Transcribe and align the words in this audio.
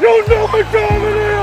You 0.00 0.26
know 0.26 0.46
time 0.72 1.33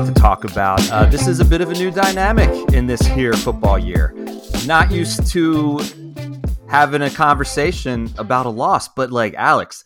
lot 0.00 0.06
to 0.06 0.20
talk 0.20 0.44
about. 0.44 0.90
Uh, 0.90 1.06
this 1.06 1.26
is 1.26 1.40
a 1.40 1.44
bit 1.44 1.60
of 1.62 1.70
a 1.70 1.74
new 1.74 1.90
dynamic 1.90 2.50
in 2.74 2.86
this 2.86 3.00
here 3.00 3.32
football 3.32 3.78
year. 3.78 4.14
Not 4.66 4.90
used 4.90 5.26
to 5.28 5.80
having 6.68 7.00
a 7.00 7.08
conversation 7.08 8.12
about 8.18 8.44
a 8.44 8.50
loss, 8.50 8.88
but 8.88 9.10
like 9.10 9.34
Aleks, 9.36 9.84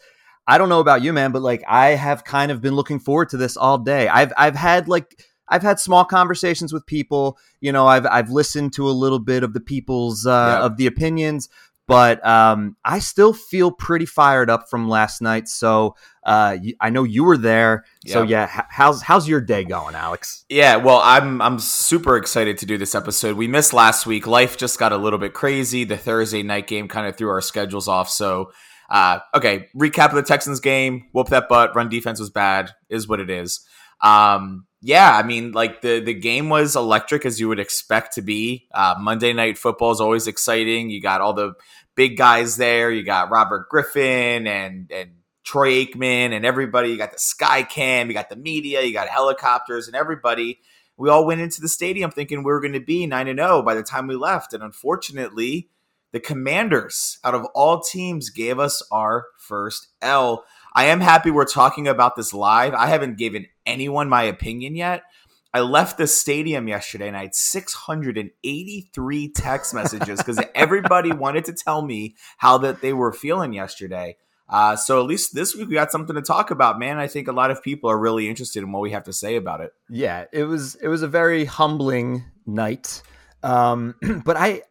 I 0.48 0.58
don't 0.58 0.68
know 0.68 0.80
about 0.80 1.02
you, 1.02 1.12
man, 1.12 1.30
but 1.30 1.42
like 1.42 1.62
I 1.68 1.90
have 1.90 2.24
kind 2.24 2.50
of 2.50 2.60
been 2.60 2.74
looking 2.74 2.98
forward 2.98 3.28
to 3.30 3.36
this 3.36 3.56
all 3.56 3.78
day. 3.78 4.08
I've 4.08 4.32
I've 4.36 4.56
had 4.56 4.88
like 4.88 5.22
I've 5.48 5.62
had 5.62 5.78
small 5.78 6.04
conversations 6.04 6.72
with 6.72 6.86
people. 6.86 7.38
You 7.60 7.70
know, 7.70 7.86
I've 7.86 8.06
I've 8.06 8.30
listened 8.30 8.72
to 8.74 8.88
a 8.88 8.92
little 8.92 9.20
bit 9.20 9.44
of 9.44 9.52
the 9.52 9.60
people's 9.60 10.26
uh, 10.26 10.30
Yeah. 10.58 10.64
of 10.66 10.76
the 10.76 10.86
opinions, 10.86 11.48
but 11.90 12.24
um, 12.24 12.76
I 12.84 13.00
still 13.00 13.32
feel 13.32 13.72
pretty 13.72 14.06
fired 14.06 14.48
up 14.48 14.70
from 14.70 14.88
last 14.88 15.20
night. 15.20 15.48
So 15.48 15.96
uh, 16.22 16.56
I 16.80 16.90
know 16.90 17.02
you 17.02 17.24
were 17.24 17.36
there. 17.36 17.84
So 18.06 18.22
Yeah. 18.22 18.48
yeah, 18.54 18.64
how's 18.70 19.02
how's 19.02 19.26
your 19.28 19.40
day 19.40 19.64
going, 19.64 19.96
Aleks? 19.96 20.44
Yeah, 20.48 20.76
well, 20.76 21.00
I'm 21.02 21.42
I'm 21.42 21.58
super 21.58 22.16
excited 22.16 22.58
to 22.58 22.66
do 22.66 22.78
this 22.78 22.94
episode. 22.94 23.36
We 23.36 23.48
missed 23.48 23.72
last 23.72 24.06
week. 24.06 24.28
Life 24.28 24.56
just 24.56 24.78
got 24.78 24.92
a 24.92 24.96
little 24.96 25.18
bit 25.18 25.34
crazy. 25.34 25.82
The 25.82 25.96
Thursday 25.96 26.44
night 26.44 26.68
game 26.68 26.86
kind 26.86 27.08
of 27.08 27.16
threw 27.16 27.28
our 27.28 27.40
schedules 27.40 27.88
off. 27.88 28.08
So, 28.08 28.52
uh, 28.88 29.18
okay, 29.34 29.66
recap 29.76 30.10
of 30.10 30.14
the 30.14 30.22
Texans 30.22 30.60
game. 30.60 31.08
Whoop 31.10 31.26
that 31.30 31.48
butt. 31.48 31.74
Run 31.74 31.88
defense 31.88 32.20
was 32.20 32.30
bad. 32.30 32.70
Is 32.88 33.08
what 33.08 33.18
it 33.18 33.30
is. 33.30 33.66
Um, 34.00 34.66
yeah, 34.82 35.14
I 35.14 35.22
mean, 35.24 35.52
like 35.52 35.82
the 35.82 36.00
the 36.00 36.14
game 36.14 36.48
was 36.48 36.74
electric 36.74 37.26
as 37.26 37.38
you 37.38 37.48
would 37.48 37.60
expect 37.60 38.14
to 38.14 38.22
be. 38.22 38.66
Uh, 38.72 38.94
Monday 38.98 39.34
night 39.34 39.58
football 39.58 39.90
is 39.90 40.00
always 40.00 40.26
exciting. 40.26 40.88
You 40.88 41.02
got 41.02 41.20
all 41.20 41.34
the 41.34 41.52
big 41.94 42.16
guys 42.16 42.56
there. 42.56 42.90
You 42.90 43.02
got 43.02 43.30
Robert 43.30 43.68
Griffin 43.68 44.46
and 44.46 44.90
and 44.90 45.10
Troy 45.44 45.84
Aikman 45.84 46.32
and 46.32 46.44
everybody. 46.44 46.90
You 46.90 46.98
got 46.98 47.12
the 47.12 47.18
Sky 47.18 47.62
Cam. 47.62 48.08
You 48.08 48.14
got 48.14 48.28
the 48.28 48.36
media. 48.36 48.82
You 48.82 48.92
got 48.92 49.08
helicopters 49.08 49.86
and 49.86 49.96
everybody. 49.96 50.60
We 50.96 51.08
all 51.08 51.26
went 51.26 51.40
into 51.40 51.62
the 51.62 51.68
stadium 51.68 52.10
thinking 52.10 52.38
we 52.38 52.52
were 52.52 52.60
going 52.60 52.74
to 52.74 52.80
be 52.80 53.06
nine 53.06 53.26
and 53.26 53.38
zero 53.38 53.62
by 53.62 53.74
the 53.74 53.82
time 53.82 54.06
we 54.06 54.16
left, 54.16 54.52
and 54.52 54.62
unfortunately, 54.62 55.70
the 56.12 56.20
Commanders, 56.20 57.18
out 57.24 57.34
of 57.34 57.46
all 57.54 57.80
teams, 57.80 58.30
gave 58.30 58.58
us 58.58 58.82
our 58.90 59.26
first 59.38 59.88
L. 60.02 60.44
I 60.74 60.84
am 60.86 61.00
happy 61.00 61.30
we're 61.30 61.46
talking 61.46 61.88
about 61.88 62.16
this 62.16 62.34
live. 62.34 62.74
I 62.74 62.88
haven't 62.88 63.16
given 63.16 63.46
anyone 63.64 64.08
my 64.08 64.24
opinion 64.24 64.76
yet. 64.76 65.04
I 65.52 65.60
left 65.60 65.98
the 65.98 66.06
stadium 66.06 66.68
yesterday 66.68 67.08
and 67.08 67.16
I 67.16 67.22
had 67.22 67.34
683 67.34 69.32
text 69.32 69.74
messages 69.74 70.18
because 70.18 70.40
everybody 70.54 71.12
wanted 71.12 71.44
to 71.46 71.52
tell 71.52 71.82
me 71.82 72.14
how 72.38 72.58
that 72.58 72.80
they 72.80 72.92
were 72.92 73.12
feeling 73.12 73.52
yesterday. 73.52 74.16
Uh, 74.48 74.74
so 74.76 75.00
at 75.00 75.06
least 75.06 75.34
this 75.34 75.54
week 75.54 75.68
we 75.68 75.74
got 75.74 75.92
something 75.92 76.16
to 76.16 76.22
talk 76.22 76.50
about, 76.50 76.78
man. 76.78 76.98
I 76.98 77.06
think 77.06 77.28
a 77.28 77.32
lot 77.32 77.50
of 77.50 77.62
people 77.62 77.90
are 77.90 77.98
really 77.98 78.28
interested 78.28 78.62
in 78.62 78.72
what 78.72 78.82
we 78.82 78.90
have 78.90 79.04
to 79.04 79.12
say 79.12 79.36
about 79.36 79.60
it. 79.60 79.72
Yeah, 79.88 80.24
it 80.32 80.44
was 80.44 80.74
it 80.76 80.88
was 80.88 81.02
a 81.02 81.08
very 81.08 81.44
humbling 81.44 82.24
night. 82.46 83.02
Um, 83.44 83.94
but 84.24 84.36
I 84.36 84.62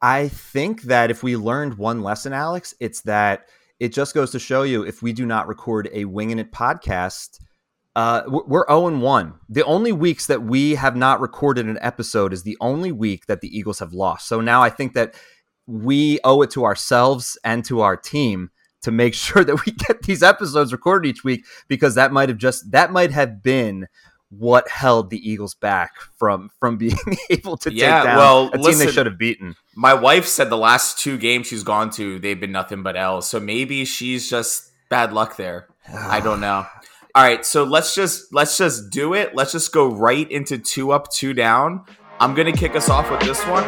I 0.00 0.28
think 0.28 0.82
that 0.82 1.10
if 1.10 1.22
we 1.22 1.36
learned 1.36 1.78
one 1.78 2.02
lesson, 2.02 2.32
Aleks, 2.32 2.74
it's 2.78 3.00
that 3.02 3.46
it 3.80 3.92
just 3.92 4.14
goes 4.14 4.30
to 4.32 4.38
show 4.38 4.62
you 4.62 4.82
if 4.82 5.02
we 5.02 5.12
do 5.12 5.26
not 5.26 5.48
record 5.48 5.88
a 5.92 6.04
winging 6.04 6.38
it 6.38 6.52
podcast, 6.52 7.40
uh, 7.96 8.22
we're- 8.26 8.44
we're 8.46 8.66
0 8.68 8.86
and 8.88 9.02
1. 9.02 9.34
The 9.48 9.64
only 9.64 9.92
weeks 9.92 10.26
that 10.26 10.42
we 10.42 10.74
have 10.74 10.96
not 10.96 11.20
recorded 11.20 11.66
an 11.66 11.78
episode 11.80 12.32
is 12.32 12.42
the 12.42 12.56
only 12.60 12.90
week 12.92 13.26
that 13.26 13.40
the 13.40 13.56
Eagles 13.56 13.78
have 13.78 13.92
lost. 13.92 14.26
So 14.28 14.40
now 14.40 14.62
I 14.62 14.70
think 14.70 14.94
that 14.94 15.14
we 15.66 16.18
owe 16.24 16.42
it 16.42 16.50
to 16.50 16.64
ourselves 16.64 17.38
and 17.44 17.64
to 17.66 17.80
our 17.80 17.96
team 17.96 18.50
to 18.82 18.90
make 18.90 19.14
sure 19.26 19.44
that 19.44 19.64
we 19.64 19.72
get 19.72 20.02
these 20.02 20.22
episodes 20.22 20.72
recorded 20.72 21.08
each 21.08 21.24
week 21.24 21.44
because 21.68 21.94
that 21.94 22.12
might 22.12 22.28
have 22.28 22.38
just 22.38 22.70
that 22.72 22.92
might 22.92 23.10
have 23.12 23.42
been 23.42 23.86
what 24.30 24.68
held 24.68 25.10
the 25.10 25.30
Eagles 25.30 25.54
back 25.54 25.92
from 26.18 26.50
from 26.58 26.76
being 26.84 26.98
able 27.30 27.56
to 27.58 27.72
Yeah, 27.72 27.98
take 27.98 28.04
down 28.04 28.16
well, 28.18 28.50
a 28.52 28.58
team 28.58 28.78
they 28.78 28.90
should 28.90 29.06
have 29.06 29.16
beaten. 29.18 29.54
My 29.76 29.94
wife 29.94 30.26
said 30.26 30.50
the 30.50 30.56
last 30.58 30.98
two 30.98 31.16
games 31.16 31.46
she's 31.46 31.62
gone 31.62 31.90
to, 31.90 32.18
they've 32.18 32.38
been 32.40 32.52
nothing 32.52 32.82
but 32.82 32.96
L. 32.96 33.22
So 33.22 33.38
maybe 33.38 33.84
she's 33.84 34.28
just 34.28 34.70
bad 34.90 35.12
luck 35.12 35.36
there. 35.36 35.68
I 35.92 36.20
don't 36.20 36.40
know. 36.40 36.66
All 37.16 37.22
right, 37.22 37.46
so 37.46 37.62
let's 37.62 37.94
just 37.94 38.34
let's 38.34 38.58
just 38.58 38.90
do 38.90 39.14
it. 39.14 39.36
Let's 39.36 39.52
just 39.52 39.72
go 39.72 39.86
right 39.86 40.28
into 40.32 40.58
two 40.58 40.90
up, 40.90 41.12
two 41.12 41.32
down. 41.32 41.84
I'm 42.18 42.34
gonna 42.34 42.50
kick 42.50 42.74
us 42.74 42.88
off 42.88 43.08
with 43.08 43.20
this 43.20 43.40
one. 43.46 43.62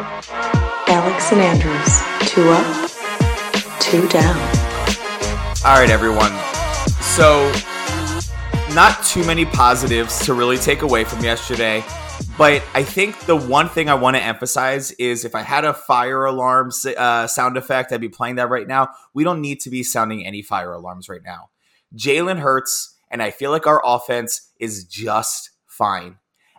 Aleks 0.87 1.31
and 1.31 1.39
Andrews, 1.39 2.29
two 2.29 2.49
up, 2.49 3.79
two 3.79 4.05
down. 4.09 4.35
All 5.65 5.79
right, 5.79 5.89
everyone. 5.89 6.33
So, 7.01 7.49
not 8.75 9.01
too 9.05 9.25
many 9.25 9.45
positives 9.45 10.25
to 10.25 10.33
really 10.33 10.57
take 10.57 10.81
away 10.81 11.05
from 11.05 11.23
yesterday, 11.23 11.85
but 12.37 12.61
I 12.73 12.83
think 12.83 13.17
the 13.27 13.37
one 13.37 13.69
thing 13.69 13.87
I 13.87 13.95
want 13.95 14.17
to 14.17 14.21
emphasize 14.21 14.91
is 14.91 15.23
if 15.23 15.35
I 15.35 15.41
had 15.41 15.63
a 15.63 15.73
fire 15.73 16.25
alarm 16.25 16.71
uh, 16.97 17.27
sound 17.27 17.55
effect, 17.55 17.93
I'd 17.93 18.01
be 18.01 18.09
playing 18.09 18.35
that 18.35 18.49
right 18.49 18.67
now. 18.67 18.89
We 19.13 19.23
don't 19.23 19.39
need 19.39 19.61
to 19.61 19.69
be 19.69 19.83
sounding 19.83 20.25
any 20.25 20.41
fire 20.41 20.73
alarms 20.73 21.07
right 21.07 21.23
now. 21.23 21.49
Jalen 21.95 22.39
Hurts, 22.39 22.96
and 23.09 23.21
I 23.21 23.31
feel 23.31 23.51
like 23.51 23.67
our 23.67 23.81
offense 23.83 24.51
is 24.59 24.85
just 24.85 25.51
fine. 25.65 26.17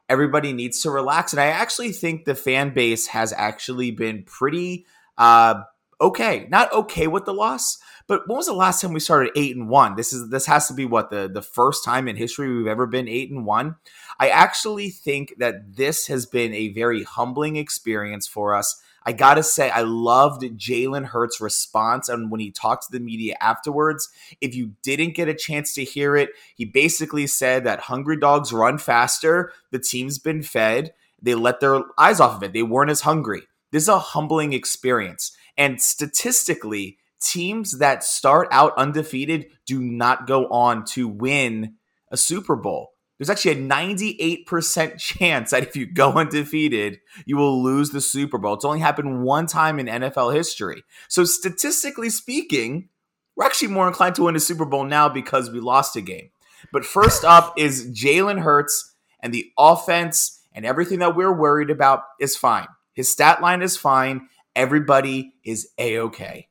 Everybody 0.08 0.52
needs 0.52 0.80
to 0.82 0.90
relax, 0.90 1.32
and 1.32 1.40
I 1.40 1.46
actually 1.46 1.92
think 1.92 2.24
the 2.24 2.34
fan 2.34 2.72
base 2.72 3.08
has 3.08 3.32
actually 3.32 3.90
been 3.90 4.22
pretty 4.24 4.86
uh, 5.18 5.62
okay. 6.00 6.46
Not 6.48 6.72
okay 6.72 7.08
with 7.08 7.24
the 7.24 7.34
loss, 7.34 7.78
but 8.06 8.26
when 8.26 8.36
was 8.36 8.46
the 8.46 8.54
last 8.54 8.80
time 8.80 8.92
we 8.92 9.00
started 9.00 9.32
eight 9.36 9.54
and 9.54 9.68
one? 9.68 9.96
This 9.96 10.12
is 10.12 10.30
this 10.30 10.46
has 10.46 10.68
to 10.68 10.74
be 10.74 10.86
what 10.86 11.10
the 11.10 11.28
the 11.32 11.42
first 11.42 11.84
time 11.84 12.08
in 12.08 12.16
history 12.16 12.56
we've 12.56 12.66
ever 12.66 12.86
been 12.86 13.08
eight 13.08 13.30
and 13.30 13.44
one. 13.44 13.76
I 14.18 14.28
actually 14.30 14.90
think 14.90 15.34
that 15.38 15.76
this 15.76 16.06
has 16.06 16.24
been 16.24 16.54
a 16.54 16.72
very 16.72 17.02
humbling 17.02 17.56
experience 17.56 18.26
for 18.26 18.54
us. 18.54 18.80
I 19.08 19.12
gotta 19.12 19.42
say, 19.42 19.70
I 19.70 19.80
loved 19.80 20.42
Jalen 20.42 21.06
Hurts' 21.06 21.40
response 21.40 22.10
and 22.10 22.30
when 22.30 22.40
he 22.40 22.50
talked 22.50 22.82
to 22.84 22.92
the 22.92 23.00
media 23.00 23.38
afterwards. 23.40 24.10
If 24.42 24.54
you 24.54 24.72
didn't 24.82 25.14
get 25.14 25.30
a 25.30 25.34
chance 25.34 25.72
to 25.76 25.84
hear 25.84 26.14
it, 26.14 26.28
he 26.56 26.66
basically 26.66 27.26
said 27.26 27.64
that 27.64 27.80
hungry 27.80 28.18
dogs 28.18 28.52
run 28.52 28.76
faster. 28.76 29.50
The 29.70 29.78
team's 29.78 30.18
been 30.18 30.42
fed. 30.42 30.92
They 31.22 31.34
let 31.34 31.60
their 31.60 31.80
eyes 31.96 32.20
off 32.20 32.36
of 32.36 32.42
it. 32.42 32.52
They 32.52 32.62
weren't 32.62 32.90
as 32.90 33.00
hungry. 33.00 33.44
This 33.72 33.84
is 33.84 33.88
a 33.88 33.98
humbling 33.98 34.52
experience. 34.52 35.34
And 35.56 35.80
statistically, 35.80 36.98
teams 37.18 37.78
that 37.78 38.04
start 38.04 38.48
out 38.52 38.76
undefeated 38.76 39.46
do 39.64 39.80
not 39.80 40.26
go 40.26 40.48
on 40.48 40.84
to 40.88 41.08
win 41.08 41.76
a 42.10 42.18
Super 42.18 42.56
Bowl. 42.56 42.90
There's 43.18 43.30
actually 43.30 43.52
a 43.52 43.68
98% 43.68 44.98
chance 44.98 45.50
that 45.50 45.64
if 45.64 45.76
you 45.76 45.86
go 45.86 46.12
undefeated, 46.12 47.00
you 47.26 47.36
will 47.36 47.62
lose 47.62 47.90
the 47.90 48.00
Super 48.00 48.38
Bowl. 48.38 48.54
It's 48.54 48.64
only 48.64 48.80
happened 48.80 49.24
one 49.24 49.46
time 49.46 49.78
in 49.78 49.86
NFL 49.86 50.34
history. 50.34 50.84
So, 51.08 51.24
statistically 51.24 52.10
speaking, 52.10 52.88
we're 53.36 53.44
actually 53.44 53.68
more 53.68 53.88
inclined 53.88 54.14
to 54.16 54.24
win 54.24 54.36
a 54.36 54.40
Super 54.40 54.64
Bowl 54.64 54.84
now 54.84 55.08
because 55.08 55.50
we 55.50 55.60
lost 55.60 55.96
a 55.96 56.00
game. 56.00 56.30
But 56.72 56.84
first 56.84 57.24
up 57.24 57.54
is 57.56 57.90
Jalen 57.90 58.40
Hurts, 58.40 58.94
and 59.20 59.32
the 59.32 59.50
offense 59.58 60.42
and 60.52 60.64
everything 60.64 60.98
that 61.00 61.16
we're 61.16 61.32
worried 61.32 61.70
about 61.70 62.02
is 62.20 62.36
fine. 62.36 62.66
His 62.92 63.10
stat 63.10 63.40
line 63.40 63.62
is 63.62 63.76
fine. 63.76 64.28
Everybody 64.56 65.34
is 65.44 65.68
a 65.78 65.98
okay. 65.98 66.48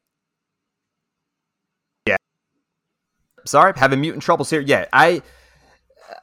Yeah. 2.06 2.16
Sorry, 3.46 3.74
having 3.76 4.00
mutant 4.00 4.24
troubles 4.24 4.50
here. 4.50 4.62
Yeah, 4.62 4.86
I 4.94 5.22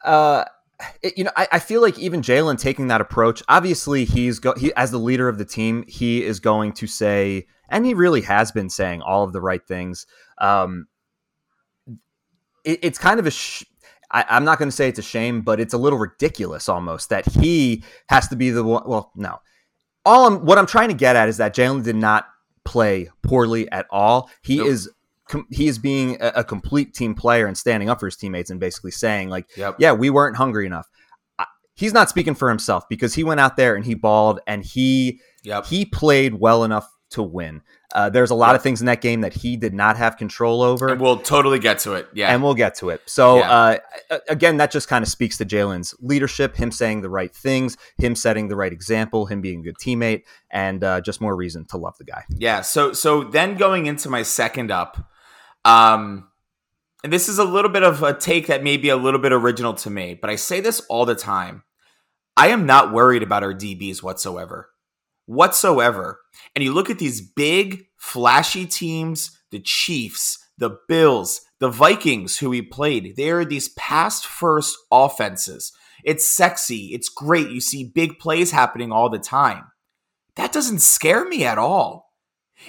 uh 0.05 0.45
it, 1.03 1.17
you 1.17 1.25
know, 1.25 1.31
I, 1.37 1.49
I, 1.53 1.59
feel 1.59 1.81
like 1.81 1.99
even 1.99 2.21
Jalen 2.21 2.59
taking 2.59 2.89
that 2.89 3.01
approach. 3.01 3.43
Obviously, 3.49 4.05
he's 4.05 4.39
go 4.39 4.55
he 4.55 4.75
as 4.75 4.91
the 4.91 4.99
leader 4.99 5.29
of 5.29 5.39
the 5.39 5.45
team, 5.45 5.85
he 5.87 6.25
is 6.25 6.41
going 6.41 6.73
to 6.75 6.87
say, 6.87 7.47
and 7.69 7.87
he 7.87 7.95
really 7.95 8.23
has 8.23 8.53
been 8.53 8.69
saying 8.69 9.03
all 9.03 9.25
of 9.25 9.33
the 9.33 9.41
right 9.41 9.65
things. 9.67 10.07
Um, 10.39 10.87
it, 12.65 12.81
it's 12.83 12.99
kind 12.99 13.21
of 13.21 13.27
a. 13.27 13.31
Sh- 13.31 13.65
I, 14.11 14.25
I'm 14.29 14.45
not 14.45 14.59
going 14.59 14.69
to 14.69 14.75
say 14.75 14.89
it's 14.89 14.99
a 14.99 15.03
shame, 15.03 15.43
but 15.43 15.61
it's 15.61 15.75
a 15.75 15.79
little 15.79 15.99
ridiculous 15.99 16.69
almost 16.69 17.09
that 17.11 17.27
he 17.29 17.85
has 18.09 18.29
to 18.29 18.37
be 18.37 18.51
the 18.51 18.65
one. 18.65 18.83
Well, 18.87 19.13
no. 19.15 19.39
All 20.05 20.27
I'm, 20.27 20.45
what 20.45 20.59
I'm 20.59 20.67
trying 20.67 20.89
to 20.89 20.95
get 20.95 21.17
at 21.17 21.29
is 21.29 21.39
that 21.39 21.55
Jalen 21.55 21.83
did 21.83 21.97
not 21.97 22.27
play 22.65 23.11
poorly 23.23 23.71
at 23.71 23.87
all. 23.91 24.31
He 24.43 24.59
nope. 24.59 24.67
is 24.69 24.91
com- 25.29 25.47
he 25.51 25.69
is 25.69 25.79
being 25.79 26.17
a, 26.21 26.33
a, 26.37 26.45
complete 26.45 26.95
team 26.95 27.15
player 27.15 27.47
and 27.47 27.57
standing 27.57 27.89
up 27.89 28.01
for 28.01 28.07
his 28.07 28.17
teammates 28.17 28.51
and 28.51 28.61
basically 28.61 28.91
saying 28.91 29.29
like, 29.29 29.47
yep. 29.57 29.77
yeah, 29.79 29.93
we 29.93 30.11
weren't 30.11 30.37
hungry 30.37 30.67
enough. 30.67 30.89
I, 31.39 31.47
he's 31.75 31.93
not 31.93 32.09
speaking 32.09 32.35
for 32.35 32.49
himself 32.49 32.89
because 32.89 33.15
he 33.15 33.25
went 33.25 33.41
out 33.41 33.57
there 33.57 33.75
and 33.75 33.85
he 33.85 33.95
balled 33.95 34.41
and 34.47 34.65
he 34.65 35.21
yep. 35.43 35.67
he 35.67 35.85
played 35.85 36.35
well 36.35 36.65
enough 36.65 36.89
to 37.11 37.23
win. 37.23 37.63
Uh, 37.95 38.11
there's 38.11 38.31
a 38.31 38.35
lot 38.35 38.49
yep. 38.49 38.57
of 38.57 38.63
things 38.63 38.81
in 38.81 38.87
that 38.87 39.01
game 39.01 39.21
that 39.21 39.33
he 39.33 39.57
did 39.57 39.73
not 39.73 39.97
have 39.97 40.17
control 40.17 40.63
over. 40.63 40.89
And 40.89 41.01
we'll 41.01 41.19
totally 41.19 41.61
get 41.61 41.79
to 41.81 41.93
it. 41.95 42.09
Yeah. 42.13 42.35
And 42.35 42.43
we'll 42.43 42.55
get 42.55 42.75
to 42.77 42.89
it. 42.91 43.03
So, 43.07 43.39
yeah. 43.39 43.79
uh, 44.11 44.19
again, 44.29 44.57
that 44.57 44.73
just 44.73 44.89
kind 44.89 45.03
of 45.03 45.09
speaks 45.09 45.39
to 45.39 45.45
Jalen's 45.45 45.95
leadership, 46.01 46.57
him 46.57 46.73
saying 46.73 47.03
the 47.03 47.09
right 47.09 47.33
things, 47.33 47.77
him 47.99 48.17
setting 48.17 48.49
the 48.49 48.57
right 48.57 48.73
example, 48.73 49.27
him 49.27 49.41
being 49.41 49.61
a 49.61 49.63
good 49.63 49.79
teammate, 49.79 50.23
and 50.51 50.83
uh, 50.83 51.01
just 51.03 51.21
more 51.21 51.37
reason 51.37 51.67
to 51.67 51.77
love 51.77 51.97
the 51.99 52.05
guy. 52.05 52.25
Yeah. 52.37 52.63
So, 52.63 52.93
so 52.93 53.23
then 53.23 53.57
going 53.57 53.87
into 53.87 54.11
my 54.11 54.25
second 54.25 54.73
up, 54.73 55.09
um, 55.65 56.29
and 57.03 57.13
this 57.13 57.29
is 57.29 57.39
a 57.39 57.45
little 57.45 57.71
bit 57.71 57.83
of 57.83 58.03
a 58.03 58.15
take 58.15 58.47
that 58.47 58.63
may 58.63 58.77
be 58.77 58.89
a 58.89 58.97
little 58.97 59.21
bit 59.21 59.33
original 59.33 59.75
to 59.75 59.91
me, 59.91 60.15
but 60.15 60.31
I 60.31 60.37
say 60.37 60.61
this 60.61 60.81
all 60.89 61.05
the 61.05 61.15
time. 61.15 61.63
I 62.37 62.49
am 62.49 62.67
not 62.67 62.93
worried 62.93 63.23
about 63.23 63.43
our 63.43 63.55
DBs 63.55 64.03
whatsoever 64.03 64.71
whatsoever. 65.27 66.21
And 66.55 66.63
you 66.65 66.73
look 66.73 66.91
at 66.91 66.99
these 66.99 67.21
big, 67.21 67.87
flashy 67.97 68.67
teams, 68.67 69.39
the 69.51 69.61
Chiefs, 69.61 70.39
the 70.59 70.79
Bills, 70.89 71.43
the 71.61 71.71
Vikings, 71.71 72.39
who 72.39 72.51
we 72.51 72.63
played. 72.63 73.17
They 73.17 73.31
are 73.31 73.45
these 73.45 73.71
past 73.71 74.27
first 74.27 74.77
offenses. 74.91 75.73
It's 76.05 76.27
sexy. 76.27 76.91
It's 76.93 77.09
great. 77.09 77.51
You 77.51 77.61
see 77.61 77.85
big 77.85 78.19
plays 78.19 78.51
happening 78.51 78.93
all 78.93 79.09
the 79.09 79.19
time. 79.19 79.65
That 80.37 80.53
doesn't 80.53 80.81
scare 80.81 81.25
me 81.27 81.45
at 81.45 81.59
all. 81.59 82.04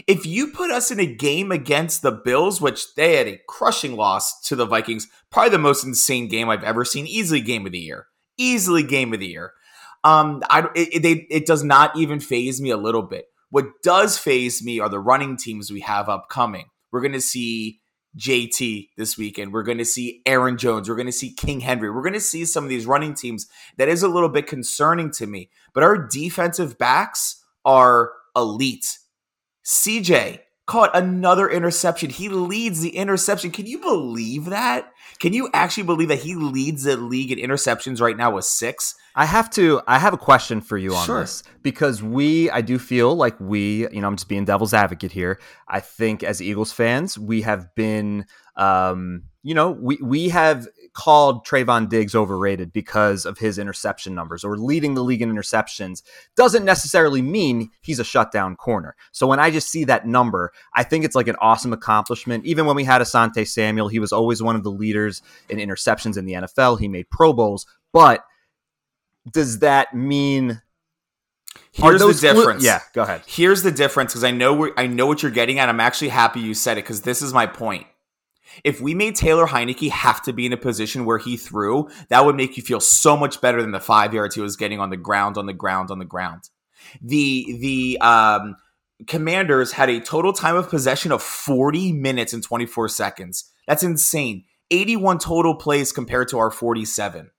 If 0.08 0.26
you 0.26 0.48
put 0.48 0.72
us 0.72 0.92
in 0.92 1.00
a 1.00 1.06
game 1.06 1.52
against 1.52 2.02
the 2.02 2.12
Bills, 2.12 2.60
which 2.60 2.96
they 2.96 3.16
had 3.16 3.28
a 3.28 3.40
crushing 3.48 3.96
loss 3.96 4.42
to 4.42 4.56
the 4.56 4.66
Vikings, 4.66 5.08
probably 5.32 5.52
the 5.52 5.60
most 5.60 5.84
insane 5.84 6.28
game 6.28 6.50
I've 6.50 6.64
ever 6.64 6.84
seen, 6.84 7.08
easily 7.08 7.42
game 7.42 7.66
of 7.66 7.72
the 7.72 7.80
year. 7.80 8.08
Easily 8.38 8.84
game 8.84 9.14
of 9.14 9.20
the 9.20 9.28
year. 9.28 9.54
Um, 10.04 10.44
I 10.50 10.68
it, 10.76 11.06
it, 11.06 11.26
it 11.30 11.46
does 11.46 11.64
not 11.64 11.96
even 11.98 12.20
faze 12.20 12.62
me 12.62 12.70
a 12.70 12.78
little 12.78 13.02
bit. 13.02 13.26
What 13.50 13.66
does 13.84 14.18
faze 14.18 14.64
me 14.64 14.80
are 14.80 14.90
the 14.90 15.00
running 15.00 15.38
teams 15.38 15.72
we 15.72 15.82
have 15.82 16.10
upcoming. 16.10 16.66
We're 16.92 17.02
going 17.02 17.14
to 17.14 17.22
see 17.22 17.80
JT 18.18 18.90
this 18.98 19.18
weekend. 19.18 19.52
We're 19.52 19.64
going 19.64 19.78
to 19.78 19.86
see 19.86 20.22
Aaron 20.26 20.58
Jones. 20.58 20.90
We're 20.90 20.96
going 20.96 21.08
to 21.08 21.12
see 21.12 21.34
King 21.34 21.60
Henry. 21.60 21.90
We're 21.90 22.02
going 22.02 22.14
to 22.14 22.20
see 22.20 22.46
some 22.46 22.64
of 22.64 22.70
these 22.70 22.86
running 22.86 23.14
teams 23.14 23.48
that 23.78 23.90
is 23.90 24.04
a 24.04 24.08
little 24.08 24.30
bit 24.30 24.48
concerning 24.48 25.12
to 25.12 25.28
me. 25.28 25.50
But 25.74 25.84
our 25.84 25.98
defensive 25.98 26.78
backs 26.78 27.44
are 27.66 28.12
elite. 28.36 29.00
CJ 29.66 30.42
caught 30.66 30.96
another 30.96 31.50
interception. 31.50 32.10
He 32.10 32.30
leads 32.30 32.82
the 32.82 32.96
interception. 32.96 33.52
Can 33.52 33.66
you 33.66 33.80
believe 33.80 34.46
that? 34.46 34.92
Can 35.20 35.32
you 35.34 35.50
actually 35.54 35.84
believe 35.84 36.10
that 36.10 36.20
he 36.20 36.36
leads 36.36 36.84
the 36.84 36.98
league 36.98 37.32
in 37.32 37.40
interceptions 37.40 38.02
right 38.02 38.18
now 38.18 38.32
with 38.32 38.46
six? 38.46 38.96
I 39.16 39.26
have 39.26 39.50
to. 39.52 39.82
I 39.88 40.00
have 40.00 40.14
a 40.14 40.18
question 40.18 40.62
for 40.62 40.78
you 40.78 40.94
on 40.94 41.06
sure. 41.06 41.22
this 41.22 41.44
because 41.62 42.04
we, 42.04 42.50
I 42.50 42.62
do 42.62 42.78
feel 42.78 43.16
like 43.16 43.40
we, 43.40 43.88
you 43.90 44.02
know, 44.02 44.08
I'm 44.08 44.18
just 44.18 44.28
being 44.28 44.44
devil's 44.44 44.74
advocate 44.74 45.12
here. 45.12 45.40
I 45.68 45.80
think 45.80 46.24
as 46.24 46.42
Eagles 46.42 46.72
fans, 46.72 47.18
we 47.18 47.42
have 47.44 47.74
been, 47.76 48.26
um, 48.58 49.24
you 49.42 49.54
know, 49.54 49.72
we 49.72 49.98
we 50.02 50.30
have 50.30 50.68
called 50.96 51.46
Trevon 51.46 51.88
Diggs 51.90 52.16
overrated 52.16 52.74
because 52.74 53.26
of 53.26 53.38
his 53.38 53.60
interception 53.60 54.16
numbers 54.16 54.44
or 54.44 54.58
leading 54.58 54.96
the 54.96 55.04
league 55.04 55.22
in 55.22 55.32
interceptions 55.32 56.02
doesn't 56.36 56.66
necessarily 56.66 57.22
mean 57.22 57.70
he's 57.82 58.00
a 58.00 58.04
shutdown 58.04 58.56
corner. 58.56 58.96
So 59.12 59.28
when 59.28 59.40
I 59.40 59.52
just 59.52 59.70
see 59.70 59.84
that 59.84 60.08
number, 60.08 60.52
I 60.74 60.84
think 60.84 61.06
it's 61.06 61.16
like 61.16 61.28
an 61.28 61.36
awesome 61.40 61.74
accomplishment. 61.74 62.46
Even 62.46 62.66
when 62.66 62.76
we 62.76 62.86
had 62.86 63.02
Asante 63.02 63.48
Samuel, 63.48 63.90
he 63.90 64.00
was 64.00 64.12
always 64.12 64.42
one 64.42 64.56
of 64.56 64.64
the 64.64 64.72
leaders 64.72 65.22
in 65.50 65.60
interceptions 65.60 66.18
in 66.18 66.26
the 66.26 66.34
NFL. 66.34 66.80
He 66.80 66.88
made 66.88 67.10
Pro 67.10 67.34
Bowls, 67.34 67.68
but 67.94 68.24
does 69.32 69.60
that 69.60 69.94
mean 69.94 70.62
Here's 71.72 72.02
the 72.02 72.14
difference. 72.14 72.64
yeah, 72.64 72.80
go 72.94 73.04
ahead. 73.04 73.22
Here's 73.28 73.64
the 73.64 73.72
difference 73.72 74.14
because 74.14 74.24
I 74.24 74.32
know 74.32 74.72
I 74.78 74.88
know 74.88 75.08
what 75.08 75.22
you're 75.22 75.32
getting 75.32 75.60
at. 75.60 75.68
I'm 75.68 75.82
actually 75.82 76.10
happy 76.10 76.40
you 76.40 76.54
said 76.54 76.78
it 76.78 76.84
because 76.84 77.02
this 77.02 77.22
is 77.22 77.34
my 77.34 77.48
point. 77.48 77.86
If 78.64 78.82
we 78.82 78.94
made 78.94 79.16
Taylor 79.16 79.46
Heinicke 79.46 79.90
have 79.90 80.22
to 80.24 80.34
be 80.34 80.46
in 80.46 80.54
a 80.54 80.58
position 80.58 81.06
where 81.06 81.18
he 81.18 81.38
threw, 81.38 81.90
that 82.10 82.26
would 82.26 82.36
make 82.36 82.58
you 82.58 82.64
feel 82.64 82.80
so 82.80 83.18
much 83.18 83.42
better 83.42 83.62
than 83.62 83.72
the 83.72 83.80
five 83.80 84.14
yards 84.14 84.36
he 84.36 84.42
was 84.42 84.56
getting 84.56 84.80
on 84.80 84.90
the 84.90 84.98
ground, 84.98 85.38
on 85.38 85.46
the 85.46 85.54
ground, 85.54 85.92
on 85.92 86.00
the 86.00 86.06
ground. 86.06 86.50
The 87.02 87.58
the 87.60 87.98
um, 88.02 88.56
Commanders 89.08 89.74
had 89.74 89.90
a 89.90 90.00
total 90.00 90.34
time 90.34 90.56
of 90.56 90.70
possession 90.70 91.12
of 91.12 91.22
40 91.22 91.92
minutes 91.94 92.34
and 92.34 92.42
24 92.42 92.90
seconds. 92.90 93.52
That's 93.68 93.84
insane. 93.84 94.46
81 94.72 95.20
total 95.20 95.56
plays 95.56 95.92
compared 95.92 96.30
to 96.30 96.40
our 96.40 96.50
47. 96.50 97.30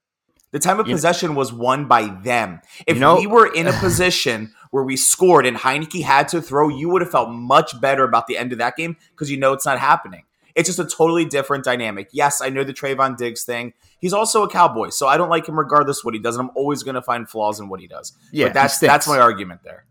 The 0.51 0.59
time 0.59 0.79
of 0.79 0.87
you 0.87 0.93
possession 0.95 1.35
was 1.35 1.51
won 1.51 1.87
by 1.87 2.07
them. 2.23 2.61
If 2.85 2.95
you 2.95 3.01
know, 3.01 3.17
we 3.17 3.27
were 3.27 3.51
in 3.51 3.67
a 3.67 3.73
position 3.79 4.53
where 4.71 4.83
we 4.83 4.95
scored 4.95 5.45
and 5.45 5.57
Heinicke 5.57 6.03
had 6.03 6.29
to 6.29 6.41
throw, 6.41 6.69
you 6.69 6.89
would 6.89 7.01
have 7.01 7.11
felt 7.11 7.29
much 7.29 7.79
better 7.81 8.03
about 8.03 8.27
the 8.27 8.37
end 8.37 8.53
of 8.53 8.59
that 8.59 8.77
game 8.77 8.95
because 9.11 9.29
you 9.29 9.37
know 9.37 9.53
it's 9.53 9.65
not 9.65 9.79
happening. 9.79 10.23
It's 10.57 10.67
just 10.67 10.79
a 10.79 10.85
totally 10.85 11.23
different 11.23 11.63
dynamic. 11.63 12.09
Yes, 12.11 12.41
I 12.41 12.49
know 12.49 12.63
the 12.63 12.73
Trevon 12.73 13.15
Diggs 13.15 13.43
thing. 13.43 13.73
He's 13.99 14.11
also 14.11 14.41
a 14.41 14.49
cowboy, 14.49 14.89
so 14.89 15.07
I 15.07 15.15
don't 15.15 15.29
like 15.29 15.47
him 15.47 15.57
regardless 15.57 16.03
what 16.03 16.15
he 16.15 16.19
does, 16.19 16.35
and 16.35 16.49
I'm 16.49 16.55
always 16.55 16.81
going 16.81 16.95
to 16.95 17.01
find 17.01 17.29
flaws 17.29 17.59
in 17.59 17.69
what 17.69 17.79
he 17.79 17.87
does. 17.87 18.11
Yeah, 18.33 18.47
but 18.47 18.55
that's 18.55 18.79
that's 18.79 19.07
my 19.07 19.19
argument 19.19 19.61
there. 19.63 19.85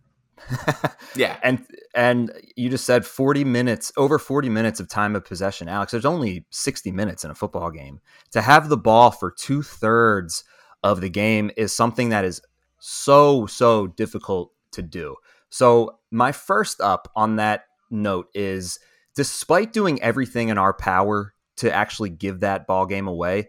yeah, 1.15 1.37
and 1.45 1.65
and 1.95 2.33
you 2.57 2.69
just 2.69 2.85
said 2.85 3.07
40 3.07 3.45
minutes, 3.45 3.93
over 3.97 4.19
40 4.19 4.49
minutes 4.49 4.81
of 4.81 4.89
time 4.89 5.15
of 5.15 5.25
possession, 5.25 5.69
Aleks. 5.69 5.91
There's 5.91 6.05
only 6.05 6.45
60 6.51 6.91
minutes 6.91 7.25
in 7.25 7.31
a 7.31 7.35
football 7.37 7.71
game. 7.71 8.01
To 8.33 8.43
have 8.43 8.69
the 8.69 8.77
ball 8.77 9.13
for 9.13 9.31
two 9.31 9.63
thirds 9.63 10.43
of 10.83 11.01
the 11.01 11.09
game 11.09 11.53
is 11.57 11.73
something 11.73 12.09
that 12.09 12.25
is 12.25 12.43
so 12.81 13.47
so 13.47 13.87
difficult 13.87 14.51
to 14.73 14.83
do. 14.83 15.15
So 15.49 16.01
my 16.11 16.33
first 16.33 16.81
up 16.81 17.09
on 17.15 17.37
that 17.37 17.67
note 17.89 18.27
is 18.35 18.81
despite 19.17 19.73
doing 19.73 20.01
everything 20.03 20.51
in 20.51 20.59
our 20.59 20.73
power 20.73 21.35
to 21.57 21.73
actually 21.75 22.11
give 22.11 22.41
that 22.41 22.67
ball 22.67 22.87
game 22.87 23.09
away, 23.09 23.49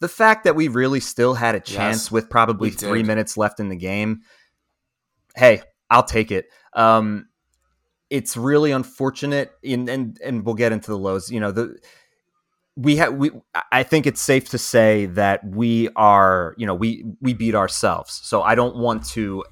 the 0.00 0.08
fact 0.08 0.44
that 0.44 0.54
we 0.54 0.68
really 0.68 1.00
still 1.00 1.34
had 1.34 1.54
a 1.54 1.60
chance 1.60 2.04
yes, 2.04 2.10
with 2.10 2.30
probably 2.30 2.70
three 2.70 3.02
minutes 3.02 3.36
left 3.36 3.60
in 3.60 3.68
the 3.68 3.76
game, 3.76 4.22
hey, 5.34 5.60
I'll 5.90 6.04
take 6.04 6.30
it. 6.30 6.46
Um, 6.72 7.26
it's 8.08 8.36
really 8.36 8.70
unfortunate, 8.70 9.52
and 9.64 9.88
and 9.88 10.18
and 10.24 10.44
we'll 10.44 10.54
get 10.54 10.72
into 10.72 10.90
the 10.90 10.96
lows. 10.96 11.30
You 11.30 11.40
know, 11.40 11.50
the 11.50 11.78
we 12.76 12.96
have 12.96 13.14
we. 13.14 13.32
I 13.72 13.82
think 13.82 14.06
it's 14.06 14.20
safe 14.20 14.48
to 14.50 14.58
say 14.58 15.06
that 15.06 15.44
we 15.44 15.88
are, 15.96 16.54
you 16.56 16.66
know, 16.66 16.74
we 16.74 17.04
we 17.20 17.34
beat 17.34 17.56
ourselves. 17.56 18.20
So 18.22 18.42
I 18.42 18.54
don't 18.54 18.76
want 18.76 19.04
to 19.10 19.44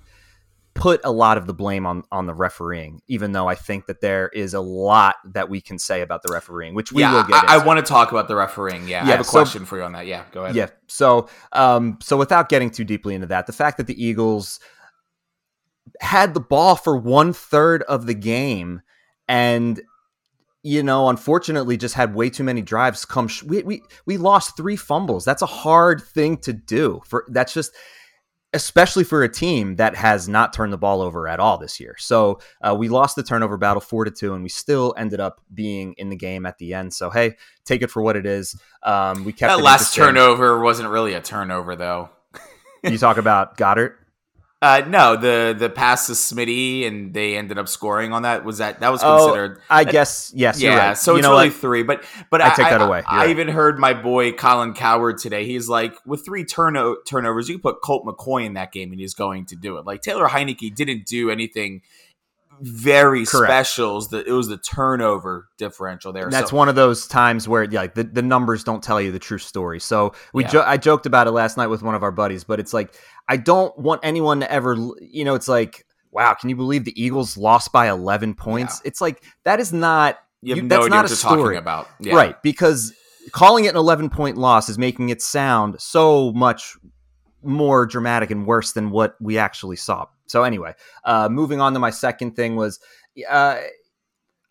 put 0.77 1.01
a 1.05 1.11
lot 1.11 1.39
of 1.39 1.47
the 1.47 1.55
blame 1.55 1.87
on 1.87 2.05
on 2.13 2.27
the 2.27 2.35
refereeing, 2.35 3.01
even 3.09 3.33
though 3.33 3.49
I 3.49 3.55
think 3.55 3.87
that 3.87 4.01
there 4.01 4.29
is 4.29 4.55
a 4.55 4.61
lot 4.61 5.17
that 5.25 5.49
we 5.49 5.61
can 5.61 5.79
say 5.79 6.03
about 6.03 6.23
the 6.23 6.33
refereeing, 6.33 6.75
which 6.75 6.93
we 6.93 7.03
yeah, 7.03 7.15
will 7.15 7.25
get. 7.25 7.49
I, 7.49 7.57
I, 7.57 7.65
want 7.65 7.79
to 7.79 7.85
talk 7.85 8.13
about 8.13 8.29
the 8.29 8.37
refereeing. 8.37 8.83
Yeah, 8.83 9.05
yeah 9.05 9.09
I 9.09 9.11
have 9.13 9.21
a 9.21 9.25
so, 9.25 9.33
question 9.33 9.65
for 9.65 9.79
you 9.79 9.85
on 9.85 9.93
that. 9.93 10.07
Yeah, 10.07 10.25
go 10.33 10.45
ahead. 10.45 10.55
Yeah, 10.55 10.69
so 10.87 11.29
um, 11.53 11.99
so 12.03 12.17
without 12.17 12.49
getting 12.49 12.71
too 12.71 12.85
deeply 12.85 13.15
into 13.15 13.27
that, 13.29 13.47
the 13.47 13.53
fact 13.53 13.79
that 13.79 13.87
the 13.87 14.03
Eagles 14.03 14.61
had 16.01 16.35
the 16.35 16.41
ball 16.41 16.77
for 16.77 16.97
one 16.97 17.33
third 17.33 17.83
of 17.85 18.07
the 18.07 18.15
game 18.15 18.83
and 19.29 19.81
you 20.67 20.83
know, 20.83 21.09
unfortunately, 21.09 21.77
just 21.77 21.95
had 21.95 22.17
way 22.17 22.29
too 22.29 22.43
many 22.43 22.61
drives 22.61 23.05
come. 23.05 23.29
Sh- 23.29 23.45
we, 23.45 23.63
we 23.63 23.83
we 24.05 24.17
lost 24.17 24.57
three 24.57 24.75
fumbles. 24.75 25.25
That's 25.25 25.43
a 25.43 25.47
hard 25.47 26.03
thing 26.03 26.39
to 26.39 26.53
do. 26.53 27.03
For 27.07 27.25
that's 27.29 27.55
just 27.55 27.73
especially 28.57 29.05
for 29.05 29.23
a 29.23 29.29
team 29.29 29.77
that 29.77 29.95
has 29.95 30.29
not 30.29 30.55
turned 30.55 30.73
the 30.73 30.79
ball 30.79 31.03
over 31.03 31.29
at 31.29 31.39
all 31.39 31.59
this 31.59 31.79
year. 31.79 31.95
So 31.99 32.41
uh, 32.63 32.75
we 32.75 32.89
lost 32.89 33.15
the 33.15 33.23
turnover 33.23 33.59
battle 33.59 33.83
four 33.83 34.07
to 34.07 34.11
two, 34.11 34.33
and 34.33 34.43
we 34.43 34.49
still 34.49 34.95
ended 34.97 35.21
up 35.21 35.43
being 35.53 35.95
in 35.99 36.09
the 36.09 36.17
game 36.17 36.47
at 36.47 36.57
the 36.57 36.73
end. 36.73 36.95
So 36.95 37.11
hey, 37.11 37.37
take 37.67 37.83
it 37.83 37.91
for 37.91 38.03
what 38.03 38.17
it 38.17 38.25
is. 38.25 38.59
Um, 38.83 39.25
we 39.25 39.33
kept 39.33 39.55
that 39.55 39.63
last 39.63 39.95
turnover 39.95 40.59
wasn't 40.61 40.89
really 40.89 41.13
a 41.13 41.21
turnover 41.21 41.77
though. 41.77 42.09
you 42.83 42.97
talk 42.97 43.19
about 43.19 43.59
Goedert. 43.59 43.93
Uh, 44.67 44.85
no, 44.89 45.17
the 45.17 45.55
the 45.57 45.71
pass 45.71 46.07
to 46.09 46.13
Smitty 46.15 46.87
and 46.87 47.15
they 47.15 47.37
ended 47.37 47.57
up 47.57 47.69
scoring 47.69 48.13
on 48.13 48.23
that. 48.23 48.45
Was 48.45 48.59
that 48.59 48.81
that 48.81 48.91
was 48.91 49.01
Oh, 49.05 49.27
considered? 49.27 49.61
I 49.71 49.85
guess 49.85 50.33
yes. 50.35 50.61
yeah, 50.61 50.89
right. 50.89 50.97
so 50.99 51.13
You 51.13 51.19
it's 51.19 51.29
really 51.29 51.49
what? 51.51 51.57
three. 51.57 51.83
But 51.85 52.05
but 52.31 52.41
I 52.41 52.49
take 52.49 52.69
that 52.71 52.83
away. 52.83 52.99
You're 52.99 53.09
I, 53.09 53.17
right. 53.19 53.31
even 53.31 53.49
heard 53.49 53.79
my 53.79 53.95
boy 53.95 54.33
Colin 54.33 54.75
Cowherd 54.75 55.19
today. 55.19 55.45
He's 55.47 55.69
like, 55.69 55.95
with 56.05 56.25
three 56.25 56.45
turno- 56.45 56.97
turnovers, 57.07 57.49
you 57.49 57.55
can 57.57 57.63
put 57.63 57.81
Colt 57.81 58.05
McCoy 58.05 58.45
in 58.45 58.55
that 58.55 58.73
game, 58.73 58.91
and 58.91 59.01
he's 59.01 59.15
going 59.15 59.47
to 59.47 59.57
do 59.57 59.79
it. 59.79 59.87
Like 59.87 60.03
Taylor 60.03 60.27
Heinicke 60.27 60.75
didn't 60.75 61.07
do 61.07 61.31
anything 61.31 61.83
very 62.61 63.25
Correct. 63.25 63.51
special. 63.51 63.93
It 63.93 63.95
was 63.95 64.09
the, 64.09 64.25
it 64.29 64.33
was 64.33 64.49
the 64.49 64.57
turnover 64.59 65.49
differential 65.59 66.13
there. 66.13 66.25
And 66.25 66.33
that's 66.33 66.51
so, 66.51 66.57
one 66.57 66.69
of 66.69 66.75
those 66.75 67.07
times 67.07 67.49
where 67.49 67.65
yeah, 67.65 67.81
like 67.81 67.95
the, 67.95 68.05
the 68.05 68.23
numbers 68.23 68.65
don't 68.65 68.83
tell 68.83 69.01
you 69.01 69.13
the 69.13 69.19
true 69.19 69.39
story. 69.39 69.81
So 69.81 70.13
we 70.33 70.45
Yeah. 70.45 70.51
jo- 70.51 70.65
I 70.67 70.77
joked 70.77 71.07
about 71.07 71.27
it 71.27 71.33
last 71.33 71.57
night 71.57 71.67
with 71.69 71.83
one 71.83 71.95
of 71.95 72.03
our 72.03 72.13
buddies, 72.13 72.45
but 72.45 72.61
it's 72.61 72.73
like 72.75 72.95
I 73.29 73.37
don't 73.37 73.77
want 73.79 74.01
anyone 74.05 74.41
to 74.41 74.51
ever 74.51 74.77
you 75.01 75.25
know 75.25 75.35
it's 75.35 75.49
like 75.49 75.85
wow, 76.13 76.33
can 76.33 76.49
you 76.49 76.57
believe 76.57 76.85
the 76.85 77.01
Eagles 77.03 77.37
lost 77.37 77.73
by 77.73 77.91
11 77.91 78.35
points? 78.35 78.81
It's 78.87 79.01
like 79.03 79.23
that 79.45 79.61
is 79.61 79.73
not 79.73 80.19
You 80.41 80.63
no 80.63 80.69
that's 80.69 80.87
idea 80.87 80.89
not 80.91 80.97
what 81.03 81.07
a 81.07 81.09
you're 81.13 81.17
talking 81.19 81.39
story. 81.41 81.57
about. 81.59 81.89
Yeah. 82.01 82.15
Right, 82.15 82.43
because 82.43 82.95
calling 83.33 83.67
it 83.67 83.71
an 83.71 83.77
11 83.77 84.09
point 84.11 84.39
loss 84.39 84.69
is 84.69 84.79
making 84.79 85.11
it 85.11 85.21
sound 85.21 85.81
so 85.81 86.33
much 86.33 86.77
more 87.43 87.87
dramatic 87.87 88.31
and 88.31 88.47
worse 88.47 88.73
than 88.73 88.91
what 88.91 89.15
we 89.21 89.37
actually 89.39 89.77
saw. 89.77 90.07
So 90.27 90.43
anyway, 90.43 90.75
uh, 91.05 91.29
moving 91.29 91.61
on 91.61 91.73
to 91.75 91.79
my 91.79 91.91
second 91.91 92.37
thing 92.37 92.57
was, 92.57 92.81
uh, 93.29 93.59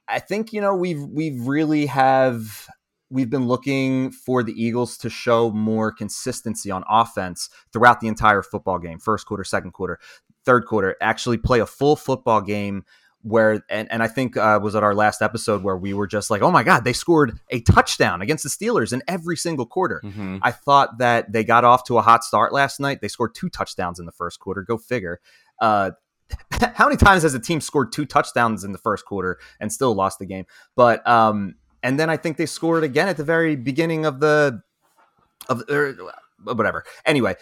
I 0.08 0.20
think 0.20 0.54
you 0.54 0.62
know 0.62 0.76
we've 0.76 1.02
we've 1.02 1.46
really 1.48 1.88
have 1.88 2.68
we've 3.10 3.30
been 3.30 3.48
looking 3.48 4.12
for 4.12 4.44
the 4.44 4.54
Eagles 4.54 4.98
to 4.98 5.10
show 5.10 5.52
more 5.52 5.92
consistency 5.92 6.72
on 6.72 6.84
offense 6.90 7.50
throughout 7.72 8.00
the 8.02 8.08
entire 8.08 8.42
football 8.42 8.80
game, 8.80 9.00
first 9.00 9.26
quarter, 9.26 9.44
second 9.44 9.72
quarter, 9.72 10.00
third 10.44 10.66
quarter, 10.66 10.96
actually 11.02 11.38
play 11.38 11.60
a 11.60 11.66
full 11.66 11.96
football 11.96 12.42
game 12.42 12.84
where 13.22 13.64
and, 13.70 13.92
and 13.92 14.04
I 14.04 14.08
think 14.08 14.38
uh, 14.38 14.60
was 14.62 14.76
at 14.76 14.84
our 14.84 14.94
last 14.94 15.24
episode 15.24 15.64
where 15.64 15.76
we 15.76 15.96
were 15.96 16.06
just 16.06 16.30
like, 16.30 16.44
oh 16.44 16.52
my 16.52 16.62
god, 16.62 16.84
they 16.84 16.94
scored 16.94 17.40
a 17.50 17.60
touchdown 17.62 18.22
against 18.22 18.44
the 18.44 18.50
Steelers 18.50 18.94
in 18.94 19.02
every 19.08 19.36
single 19.36 19.66
quarter. 19.66 20.00
Mhm. 20.04 20.40
I 20.44 20.52
thought 20.52 21.00
that 21.00 21.32
they 21.32 21.44
got 21.44 21.64
off 21.64 21.86
to 21.86 21.98
a 21.98 22.04
hot 22.04 22.24
start 22.24 22.54
last 22.54 22.80
night. 22.80 23.02
They 23.02 23.08
scored 23.08 23.34
two 23.34 23.50
touchdowns 23.50 24.00
in 24.00 24.06
the 24.06 24.12
first 24.12 24.40
quarter. 24.40 24.62
Go 24.62 24.78
figure. 24.78 25.20
Uh, 25.60 25.92
how 26.74 26.86
many 26.86 26.98
times 26.98 27.24
has 27.24 27.34
a 27.34 27.40
team 27.40 27.62
scored 27.62 27.92
two 27.92 28.06
touchdowns 28.06 28.64
in 28.64 28.72
the 28.72 28.78
first 28.78 29.06
quarter 29.06 29.40
and 29.60 29.72
still 29.72 29.94
lost 29.94 30.20
the 30.20 30.26
game? 30.26 30.46
But 30.76 31.08
um, 31.08 31.56
and 31.84 32.00
then 32.00 32.10
I 32.10 32.18
think 32.18 32.38
they 32.38 32.46
scored 32.46 32.84
again 32.84 33.08
at 33.08 33.18
the 33.18 33.24
very 33.24 33.56
beginning 33.56 34.06
of 34.06 34.20
the 34.20 34.62
of 35.50 35.64
or 35.70 35.96
whatever. 36.44 36.84
Anyway, 37.06 37.36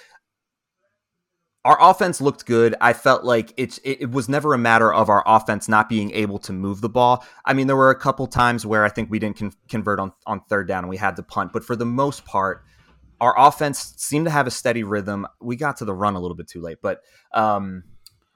our 1.66 1.78
offense 1.80 2.20
looked 2.20 2.46
good. 2.46 2.76
I 2.82 2.94
felt 2.94 3.24
like 3.24 3.54
it's 3.56 3.78
it, 3.80 4.02
it 4.02 4.12
was 4.12 4.28
never 4.28 4.54
a 4.54 4.58
matter 4.58 4.94
of 4.94 5.10
our 5.10 5.24
offense 5.26 5.70
not 5.70 5.88
being 5.88 6.12
able 6.12 6.40
to 6.40 6.54
move 6.54 6.82
the 6.82 6.90
ball. 6.90 7.26
I 7.46 7.54
mean, 7.54 7.68
there 7.68 7.76
were 7.76 7.90
a 7.90 8.00
couple 8.00 8.28
times 8.28 8.66
where 8.66 8.84
I 8.84 8.90
think 8.90 9.10
we 9.10 9.20
didn't 9.20 9.38
con- 9.38 9.54
convert 9.70 10.00
on 10.00 10.12
on 10.26 10.42
third 10.50 10.68
down 10.68 10.84
and 10.84 10.90
we 10.90 10.98
had 10.98 11.16
to 11.16 11.24
punt, 11.24 11.54
but 11.54 11.64
for 11.64 11.76
the 11.76 11.86
most 11.86 12.26
part, 12.26 12.64
our 13.22 13.34
offense 13.38 13.94
seemed 13.98 14.26
to 14.26 14.32
have 14.32 14.48
a 14.48 14.52
steady 14.52 14.84
rhythm. 14.84 15.26
We 15.40 15.56
got 15.56 15.78
to 15.78 15.86
the 15.86 15.94
run 15.94 16.16
a 16.16 16.20
little 16.20 16.36
bit 16.36 16.48
too 16.48 16.60
late, 16.60 16.80
but 16.82 17.00
um, 17.34 17.84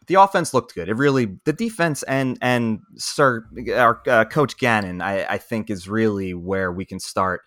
the 0.07 0.15
offense 0.15 0.53
looked 0.53 0.73
good. 0.73 0.89
It 0.89 0.95
really, 0.95 1.37
the 1.45 1.53
defense 1.53 2.03
and 2.03 2.37
and 2.41 2.79
Sir 2.95 3.45
our 3.75 4.01
uh, 4.07 4.25
coach 4.25 4.57
Gannon, 4.57 5.01
I, 5.01 5.25
I 5.25 5.37
think 5.37 5.69
is 5.69 5.87
really 5.87 6.33
where 6.33 6.71
we 6.71 6.85
can 6.85 6.99
start. 6.99 7.41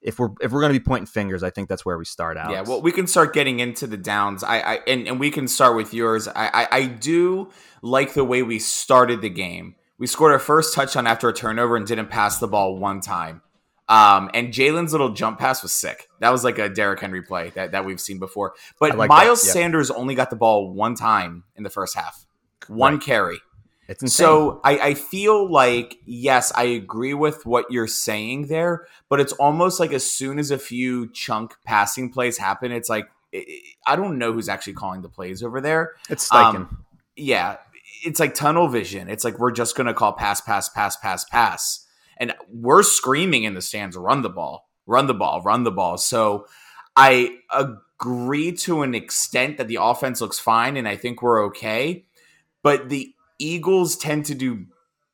If 0.00 0.18
we're 0.18 0.30
if 0.40 0.52
we're 0.52 0.60
going 0.60 0.72
to 0.72 0.78
be 0.78 0.84
pointing 0.84 1.06
fingers, 1.06 1.42
I 1.42 1.50
think 1.50 1.68
that's 1.68 1.84
where 1.84 1.98
we 1.98 2.04
start 2.04 2.36
out. 2.36 2.50
Yeah, 2.50 2.62
well, 2.62 2.80
we 2.80 2.92
can 2.92 3.06
start 3.06 3.32
getting 3.32 3.60
into 3.60 3.86
the 3.86 3.96
downs. 3.96 4.44
I, 4.44 4.60
I 4.60 4.74
and, 4.86 5.08
and 5.08 5.18
we 5.18 5.30
can 5.30 5.48
start 5.48 5.76
with 5.76 5.92
yours. 5.92 6.28
I, 6.28 6.50
I, 6.52 6.68
I 6.70 6.86
do 6.86 7.50
like 7.82 8.14
the 8.14 8.24
way 8.24 8.42
we 8.42 8.58
started 8.58 9.20
the 9.20 9.30
game. 9.30 9.74
We 9.98 10.06
scored 10.06 10.32
our 10.32 10.38
first 10.38 10.74
touchdown 10.74 11.06
after 11.06 11.28
a 11.28 11.32
turnover 11.32 11.76
and 11.76 11.86
didn't 11.86 12.10
pass 12.10 12.38
the 12.38 12.48
ball 12.48 12.76
one 12.76 13.00
time. 13.00 13.42
Um, 13.88 14.30
and 14.32 14.48
Jalen's 14.48 14.92
little 14.92 15.10
jump 15.10 15.38
pass 15.38 15.62
was 15.62 15.72
sick. 15.72 16.08
That 16.20 16.30
was 16.30 16.42
like 16.42 16.58
a 16.58 16.68
Derrick 16.68 17.00
Henry 17.00 17.22
play 17.22 17.50
that, 17.50 17.72
that 17.72 17.84
we've 17.84 18.00
seen 18.00 18.18
before. 18.18 18.54
But 18.80 18.96
like 18.96 19.08
Miles 19.08 19.44
yeah. 19.46 19.52
Sanders 19.52 19.90
only 19.90 20.14
got 20.14 20.30
the 20.30 20.36
ball 20.36 20.72
one 20.72 20.94
time 20.94 21.44
in 21.56 21.62
the 21.64 21.70
first 21.70 21.94
half, 21.94 22.24
one 22.66 22.94
Right. 22.94 23.02
carry. 23.02 23.38
it's 23.88 24.02
insane. 24.02 24.24
So 24.24 24.60
I, 24.64 24.78
I 24.78 24.94
feel 24.94 25.50
like 25.50 25.98
yes, 26.06 26.50
I 26.56 26.64
agree 26.64 27.12
with 27.12 27.44
what 27.44 27.66
you're 27.70 27.86
saying 27.86 28.46
there, 28.46 28.86
but 29.10 29.20
it's 29.20 29.34
almost 29.34 29.78
like 29.80 29.92
as 29.92 30.10
soon 30.10 30.38
as 30.38 30.50
a 30.50 30.58
few 30.58 31.10
chunk 31.12 31.54
passing 31.64 32.10
plays 32.10 32.38
happen, 32.38 32.72
it's 32.72 32.88
like 32.88 33.06
i 33.86 33.96
don't 33.96 34.16
know 34.16 34.32
who's 34.32 34.48
actually 34.48 34.74
calling 34.74 35.02
the 35.02 35.08
plays 35.08 35.42
over 35.42 35.60
there. 35.60 35.92
it's 36.08 36.28
Steichen. 36.30 36.54
Um, 36.54 36.84
yeah, 37.16 37.56
it's 38.04 38.20
like 38.20 38.34
tunnel 38.34 38.68
vision. 38.68 39.08
It's 39.08 39.24
like 39.24 39.38
we're 39.38 39.50
just 39.50 39.76
gonna 39.76 39.92
call 39.92 40.12
pass, 40.12 40.40
pass, 40.40 40.68
pass, 40.68 40.96
pass, 40.96 41.24
pass, 41.24 41.83
and 42.16 42.34
we're 42.48 42.82
screaming 42.82 43.44
in 43.44 43.54
the 43.54 43.62
stands, 43.62 43.96
run 43.96 44.22
the 44.22 44.28
ball, 44.28 44.68
run 44.86 45.06
the 45.06 45.14
ball, 45.14 45.42
run 45.42 45.64
the 45.64 45.70
ball. 45.70 45.98
So 45.98 46.46
I 46.96 47.38
agree 47.50 48.52
to 48.52 48.82
an 48.82 48.94
extent 48.94 49.58
that 49.58 49.68
the 49.68 49.78
offense 49.80 50.20
looks 50.20 50.38
fine, 50.38 50.76
and 50.76 50.86
I 50.86 50.96
think 50.96 51.22
we're 51.22 51.44
okay. 51.46 52.04
But 52.62 52.88
the 52.88 53.14
Eagles 53.38 53.96
tend 53.96 54.26
to 54.26 54.34
do 54.34 54.66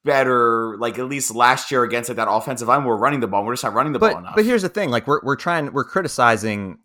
better, 0.05 0.77
like 0.79 0.99
at 0.99 1.07
least 1.07 1.35
last 1.35 1.71
year 1.71 1.83
against 1.83 2.09
like, 2.09 2.17
that 2.17 2.31
offensive 2.31 2.69
line. 2.69 2.85
We're 2.85 2.97
running 2.97 3.21
the 3.21 3.27
ball. 3.27 3.45
We're 3.45 3.55
just 3.55 3.65
not 3.65 3.75
running 3.75 3.93
the 3.93 3.99
ball 3.99 4.13
but 4.13 4.19
enough. 4.19 4.35
but 4.37 4.45
here's 4.45 4.63
the 4.63 4.69
thing 4.69 4.91
like 4.91 5.07
we're, 5.07 5.21
we're 5.23 5.37
trying 5.37 5.73
we're 5.73 5.85
criticizing 5.85 6.79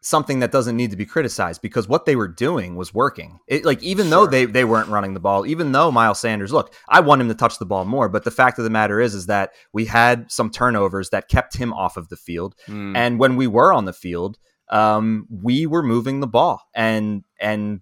something 0.00 0.38
that 0.40 0.52
doesn't 0.52 0.76
need 0.76 0.90
to 0.90 0.96
be 0.96 1.06
criticized 1.06 1.60
because 1.62 1.88
what 1.88 2.04
they 2.04 2.14
were 2.16 2.28
doing 2.28 2.76
was 2.76 2.94
working. 2.94 3.38
It, 3.48 3.64
like 3.64 3.82
even 3.82 4.10
though 4.10 4.26
they 4.26 4.44
they 4.44 4.64
weren't 4.64 4.88
running 4.88 5.14
the 5.14 5.20
ball 5.20 5.46
even 5.46 5.72
though 5.72 5.90
miles 5.90 6.20
sanders 6.20 6.52
look 6.52 6.72
i 6.88 7.00
want 7.00 7.20
him 7.20 7.28
to 7.28 7.34
touch 7.34 7.58
the 7.58 7.66
ball 7.66 7.84
more 7.84 8.08
but 8.08 8.24
the 8.24 8.30
fact 8.30 8.58
of 8.58 8.64
the 8.64 8.70
matter 8.70 9.00
is 9.00 9.14
is 9.14 9.26
that 9.26 9.52
we 9.72 9.86
had 9.86 10.30
some 10.30 10.50
turnovers 10.50 11.10
that 11.10 11.28
kept 11.28 11.56
him 11.56 11.72
off 11.72 11.96
of 11.96 12.08
the 12.08 12.16
field. 12.16 12.54
Hmm. 12.66 12.94
and 12.94 13.18
when 13.18 13.36
we 13.36 13.46
were 13.46 13.72
on 13.72 13.84
the 13.84 13.92
field 13.92 14.38
um 14.70 15.26
we 15.30 15.66
were 15.66 15.82
moving 15.82 16.20
the 16.20 16.26
ball. 16.26 16.62
And 16.74 17.24
and 17.40 17.80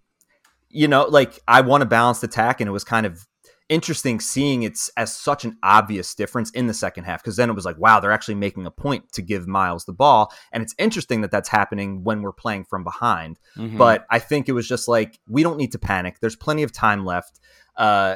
you 0.69 0.89
know 0.89 1.05
like 1.05 1.39
i 1.47 1.61
want 1.61 1.83
a 1.83 1.87
balanced 1.87 2.25
attack 2.25 2.61
and 2.61 2.69
it 2.69 2.73
was 2.73 2.85
kind 2.85 3.07
of 3.07 3.27
interesting 3.75 4.21
seeing 4.21 4.63
it's 4.63 4.91
as 4.97 5.11
such 5.29 5.45
an 5.45 5.57
obvious 5.63 6.15
difference 6.15 6.51
in 6.53 6.67
the 6.67 6.75
second 6.75 7.05
half 7.05 7.23
because 7.23 7.37
then 7.37 7.51
it 7.51 7.57
was 7.61 7.65
like 7.65 7.79
wow 7.85 7.99
they're 7.99 8.17
actually 8.19 8.35
making 8.47 8.65
a 8.67 8.71
point 8.71 9.03
to 9.13 9.23
give 9.23 9.47
miles 9.49 9.85
the 9.85 9.93
ball. 9.93 10.23
And 10.53 10.63
it's 10.63 10.75
interesting 10.79 11.23
that 11.23 11.33
that's 11.35 11.49
happening 11.49 12.05
when 12.05 12.23
we're 12.23 12.33
playing 12.45 12.65
from 12.71 12.85
behind. 12.85 13.33
Mhm. 13.57 13.77
but 13.85 13.99
i 14.17 14.19
think 14.31 14.43
it 14.49 14.53
was 14.53 14.67
just 14.75 14.87
like 14.97 15.11
we 15.35 15.43
don't 15.43 15.59
need 15.63 15.73
to 15.73 15.79
panic. 15.79 16.15
There's 16.21 16.37
plenty 16.47 16.63
of 16.63 16.73
time 16.73 17.05
left. 17.15 17.35
Uh 17.77 18.13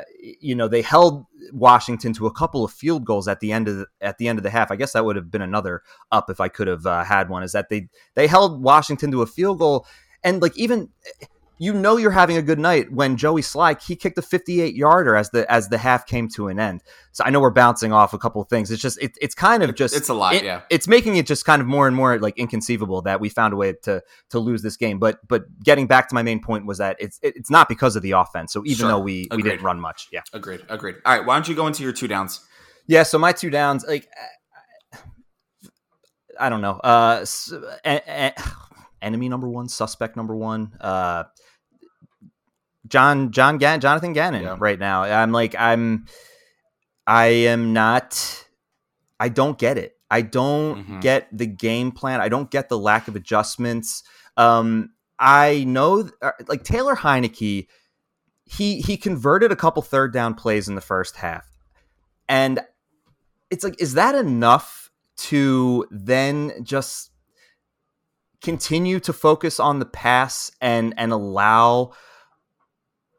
you 0.47 0.55
know 0.59 0.69
they 0.69 0.83
held 0.83 1.27
washington 1.53 2.13
to 2.19 2.27
a 2.27 2.33
couple 2.41 2.61
of 2.65 2.71
field 2.83 3.03
goals 3.05 3.27
at 3.33 3.41
the 3.41 3.51
end 3.57 3.67
of 3.71 3.75
the, 3.79 3.87
at 4.01 4.19
the 4.19 4.29
end 4.29 4.39
of 4.39 4.45
the 4.45 4.51
half. 4.59 4.71
I 4.71 4.77
guess 4.77 4.93
that 4.93 5.05
would 5.05 5.17
have 5.17 5.31
been 5.35 5.43
another 5.51 5.83
up 6.17 6.27
if 6.31 6.39
i 6.47 6.49
could 6.57 6.69
have 6.75 6.85
uh, 6.87 7.03
had 7.15 7.29
one 7.29 7.43
is 7.43 7.53
that 7.57 7.69
they 7.69 7.89
they 8.15 8.27
held 8.29 8.63
washington 8.63 9.11
to 9.11 9.23
a 9.23 9.27
field 9.27 9.59
goal. 9.59 9.87
And 10.23 10.43
like 10.45 10.57
even 10.57 10.81
you 11.59 11.73
know 11.75 11.97
you're 11.97 12.11
having 12.13 12.37
a 12.37 12.43
good 12.43 12.59
night 12.59 12.93
when 12.93 13.17
Joey 13.17 13.43
Slye 13.43 13.81
he 13.83 13.97
kicked 13.97 14.17
a 14.19 14.23
58 14.23 14.75
yarder 14.75 15.17
as 15.17 15.31
the 15.31 15.51
as 15.51 15.69
the 15.69 15.79
half 15.79 16.07
came 16.07 16.29
to 16.31 16.49
an 16.49 16.59
end. 16.61 16.83
So 17.13 17.25
I 17.25 17.31
know 17.31 17.41
we're 17.41 17.51
bouncing 17.51 17.93
off 17.93 18.13
a 18.13 18.19
couple 18.19 18.41
of 18.41 18.49
things. 18.49 18.71
It's 18.71 18.81
just 18.81 19.01
it, 19.03 19.19
it's 19.21 19.35
kind 19.35 19.63
of 19.63 19.75
just 19.75 19.97
it's 19.97 20.09
a 20.09 20.15
lot, 20.15 20.35
it- 20.35 20.45
yeah. 20.45 20.61
It's 20.71 20.87
making 20.87 21.17
it 21.17 21.27
just 21.27 21.45
kind 21.45 21.61
of 21.61 21.67
more 21.67 21.87
and 21.87 21.97
more 21.97 22.19
like 22.19 22.39
inconceivable 22.39 23.03
that 23.03 23.21
we 23.21 23.29
found 23.29 23.53
a 23.55 23.57
way 23.57 23.73
to 23.83 24.03
to 24.31 24.39
lose 24.39 24.63
this 24.63 24.77
game. 24.77 24.99
But 24.99 25.19
but 25.27 25.45
getting 25.65 25.87
back 25.87 26.09
to 26.11 26.15
my 26.15 26.23
main 26.23 26.41
point 26.41 26.65
was 26.67 26.79
that 26.79 26.97
it's 27.01 27.19
it- 27.23 27.35
it's 27.37 27.51
not 27.51 27.69
because 27.69 27.97
of 27.97 28.03
the 28.03 28.13
offense. 28.13 28.53
So 28.53 28.63
even 28.65 28.77
Sure. 28.77 28.89
though 28.89 29.01
we 29.01 29.27
we 29.33 29.43
didn't 29.43 29.63
run 29.63 29.81
much, 29.81 30.09
yeah, 30.13 30.21
agreed, 30.33 30.61
agreed. 30.69 30.97
All 31.05 31.17
right, 31.17 31.27
why 31.27 31.35
don't 31.35 31.49
you 31.49 31.55
go 31.55 31.67
into 31.67 31.83
your 31.83 31.93
two 31.93 32.09
downs? 32.09 32.41
yeah. 32.87 33.03
So 33.03 33.19
my 33.19 33.33
two 33.33 33.51
downs 33.51 33.85
like. 33.87 34.09
I 36.41 36.49
don't 36.51 36.61
know. 36.61 36.79
Uh, 36.85 37.19
s- 37.23 37.53
a- 37.85 38.03
a- 38.07 38.33
enemy 39.03 39.29
number 39.29 39.49
one, 39.49 39.69
suspect 39.69 40.17
number 40.17 40.37
one. 40.37 40.73
Uh, 40.81 41.25
John 42.89 43.31
John 43.33 43.59
Gann, 43.59 43.81
Jonathan 43.81 44.13
Gannon 44.13 44.43
Yeah. 44.43 44.57
right 44.59 44.79
now. 44.79 45.03
I'm 45.03 45.33
like 45.33 45.55
I'm 45.59 46.07
I 47.07 47.27
am 47.27 47.73
not 47.73 48.45
I 49.21 49.29
don't 49.29 49.59
get 49.59 49.79
it. 49.79 49.97
I 50.11 50.23
don't 50.23 50.87
Mhm. 50.87 51.01
get 51.01 51.29
the 51.37 51.47
game 51.47 51.93
plan. 51.93 52.21
I 52.21 52.29
don't 52.29 52.51
get 52.51 52.69
the 52.69 52.79
lack 52.79 53.09
of 53.09 53.17
adjustments. 53.17 54.03
Um 54.37 54.91
I 55.19 55.65
know 55.67 56.09
uh, 56.23 56.33
like 56.47 56.63
Taylor 56.65 56.97
Heinicke 56.97 57.67
he 58.45 58.81
he 58.81 58.97
converted 58.97 59.53
a 59.53 59.57
couple 59.57 59.83
third 59.83 60.13
down 60.13 60.35
plays 60.35 60.69
in 60.69 60.75
the 60.75 60.81
first 60.81 61.17
half. 61.17 61.47
And 62.29 62.61
it's 63.51 63.65
like 63.65 63.81
is 63.81 63.95
that 63.95 64.15
enough 64.15 64.91
to 65.17 65.87
then 65.91 66.53
just 66.63 67.11
continue 68.41 69.01
to 69.01 69.13
focus 69.13 69.59
on 69.59 69.79
the 69.81 69.85
pass 69.87 70.51
and 70.61 70.95
and 70.97 71.13
allow 71.13 71.91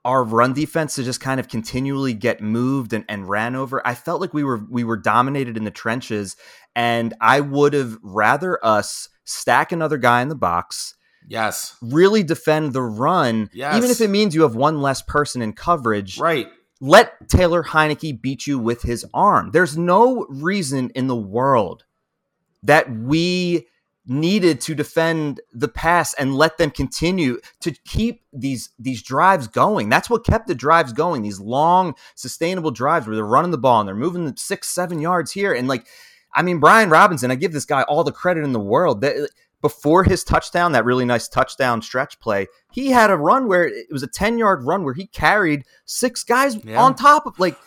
our 0.06 0.24
run 0.24 0.54
defense 0.54 0.96
to 0.96 1.04
just 1.04 1.20
kind 1.20 1.40
of 1.40 1.48
continually 1.48 2.14
get 2.14 2.42
moved 2.42 2.94
and, 2.94 3.04
and 3.10 3.30
ran 3.30 3.56
over. 3.56 3.86
I 3.86 3.96
felt 3.96 4.22
like 4.22 4.34
we 4.34 4.44
were 4.44 4.62
we 4.70 4.84
were 4.84 4.98
dominated 4.98 5.58
in 5.58 5.64
the 5.66 5.72
trenches, 5.72 6.36
and 6.76 7.14
I 7.20 7.42
would 7.42 7.74
have 7.74 7.98
rather 8.02 8.64
us 8.66 9.10
stack 9.26 9.72
another 9.72 9.98
guy 9.98 10.22
in 10.22 10.30
the 10.30 10.36
box, 10.36 10.96
Yes. 11.28 11.76
really 11.82 12.24
defend 12.24 12.74
the 12.74 12.82
run, 12.82 13.50
Yes. 13.54 13.78
even 13.78 13.90
if 13.92 14.02
it 14.02 14.10
means 14.10 14.34
you 14.34 14.42
have 14.44 14.56
one 14.56 14.82
less 14.82 15.02
person 15.02 15.42
in 15.42 15.54
coverage. 15.54 16.18
Right. 16.18 16.48
Let 16.82 17.28
Taylor 17.30 17.62
Heinicke 17.64 18.22
beat 18.22 18.48
you 18.48 18.58
with 18.58 18.82
his 18.84 19.06
arm. 19.14 19.52
There's 19.52 19.78
no 19.78 20.26
reason 20.30 20.90
in 20.96 21.08
the 21.08 21.16
world 21.16 21.84
that 22.64 22.90
we 22.92 23.68
needed 24.10 24.60
to 24.62 24.74
defend 24.76 25.40
the 25.54 25.68
pass 25.68 26.14
and 26.16 26.36
let 26.36 26.58
them 26.58 26.72
continue 26.72 27.40
to 27.62 27.72
keep 27.86 28.24
these 28.34 28.70
these 28.80 29.02
drives 29.04 29.48
going. 29.48 29.88
That's 29.88 30.10
what 30.10 30.26
kept 30.26 30.48
the 30.48 30.56
drives 30.56 30.92
going. 30.92 31.22
These 31.22 31.40
long, 31.40 31.96
sustainable 32.16 32.72
drives 32.72 33.06
where 33.08 33.16
they're 33.16 33.26
running 33.26 33.52
the 33.52 33.58
ball 33.58 33.80
and 33.80 33.88
they're 33.88 33.96
moving 33.96 34.26
the 34.26 34.34
six, 34.36 34.68
seven 34.68 35.00
yards 35.00 35.32
here. 35.32 35.54
And 35.54 35.68
like, 35.68 35.86
I 36.34 36.42
mean, 36.42 36.60
Brian 36.60 36.90
Robinson, 36.90 37.32
I 37.32 37.36
give 37.36 37.54
this 37.54 37.66
guy 37.66 37.84
all 37.84 38.04
the 38.04 38.12
credit 38.12 38.44
in 38.44 38.52
the 38.52 38.60
world. 38.60 39.02
That 39.02 39.30
before 39.62 40.04
his 40.06 40.24
touchdown, 40.24 40.72
that 40.72 40.86
really 40.86 41.06
nice 41.06 41.28
touchdown 41.28 41.82
stretch 41.82 42.20
play, 42.20 42.48
he 42.72 42.92
had 42.92 43.12
a 43.12 43.16
run 43.18 43.48
where 43.48 43.68
it 43.68 43.88
was 43.92 44.04
a 44.04 44.08
10 44.08 44.38
yard 44.38 44.64
run 44.64 44.84
where 44.84 44.94
he 44.94 45.06
carried 45.08 45.64
six 45.86 46.24
guys 46.24 46.56
Yeah. 46.64 46.82
on 46.82 46.96
top 46.96 47.26
of 47.26 47.38
like 47.40 47.58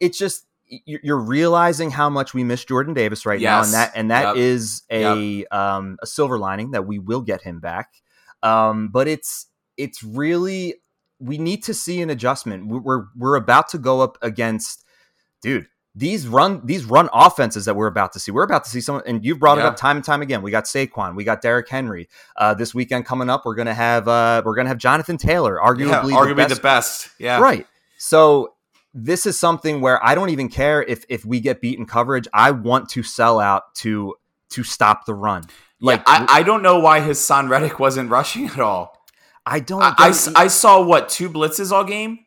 it's 0.00 0.18
just 0.18 0.46
you're 0.70 1.00
you're 1.02 1.18
realizing 1.20 1.90
how 1.90 2.08
much 2.08 2.32
we 2.34 2.44
miss 2.44 2.64
Jordan 2.64 2.94
Davis 2.94 3.26
right 3.26 3.40
now, 3.40 3.58
and 3.62 3.74
that 3.74 3.92
and 3.94 4.10
that 4.10 4.28
Yep. 4.28 4.36
is 4.36 4.82
a 4.90 5.44
um, 5.46 5.96
a 6.02 6.06
silver 6.06 6.38
lining 6.38 6.70
that 6.72 6.86
we 6.86 6.98
will 6.98 7.20
get 7.22 7.42
him 7.42 7.60
back. 7.60 7.94
Um, 8.42 8.88
but 8.88 9.08
it's 9.08 9.46
it's 9.76 10.02
really 10.02 10.76
we 11.18 11.36
need 11.38 11.62
to 11.64 11.74
see 11.74 12.00
an 12.00 12.08
adjustment. 12.10 12.66
We- 12.68 12.78
We're 12.78 13.04
we're 13.16 13.36
about 13.36 13.68
to 13.70 13.78
go 13.78 14.00
up 14.00 14.16
against, 14.22 14.84
dude. 15.42 15.66
These 15.96 16.28
run 16.28 16.64
these 16.64 16.84
run 16.84 17.08
offenses 17.12 17.64
that 17.64 17.74
we're 17.74 17.88
about 17.88 18.12
to 18.12 18.20
see. 18.20 18.30
We're 18.30 18.44
about 18.44 18.62
to 18.62 18.70
see 18.70 18.80
some, 18.80 19.02
and 19.06 19.24
you've 19.24 19.40
brought 19.40 19.58
it 19.58 19.64
up 19.64 19.76
time 19.76 19.96
and 19.96 20.04
time 20.04 20.22
again. 20.22 20.40
We 20.40 20.52
got 20.52 20.64
Saquon, 20.64 21.16
we 21.16 21.24
got 21.24 21.42
Derrick 21.42 21.68
Henry. 21.68 22.08
Uh, 22.36 22.54
this 22.54 22.72
weekend 22.72 23.06
coming 23.06 23.28
up, 23.28 23.44
we're 23.44 23.56
gonna 23.56 23.74
have 23.74 24.06
uh, 24.06 24.40
we're 24.44 24.54
gonna 24.54 24.68
have 24.68 24.78
Jonathan 24.78 25.16
Taylor, 25.18 25.58
Yeah, 25.60 25.68
arguably, 25.68 26.12
arguably 26.12 26.28
the 26.28 26.34
best 26.36 26.54
the 26.54 26.60
best. 26.62 27.08
Yeah. 27.18 27.40
Right. 27.40 27.66
So 27.98 28.54
this 28.92 29.26
is 29.26 29.38
something 29.38 29.80
where 29.80 30.04
I 30.04 30.14
don't 30.14 30.30
even 30.30 30.48
care 30.48 30.82
if 30.82 31.04
if 31.08 31.24
we 31.24 31.40
get 31.40 31.60
beaten 31.60 31.86
coverage. 31.86 32.26
I 32.32 32.50
want 32.50 32.88
to 32.90 33.02
sell 33.02 33.38
out 33.40 33.74
to 33.76 34.14
to 34.50 34.64
stop 34.64 35.06
the 35.06 35.14
run. 35.14 35.44
Like 35.80 36.06
Like 36.08 36.28
I, 36.30 36.38
I 36.40 36.42
don't 36.42 36.62
know 36.62 36.78
why 36.80 37.00
Haason 37.00 37.48
Reddick 37.48 37.78
wasn't 37.78 38.10
rushing 38.10 38.46
at 38.48 38.60
all. 38.60 38.96
I 39.46 39.60
don't. 39.60 39.82
I, 39.82 39.94
I 39.98 40.12
I 40.36 40.46
saw 40.48 40.82
what 40.82 41.08
two 41.08 41.30
blitzes 41.30 41.72
all 41.72 41.84
game, 41.84 42.20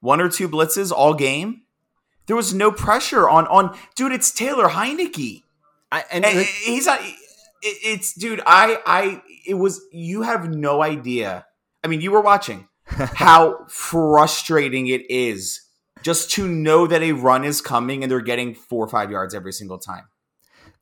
one 0.00 0.20
or 0.20 0.28
two 0.28 0.48
blitzes 0.48 0.90
all 0.90 1.14
game. 1.14 1.62
There 2.26 2.34
was 2.36 2.52
no 2.52 2.72
pressure 2.72 3.28
on 3.28 3.46
on 3.46 3.76
dude. 3.94 4.12
It's 4.12 4.32
Taylor 4.32 4.68
Heinicke. 4.68 5.42
I- 5.92 6.04
and 6.10 6.24
And 6.24 6.38
like, 6.38 6.46
he's 6.46 6.86
not. 6.86 7.00
it- 7.00 7.14
It's 7.62 8.14
dude. 8.14 8.40
I 8.46 8.78
I 8.84 9.22
it 9.46 9.54
was. 9.54 9.80
You 9.92 10.22
have 10.22 10.48
no 10.50 10.82
idea. 10.82 11.46
I 11.84 11.88
mean, 11.88 12.00
you 12.00 12.10
were 12.10 12.20
watching 12.20 12.66
how 12.86 13.64
frustrating 13.68 14.88
it 14.88 15.08
is 15.10 15.60
just 16.02 16.30
to 16.32 16.46
know 16.46 16.86
that 16.86 17.02
a 17.02 17.12
run 17.12 17.44
is 17.44 17.60
coming 17.60 18.02
and 18.02 18.10
they're 18.10 18.20
getting 18.20 18.54
four 18.54 18.84
or 18.84 18.88
five 18.88 19.10
yards 19.10 19.34
every 19.34 19.52
single 19.52 19.78
time. 19.78 20.04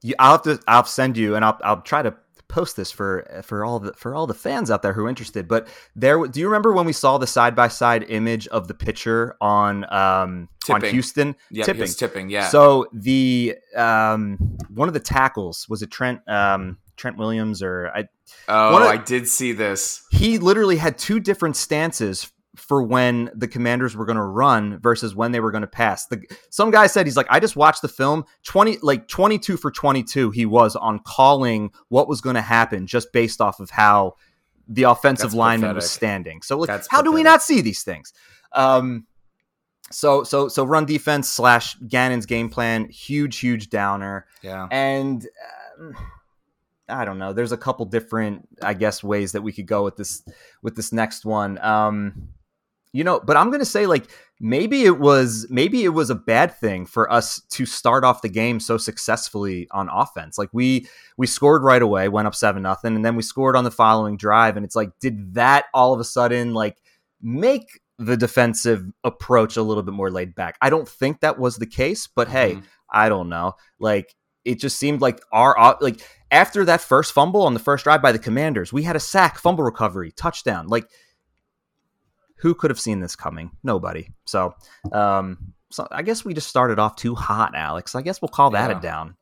you, 0.02 0.14
I'll 0.18 0.32
have 0.32 0.42
to. 0.42 0.60
I'll 0.66 0.84
send 0.84 1.16
you, 1.16 1.34
and 1.36 1.44
I'll 1.44 1.58
I'll 1.64 1.80
try 1.82 2.02
to 2.02 2.14
post 2.46 2.76
this 2.76 2.90
for 2.92 3.26
for 3.42 3.64
all 3.64 3.80
the 3.80 3.92
for 3.94 4.14
all 4.14 4.26
the 4.26 4.34
fans 4.34 4.70
out 4.70 4.82
there 4.82 4.92
who 4.92 5.06
are 5.06 5.08
interested. 5.08 5.48
But 5.48 5.66
there, 5.96 6.24
do 6.26 6.38
you 6.40 6.46
remember 6.46 6.72
when 6.72 6.84
we 6.86 6.92
saw 6.92 7.16
the 7.18 7.26
side 7.26 7.56
by 7.56 7.68
side 7.68 8.04
image 8.08 8.46
of 8.48 8.68
the 8.68 8.74
pitcher 8.74 9.34
on 9.40 9.84
um 9.92 10.48
on 10.70 10.80
Tipping. 10.80 10.90
Houston 10.92 11.36
Yeah, 11.50 11.64
tipping? 11.64 11.80
tipping. 11.86 11.94
tipping. 11.94 12.28
Yeah. 12.30 12.48
So 12.48 12.86
the 12.92 13.56
um 13.76 14.38
one 14.68 14.88
of 14.88 14.94
the 14.94 15.00
tackles 15.00 15.66
was 15.68 15.82
it 15.82 15.90
Trent 15.90 16.20
um 16.28 16.78
Trent 16.96 17.16
Williams 17.16 17.62
or 17.62 17.90
I 17.94 18.04
oh, 18.48 18.76
of- 18.76 18.82
I 18.88 18.96
did 18.98 19.26
see 19.28 19.52
this. 19.52 20.04
he 20.10 20.38
literally 20.38 20.76
had 20.76 20.96
two 20.98 21.18
different 21.20 21.56
stances 21.56 22.30
for 22.56 22.82
when 22.82 23.30
the 23.34 23.48
commanders 23.48 23.96
were 23.96 24.06
going 24.06 24.16
to 24.16 24.22
run 24.22 24.78
versus 24.78 25.14
when 25.14 25.32
they 25.32 25.40
were 25.40 25.50
going 25.50 25.62
to 25.62 25.66
pass. 25.66 26.06
The, 26.06 26.22
some 26.50 26.70
guy 26.70 26.86
said 26.86 27.06
he's 27.06 27.16
like, 27.16 27.26
I 27.30 27.40
just 27.40 27.56
watched 27.56 27.82
the 27.82 27.88
film. 27.88 28.24
Twenty 28.44 28.78
like 28.82 29.08
twenty 29.08 29.38
two 29.38 29.56
for 29.56 29.70
twenty 29.70 30.02
two. 30.02 30.30
He 30.30 30.46
was 30.46 30.76
on 30.76 31.00
calling 31.00 31.70
what 31.88 32.08
was 32.08 32.20
going 32.20 32.36
to 32.36 32.42
happen 32.42 32.86
just 32.86 33.12
based 33.12 33.40
off 33.40 33.60
of 33.60 33.70
how 33.70 34.14
the 34.68 34.84
offensive 34.84 35.30
That's 35.30 35.34
lineman 35.34 35.74
was 35.74 35.90
standing. 35.90 36.42
So 36.42 36.58
like, 36.58 36.68
That's 36.68 36.88
how 36.88 37.02
do 37.02 37.12
we 37.12 37.22
not 37.22 37.42
see 37.42 37.60
these 37.60 37.82
things? 37.82 38.12
Um, 38.52 39.06
so 39.90 40.24
so 40.24 40.48
so 40.48 40.64
run 40.64 40.86
defense 40.86 41.28
slash 41.28 41.76
Gannon's 41.86 42.26
game 42.26 42.48
plan, 42.48 42.88
huge 42.88 43.38
huge 43.38 43.68
downer 43.68 44.26
Yeah. 44.42 44.66
and 44.70 45.26
um, 45.78 45.94
I 46.88 47.04
don't 47.04 47.18
know. 47.18 47.32
There's 47.32 47.52
a 47.52 47.56
couple 47.56 47.86
different, 47.86 48.46
I 48.60 48.74
guess, 48.74 49.02
ways 49.02 49.32
that 49.32 49.42
we 49.42 49.52
could 49.52 49.66
go 49.66 49.84
with 49.84 49.96
this 49.96 50.22
with 50.62 50.76
this 50.76 50.92
next 50.92 51.24
one. 51.24 51.58
Um, 51.58 52.28
you 52.94 53.04
know, 53.04 53.20
but 53.20 53.36
I'm 53.36 53.50
gonna 53.50 53.64
say 53.66 53.86
like 53.86 54.04
maybe 54.40 54.84
it 54.84 54.98
was 54.98 55.46
maybe 55.50 55.84
it 55.84 55.90
was 55.90 56.10
a 56.10 56.14
bad 56.14 56.56
thing 56.58 56.86
for 56.86 57.12
us 57.12 57.40
to 57.50 57.66
start 57.66 58.04
off 58.04 58.22
the 58.22 58.28
game 58.28 58.60
so 58.60 58.78
successfully 58.78 59.66
on 59.72 59.88
offense. 59.92 60.38
Like 60.38 60.48
we 60.52 60.86
we 61.18 61.26
scored 61.26 61.62
right 61.62 61.82
away, 61.82 62.08
went 62.08 62.28
up 62.28 62.34
seven 62.34 62.62
nothing, 62.62 62.94
and 62.94 63.04
then 63.04 63.16
we 63.16 63.22
scored 63.22 63.56
on 63.56 63.64
the 63.64 63.70
following 63.70 64.16
drive, 64.16 64.56
and 64.56 64.64
it's 64.64 64.76
like, 64.76 64.90
did 65.00 65.34
that 65.34 65.66
all 65.74 65.92
of 65.92 66.00
a 66.00 66.04
sudden 66.04 66.54
like 66.54 66.78
make 67.20 67.80
the 67.98 68.16
defensive 68.16 68.84
approach 69.02 69.56
a 69.56 69.62
little 69.62 69.82
bit 69.82 69.94
more 69.94 70.10
laid 70.10 70.34
back? 70.34 70.56
I 70.62 70.70
don't 70.70 70.88
think 70.88 71.20
that 71.20 71.38
was 71.38 71.56
the 71.56 71.66
case, 71.66 72.06
but 72.06 72.28
hey, 72.28 72.54
Mhm. 72.54 72.62
I 72.92 73.08
don't 73.08 73.28
know. 73.28 73.54
Like 73.80 74.14
it 74.44 74.60
just 74.60 74.78
seemed 74.78 75.00
like 75.00 75.20
our 75.32 75.76
like 75.80 76.00
after 76.30 76.64
that 76.66 76.80
first 76.80 77.12
fumble 77.12 77.42
on 77.42 77.54
the 77.54 77.60
first 77.60 77.82
drive 77.84 78.02
by 78.02 78.12
the 78.12 78.18
Commanders, 78.20 78.72
we 78.72 78.84
had 78.84 78.94
a 78.94 79.00
sack, 79.00 79.38
fumble 79.38 79.64
recovery, 79.64 80.12
touchdown. 80.12 80.68
Like 80.68 80.88
who 82.36 82.54
could 82.54 82.70
have 82.70 82.80
seen 82.80 83.00
this 83.00 83.16
coming? 83.16 83.50
Nobody. 83.62 84.08
So, 84.26 84.54
um, 84.92 85.54
so 85.70 85.86
I 85.90 86.02
guess 86.02 86.24
we 86.24 86.34
just 86.34 86.48
started 86.48 86.78
off 86.78 86.96
too 86.96 87.14
hot, 87.14 87.54
Aleks. 87.54 87.94
I 87.94 88.02
guess 88.02 88.20
we'll 88.22 88.28
call 88.28 88.50
that 88.50 88.70
Yeah. 88.70 88.78
a 88.78 88.80
down. 88.80 89.16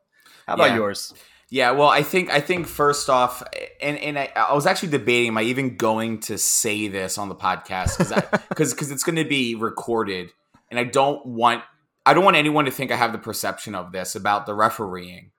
How 0.47 0.55
about 0.55 0.71
Yeah. 0.71 0.77
yours? 0.77 1.15
Yeah, 1.49 1.73
well, 1.73 1.89
I 1.89 2.03
think 2.03 2.31
I 2.31 2.41
think 2.41 2.67
first 2.67 3.11
off, 3.11 3.43
and 3.83 3.99
and 3.99 4.19
I, 4.19 4.33
I 4.35 4.55
was 4.55 4.67
actually 4.67 4.89
debating, 4.89 5.29
am 5.29 5.39
I 5.39 5.43
even 5.43 5.77
going 5.77 6.21
to 6.21 6.39
say 6.39 6.89
this 6.89 7.19
on 7.19 7.29
the 7.29 7.35
podcast 7.35 7.99
because 7.99 8.73
because 8.73 8.91
it's 8.91 9.03
going 9.05 9.17
to 9.17 9.25
be 9.27 9.55
recorded, 9.55 10.33
and 10.71 10.81
I 10.81 10.85
don't 10.85 11.25
want 11.27 11.63
I 12.07 12.15
don't 12.15 12.25
want 12.25 12.37
anyone 12.37 12.65
to 12.65 12.71
think 12.71 12.91
I 12.91 12.97
have 12.97 13.13
the 13.13 13.19
perception 13.19 13.75
of 13.75 13.93
this 13.93 14.15
about 14.15 14.47
the 14.47 14.55
refereeing, 14.55 15.31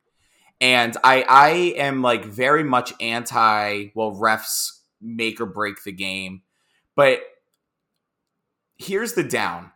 and 0.61 0.95
I 1.03 1.25
I 1.27 1.49
am 1.77 2.03
like 2.03 2.25
very 2.25 2.63
much 2.63 2.93
anti 3.01 3.87
well 3.95 4.11
refs 4.11 4.69
make 5.01 5.41
or 5.41 5.47
break 5.47 5.83
the 5.83 5.91
game, 5.91 6.43
but 6.95 7.21
here's 8.83 9.13
the 9.13 9.23
down, 9.23 9.71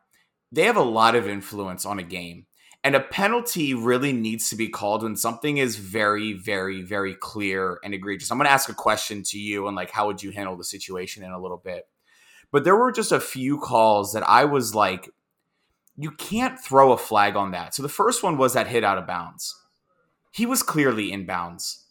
they 0.52 0.64
have 0.64 0.78
a 0.78 0.82
lot 0.84 1.16
of 1.16 1.28
influence 1.28 1.86
on 1.86 2.00
a 2.00 2.04
game. 2.04 2.46
And 2.84 2.96
a 2.96 3.00
penalty 3.02 3.74
really 3.74 4.14
needs 4.14 4.50
to 4.50 4.56
be 4.56 4.70
called 4.70 5.04
when 5.04 5.16
something 5.18 5.58
is 5.58 5.76
very, 5.76 6.34
very, 6.34 6.84
very 6.84 7.16
clear 7.16 7.80
and 7.84 7.94
egregious. 7.94 8.32
I'm 8.32 8.38
going 8.38 8.46
to 8.46 8.52
ask 8.52 8.70
a 8.70 8.74
question 8.74 9.24
to 9.24 9.40
you 9.40 9.68
and 9.68 9.76
like, 9.76 9.92
how 9.92 10.08
would 10.08 10.24
you 10.24 10.32
handle 10.32 10.56
the 10.56 10.64
situation 10.64 11.24
in 11.24 11.32
a 11.32 11.40
little 11.42 11.58
bit? 11.58 11.88
But 12.52 12.64
there 12.64 12.78
were 12.78 12.92
just 12.94 13.12
a 13.12 13.20
few 13.20 13.60
calls 13.60 14.14
that 14.14 14.24
I 14.24 14.46
was 14.46 14.74
like, 14.74 15.10
you 15.98 16.12
can't 16.12 16.58
throw 16.60 16.94
a 16.94 16.98
flag 16.98 17.36
on 17.36 17.52
that. 17.52 17.74
So 17.76 17.82
the 17.84 17.90
first 17.90 18.24
one 18.24 18.38
was 18.38 18.54
that 18.54 18.68
hit 18.68 18.84
out 18.86 18.98
of 19.00 19.08
bounds. 19.08 19.56
He 20.32 20.46
was 20.46 20.64
clearly 20.64 21.12
in 21.12 21.26
bounds. 21.26 21.84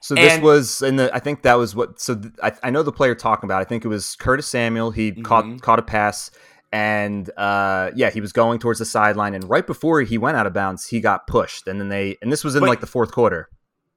So 0.00 0.14
this 0.14 0.34
And- 0.34 0.42
was 0.44 0.82
in 0.82 0.96
the. 0.96 1.12
I 1.12 1.18
think 1.18 1.42
that 1.42 1.54
was 1.54 1.74
what. 1.74 1.98
So 1.98 2.14
th- 2.14 2.34
I, 2.42 2.52
I 2.62 2.70
know 2.70 2.82
the 2.82 2.92
player 2.92 3.14
talking 3.14 3.48
about. 3.48 3.62
I 3.62 3.64
think 3.64 3.84
it 3.84 3.88
was 3.88 4.14
Curtis 4.16 4.46
Samuel. 4.46 4.90
He 4.90 5.10
Mhm. 5.10 5.24
caught 5.24 5.62
caught 5.62 5.78
a 5.78 5.82
pass, 5.82 6.30
and 6.72 7.30
uh, 7.36 7.90
yeah, 7.94 8.10
he 8.10 8.20
was 8.20 8.32
going 8.32 8.58
towards 8.58 8.78
the 8.78 8.84
sideline, 8.84 9.34
and 9.34 9.48
right 9.48 9.66
before 9.66 10.00
he 10.02 10.18
went 10.18 10.36
out 10.36 10.46
of 10.46 10.52
bounds, 10.52 10.86
he 10.88 11.00
got 11.00 11.26
pushed, 11.26 11.66
and 11.66 11.80
then 11.80 11.88
they. 11.88 12.16
And 12.22 12.32
this 12.32 12.44
was 12.44 12.54
in 12.54 12.60
But- 12.60 12.68
like 12.68 12.80
the 12.80 12.86
fourth 12.86 13.12
quarter. 13.12 13.48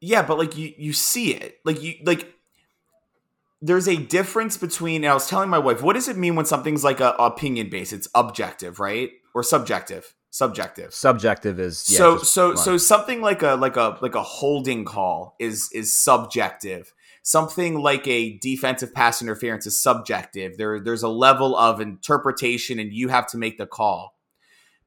Yeah, 0.02 0.22
but 0.22 0.38
like 0.38 0.58
you 0.58 0.74
you 0.78 0.94
see 0.94 1.34
it. 1.34 1.58
Like 1.66 1.84
you 1.84 1.96
like 2.06 2.34
there's 3.62 3.88
a 3.90 3.98
difference 3.98 4.56
between 4.56 5.04
and 5.04 5.12
I 5.12 5.14
was 5.14 5.28
telling 5.28 5.50
my 5.50 5.58
wife, 5.58 5.82
what 5.82 5.94
does 5.94 6.08
it 6.08 6.16
mean 6.16 6.36
when 6.36 6.46
something's 6.46 6.84
like 6.86 7.02
a 7.02 7.10
opinion 7.20 7.70
based? 7.70 7.92
It's 7.92 8.08
objective, 8.16 8.80
right? 8.80 9.10
Or 9.36 9.44
subjective. 9.44 10.16
Subjective. 10.32 10.94
Subjective 10.94 11.60
is 11.60 11.90
yeah, 11.90 11.98
so 11.98 12.18
so 12.20 12.54
so 12.54 12.78
something 12.78 13.20
like 13.20 13.42
a 13.42 13.56
like 13.56 13.78
a 13.78 13.98
like 14.02 14.14
a 14.14 14.22
holding 14.22 14.86
call 14.86 15.36
is 15.40 15.70
is 15.74 15.92
subjective. 15.96 16.94
Something 17.24 17.80
like 17.80 18.08
a 18.08 18.38
defensive 18.38 18.94
pass 18.94 19.24
interference 19.24 19.66
is 19.66 19.82
subjective. 19.82 20.58
There 20.58 20.80
there's 20.80 21.02
a 21.02 21.10
level 21.10 21.58
of 21.58 21.82
interpretation 21.82 22.78
and 22.78 22.94
you 22.94 23.08
have 23.08 23.26
to 23.28 23.38
make 23.38 23.58
the 23.58 23.66
call. 23.66 24.20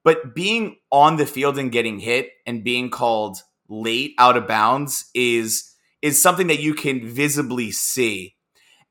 But 0.05 0.33
being 0.33 0.76
on 0.92 1.16
the 1.16 1.26
field 1.26 1.59
and 1.59 1.72
getting 1.72 1.98
hit 1.98 2.31
and 2.46 2.62
being 2.62 2.88
called 2.88 3.38
late 3.68 4.14
out 4.18 4.37
of 4.37 4.46
bounds 4.46 5.11
is 5.12 5.74
is 6.02 6.22
something 6.22 6.46
that 6.48 6.61
you 6.61 6.74
can 6.74 7.05
visibly 7.05 7.72
see. 7.72 8.37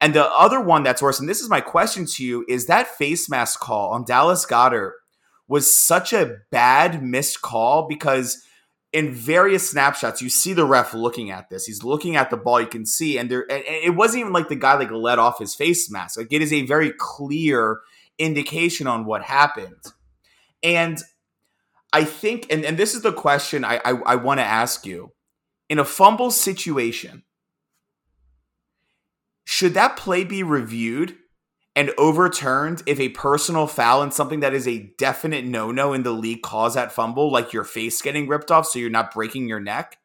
And 0.02 0.14
the 0.14 0.26
other 0.26 0.60
one 0.60 0.84
that's 0.84 1.02
worse, 1.02 1.20
and 1.20 1.30
this 1.30 1.42
is 1.42 1.50
my 1.50 1.62
question 1.62 2.06
to 2.08 2.26
you, 2.26 2.44
is 2.50 2.66
that 2.66 2.88
face 2.88 3.30
mask 3.30 3.60
call 3.60 3.92
on 3.92 4.04
Dallas 4.04 4.46
Goedert 4.46 4.94
was 5.52 5.76
such 5.76 6.14
a 6.14 6.38
bad 6.50 7.04
missed 7.04 7.42
call 7.42 7.86
because 7.86 8.42
in 8.94 9.14
various 9.14 9.70
snapshots, 9.70 10.22
you 10.22 10.30
see 10.30 10.54
the 10.54 10.64
ref 10.64 10.94
looking 10.94 11.30
at 11.30 11.50
this. 11.50 11.66
He's 11.66 11.84
looking 11.84 12.16
at 12.16 12.30
the 12.30 12.38
ball. 12.38 12.62
You 12.62 12.68
can 12.68 12.86
see, 12.86 13.18
and 13.18 13.30
there, 13.30 13.46
and 13.52 13.62
it 13.68 13.94
wasn't 13.94 14.22
even 14.22 14.32
like 14.32 14.48
the 14.48 14.56
guy 14.56 14.76
like 14.76 14.92
let 14.92 15.20
off 15.20 15.40
his 15.40 15.54
face 15.54 15.92
mask. 15.92 16.18
Like 16.18 16.32
it 16.32 16.42
is 16.42 16.54
a 16.54 16.66
very 16.66 16.94
clear 16.98 17.82
indication 18.18 18.88
on 18.88 19.04
what 19.04 19.24
happened. 19.24 19.76
And 20.64 20.98
I 21.92 22.06
think, 22.06 22.48
and, 22.50 22.64
and 22.64 22.78
this 22.78 22.96
is 22.96 23.02
the 23.02 23.12
question 23.12 23.66
I, 23.66 23.82
I, 23.84 23.92
I 24.06 24.16
want 24.16 24.40
to 24.40 24.46
ask 24.46 24.86
you 24.86 25.12
in 25.68 25.80
a 25.80 25.86
fumble 25.86 26.32
situation, 26.32 27.24
should 29.44 29.74
that 29.74 29.98
play 29.98 30.24
be 30.24 30.44
reviewed 30.44 31.18
and 31.76 31.92
overturned 31.98 32.84
if 32.86 33.00
a 33.00 33.10
personal 33.10 33.68
foul 33.68 34.02
and 34.02 34.14
something 34.14 34.42
that 34.42 34.54
is 34.54 34.68
a 34.68 34.94
definite 34.98 35.46
no 35.46 35.72
no 35.72 35.94
in 35.94 36.04
the 36.04 36.12
league 36.12 36.42
cause 36.42 36.74
that 36.74 36.92
fumble, 36.92 37.32
like 37.32 37.54
your 37.54 37.64
face 37.64 38.02
getting 38.02 38.28
ripped 38.28 38.52
off 38.52 38.68
so 38.68 38.80
you're 38.80 38.90
not 38.90 39.14
breaking 39.14 39.48
your 39.48 39.60
neck? 39.60 39.98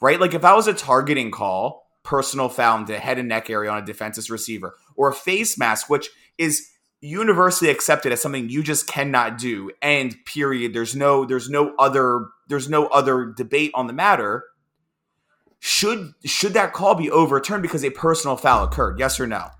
Right? 0.00 0.20
Like 0.20 0.34
if 0.34 0.44
I 0.44 0.54
was 0.54 0.66
a 0.66 0.74
targeting 0.74 1.30
call, 1.30 1.86
personal 2.02 2.48
foul 2.48 2.78
into 2.78 2.98
head 2.98 3.18
and 3.18 3.28
neck 3.28 3.50
area 3.50 3.70
on 3.70 3.82
a 3.82 3.86
defensive 3.86 4.30
receiver, 4.30 4.76
or 4.96 5.08
a 5.08 5.14
face 5.14 5.58
mask, 5.58 5.90
which 5.90 6.10
is 6.38 6.70
universally 7.04 7.70
accepted 7.70 8.12
as 8.12 8.22
something 8.22 8.48
you 8.48 8.62
just 8.62 8.86
cannot 8.86 9.36
do 9.36 9.70
and 9.82 10.16
period 10.24 10.72
there's 10.72 10.96
no 10.96 11.26
there's 11.26 11.50
no 11.50 11.74
other 11.78 12.28
there's 12.48 12.66
no 12.66 12.86
other 12.86 13.26
debate 13.36 13.70
on 13.74 13.86
the 13.86 13.92
matter 13.92 14.44
should 15.58 16.14
should 16.24 16.54
that 16.54 16.72
call 16.72 16.94
be 16.94 17.10
overturned 17.10 17.60
because 17.60 17.84
a 17.84 17.90
personal 17.90 18.38
foul 18.38 18.64
occurred 18.64 18.98
yes 18.98 19.20
or 19.20 19.26
no 19.26 19.50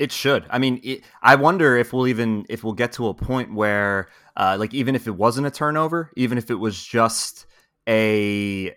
It 0.00 0.12
should. 0.12 0.46
I 0.50 0.58
mean, 0.58 0.80
it, 0.82 1.04
I 1.22 1.36
wonder 1.36 1.76
if 1.76 1.92
we'll 1.92 2.08
even 2.08 2.46
if 2.48 2.64
we'll 2.64 2.72
get 2.72 2.92
to 2.94 3.08
a 3.08 3.14
point 3.14 3.54
where, 3.54 4.08
uh, 4.36 4.56
like, 4.58 4.72
even 4.74 4.96
if 4.96 5.06
it 5.06 5.12
wasn't 5.12 5.46
a 5.46 5.50
turnover, 5.52 6.10
even 6.16 6.38
if 6.38 6.50
it 6.50 6.56
was 6.56 6.82
just 6.82 7.46
a, 7.88 8.74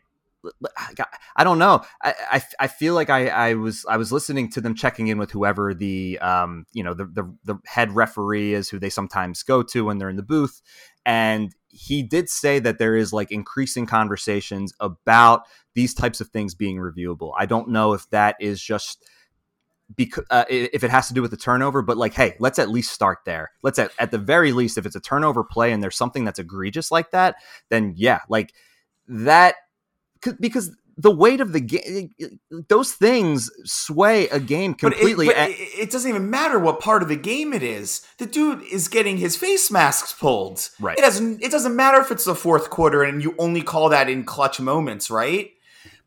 I 1.38 1.43
don't 1.45 1.59
know. 1.59 1.81
I, 2.01 2.13
I, 2.31 2.43
I 2.62 2.67
feel 2.67 2.93
like 2.95 3.09
I, 3.09 3.27
I 3.29 3.53
was 3.53 3.86
I 3.88 3.97
was 3.97 4.12
listening 4.12 4.49
to 4.51 4.62
them 4.62 4.75
checking 4.75 5.07
in 5.07 5.17
with 5.17 5.31
whoever 5.31 5.73
the 5.73 6.19
um 6.19 6.65
you 6.73 6.83
know 6.83 6.93
the, 6.93 7.05
the 7.05 7.33
the 7.45 7.55
head 7.65 7.95
referee 7.95 8.53
is 8.53 8.69
who 8.69 8.79
they 8.79 8.89
sometimes 8.89 9.43
go 9.43 9.63
to 9.63 9.86
when 9.86 9.97
they're 9.99 10.09
in 10.09 10.17
the 10.17 10.23
booth, 10.23 10.62
and 11.05 11.53
he 11.69 12.03
did 12.03 12.29
say 12.29 12.59
that 12.59 12.79
there 12.79 12.95
is 12.95 13.13
like 13.13 13.31
increasing 13.31 13.86
conversations 13.86 14.73
about 14.79 15.43
these 15.75 15.93
types 15.93 16.21
of 16.21 16.27
things 16.29 16.53
being 16.55 16.77
reviewable. 16.77 17.33
I 17.38 17.45
don't 17.45 17.69
know 17.69 17.93
if 17.93 18.09
that 18.12 18.36
is 18.39 18.62
just 18.62 19.03
because 19.95 20.25
uh, 20.29 20.45
if 20.49 20.84
it 20.84 20.91
has 20.91 21.08
to 21.08 21.13
do 21.13 21.21
with 21.21 21.32
the 21.32 21.38
turnover, 21.38 21.82
but 21.82 21.97
like, 21.97 22.13
hey, 22.13 22.36
let's 22.39 22.60
at 22.60 22.69
least 22.69 22.91
start 22.91 23.19
there. 23.25 23.51
Let's 23.62 23.79
at, 23.79 23.91
at 23.99 24.12
the 24.12 24.17
very 24.17 24.51
least, 24.51 24.77
if 24.77 24.86
it's 24.86 24.95
a 24.95 25.01
turnover 25.01 25.43
play 25.43 25.71
and 25.71 25.82
there's 25.82 25.97
something 25.97 26.25
that's 26.25 26.39
egregious 26.39 26.91
like 26.91 27.12
that, 27.12 27.36
then 27.69 27.93
yeah, 27.95 28.19
like 28.29 28.53
that, 29.08 29.56
because 30.39 30.75
the 30.95 31.12
weight 31.12 31.41
of 31.41 31.53
the 31.53 31.60
game, 31.60 32.12
those 32.69 32.93
things 32.93 33.49
sway 33.65 34.27
a 34.29 34.39
game 34.39 34.75
completely. 34.75 35.25
But, 35.25 35.38
it, 35.38 35.58
but 35.58 35.84
it 35.84 35.91
doesn't 35.91 36.08
even 36.08 36.29
matter 36.29 36.60
what 36.60 36.79
part 36.79 37.01
of 37.01 37.10
the 37.10 37.15
game 37.15 37.51
it 37.51 37.63
is. 37.63 38.06
The 38.19 38.27
dude 38.27 38.62
is 38.63 38.88
getting 38.88 39.17
his 39.17 39.36
face 39.36 39.71
masks 39.71 40.13
pulled. 40.13 40.69
Right. 40.79 40.97
It 40.97 41.01
doesn't. 41.01 41.41
It 41.41 41.51
doesn't 41.51 41.75
matter 41.75 41.99
if 41.99 42.12
it's 42.12 42.25
the 42.25 42.36
fourth 42.36 42.69
quarter 42.69 43.03
and 43.03 43.23
you 43.23 43.34
only 43.39 43.63
call 43.63 43.89
that 43.89 44.08
in 44.08 44.23
clutch 44.23 44.60
moments, 44.60 45.10
right? 45.10 45.51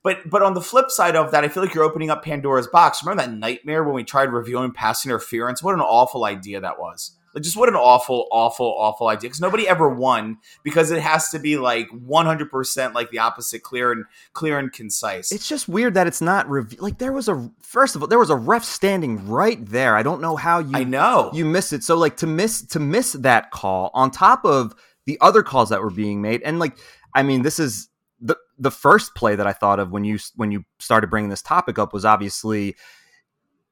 But 0.06 0.30
but 0.30 0.40
on 0.40 0.54
the 0.54 0.60
flip 0.60 0.88
side 0.92 1.16
of 1.16 1.32
that, 1.32 1.42
I 1.42 1.48
feel 1.48 1.64
like 1.64 1.74
you're 1.74 1.82
opening 1.82 2.10
up 2.10 2.24
Pandora's 2.24 2.68
box. 2.68 3.02
Remember 3.02 3.24
that 3.24 3.36
nightmare 3.36 3.82
when 3.82 3.92
we 3.92 4.04
tried 4.04 4.30
reviewing 4.30 4.70
pass 4.70 5.04
interference? 5.04 5.64
What 5.64 5.74
an 5.74 5.80
awful 5.80 6.24
idea 6.24 6.60
that 6.60 6.78
was. 6.78 7.16
Like 7.34 7.42
just 7.42 7.56
what 7.56 7.68
an 7.68 7.74
awful, 7.74 8.28
awful, 8.30 8.72
awful 8.78 9.08
idea. 9.08 9.28
Because 9.28 9.40
nobody 9.40 9.66
ever 9.66 9.88
won 9.88 10.38
because 10.62 10.92
it 10.92 11.02
has 11.02 11.30
to 11.30 11.40
be 11.40 11.56
like 11.56 11.88
100 11.90 12.52
percent 12.52 12.94
like 12.94 13.10
the 13.10 13.18
opposite, 13.18 13.64
clear 13.64 13.90
and 13.90 14.04
clear 14.32 14.60
and 14.60 14.72
concise. 14.72 15.32
it's 15.32 15.48
just 15.48 15.68
weird 15.68 15.94
that 15.94 16.06
it's 16.06 16.20
not 16.20 16.48
rev- 16.48 16.76
like 16.78 16.98
there 16.98 17.12
was 17.12 17.28
a 17.28 17.50
first 17.60 17.96
of 17.96 18.02
all 18.02 18.06
there 18.06 18.20
was 18.20 18.30
a 18.30 18.36
ref 18.36 18.62
standing 18.62 19.26
right 19.26 19.66
there. 19.66 19.96
I 19.96 20.04
don't 20.04 20.20
know 20.20 20.36
how 20.36 20.60
you 20.60 20.76
I 20.76 20.84
know. 20.84 21.32
you 21.34 21.44
miss 21.44 21.72
it. 21.72 21.82
So 21.82 21.96
like 21.96 22.16
to 22.18 22.28
miss 22.28 22.62
to 22.66 22.78
miss 22.78 23.14
that 23.14 23.50
call 23.50 23.90
on 23.92 24.12
top 24.12 24.44
of 24.44 24.72
the 25.04 25.18
other 25.20 25.42
calls 25.42 25.70
that 25.70 25.82
were 25.82 25.90
being 25.90 26.22
made, 26.22 26.42
and 26.42 26.60
like 26.60 26.78
I 27.12 27.24
mean, 27.24 27.42
this 27.42 27.58
is 27.58 27.88
the 28.20 28.36
the 28.58 28.70
first 28.70 29.14
play 29.14 29.36
that 29.36 29.46
I 29.46 29.52
thought 29.52 29.78
of 29.78 29.90
when 29.90 30.04
you 30.04 30.18
when 30.36 30.50
you 30.50 30.64
started 30.78 31.10
bringing 31.10 31.30
this 31.30 31.42
topic 31.42 31.78
up 31.78 31.92
was 31.92 32.04
obviously 32.04 32.76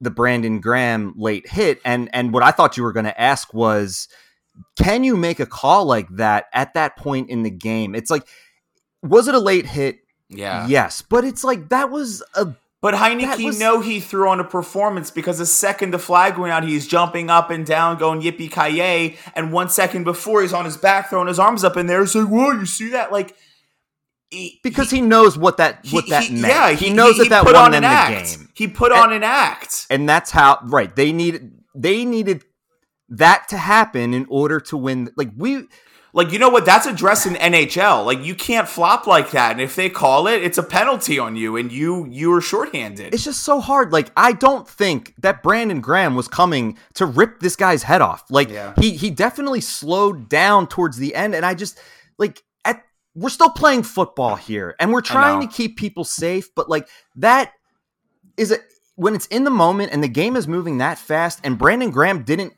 the 0.01 0.11
Brandon 0.11 0.61
Graham 0.61 1.15
late 1.17 1.49
hit, 1.49 1.81
and 1.85 2.11
and 2.13 2.33
what 2.33 2.43
I 2.43 2.51
thought 2.51 2.77
you 2.77 2.83
were 2.83 2.93
going 2.93 3.07
to 3.07 3.21
ask 3.21 3.55
was, 3.55 4.09
can 4.77 5.05
you 5.05 5.17
make 5.17 5.41
a 5.41 5.47
call 5.47 5.87
like 5.87 6.09
that 6.17 6.47
at 6.53 6.75
that 6.75 6.97
point 6.97 7.31
in 7.31 7.43
the 7.43 7.51
game? 7.51 7.95
It's 7.95 8.11
like, 8.11 8.27
was 9.03 9.29
it 9.29 9.35
a 9.35 9.39
late 9.41 9.67
hit? 9.67 10.01
yeah. 10.29 10.67
Yes, 10.67 11.01
but 11.03 11.25
it's 11.25 11.45
like 11.45 11.69
that 11.71 11.91
was 11.91 12.23
a 12.35 12.49
But 12.83 12.95
Heinicke 12.95 13.45
was- 13.45 13.59
know 13.61 13.81
he 13.81 14.01
threw 14.01 14.29
on 14.29 14.41
a 14.41 14.45
performance 14.45 15.11
because 15.11 15.39
the 15.39 15.47
second 15.47 15.93
the 15.93 15.99
flag 15.99 16.37
went 16.39 16.53
out, 16.53 16.65
he's 16.65 16.87
jumping 16.87 17.31
up 17.31 17.51
and 17.51 17.65
down, 17.65 17.97
going 17.99 18.21
yippee 18.21 18.51
ki 18.51 19.17
and 19.35 19.53
one 19.53 19.69
second 19.71 20.05
before 20.05 20.43
he's 20.43 20.53
on 20.53 20.65
his 20.67 20.77
back, 20.77 21.09
throwing 21.09 21.29
his 21.29 21.39
arms 21.39 21.63
up 21.65 21.77
in 21.79 21.87
there, 21.87 22.05
saying, 22.07 22.29
"Whoa, 22.29 22.51
you 22.53 22.67
see 22.67 22.89
that?" 22.91 23.13
Like, 23.13 23.37
he, 24.31 24.61
because 24.63 24.91
he, 24.91 25.01
knows 25.01 25.39
what 25.39 25.59
that 25.59 25.87
what 25.91 26.05
he- 26.05 26.11
that 26.11 26.25
he- 26.25 26.35
meant. 26.35 26.47
Yeah, 26.55 26.71
he, 26.73 26.91
knows 26.93 27.19
that 27.19 27.29
that 27.31 27.45
put 27.45 27.55
won 27.55 27.65
on 27.67 27.71
them 27.73 27.85
an 27.85 27.91
the 27.91 27.97
act. 27.97 28.39
game. 28.39 28.49
He 28.55 28.69
put 28.69 28.93
on 28.93 29.13
an 29.13 29.23
act. 29.23 29.87
and 29.91 30.09
that's 30.09 30.31
how 30.31 30.59
right 30.65 30.95
they 30.95 31.13
needed 31.13 31.53
they 31.75 32.05
needed 32.05 32.45
that 33.11 33.49
to 33.49 33.57
happen 33.57 34.15
in 34.15 34.27
order 34.29 34.61
to 34.61 34.77
win 34.77 35.11
like 35.17 35.31
we 35.37 35.65
Like, 36.13 36.31
you 36.33 36.39
know 36.39 36.49
what? 36.49 36.65
That's 36.65 36.87
addressed 36.87 37.27
in 37.27 37.35
NHL. 37.35 38.07
Like, 38.07 38.23
you 38.25 38.37
can't 38.37 38.69
flop 38.69 39.09
like 39.09 39.33
that, 39.33 39.51
and 39.53 39.61
if 39.61 39.75
they 39.75 39.91
call 39.91 40.29
it, 40.29 40.45
it's 40.45 40.59
a 40.59 40.63
penalty 40.63 41.19
on 41.19 41.35
you, 41.35 41.57
and 41.57 41.73
you 41.73 42.07
you 42.09 42.33
are 42.33 42.41
shorthanded. 42.41 43.13
it's 43.13 43.25
just 43.25 43.43
so 43.43 43.61
hard 43.61 43.93
like 43.93 44.11
i 44.17 44.33
don't 44.33 44.69
think 44.69 45.13
that 45.19 45.43
brandon 45.43 45.81
graham 45.81 46.15
was 46.15 46.29
coming 46.29 46.79
to 46.95 47.05
rip 47.05 47.41
this 47.41 47.57
guy's 47.57 47.83
head 47.83 48.01
off 48.01 48.25
like 48.31 48.49
Yeah. 48.49 48.73
he 48.81 48.93
he 48.97 49.11
definitely 49.11 49.61
slowed 49.61 50.29
down 50.29 50.67
towards 50.69 50.97
the 50.99 51.15
end 51.17 51.35
and 51.35 51.45
i 51.45 51.53
just 51.55 51.79
like 52.19 52.43
we're 53.15 53.29
still 53.29 53.51
playing 53.51 53.83
football 53.83 54.35
here 54.35 54.75
and 54.81 54.93
we're 54.93 55.01
trying 55.01 55.41
to 55.41 55.53
keep 55.53 55.77
people 55.77 56.05
safe 56.05 56.55
but 56.55 56.69
like 56.69 56.89
that 57.17 57.53
is 58.37 58.51
a 58.51 58.59
when 58.97 59.15
it's 59.15 59.27
in 59.27 59.45
the 59.45 59.51
moment 59.51 59.93
and 59.93 60.03
the 60.03 60.09
game 60.09 60.37
is 60.37 60.49
moving 60.49 60.79
that 60.79 60.99
fast 60.99 61.41
and 61.45 61.59
brandon 61.59 61.91
graham 61.91 62.23
didn't 62.23 62.53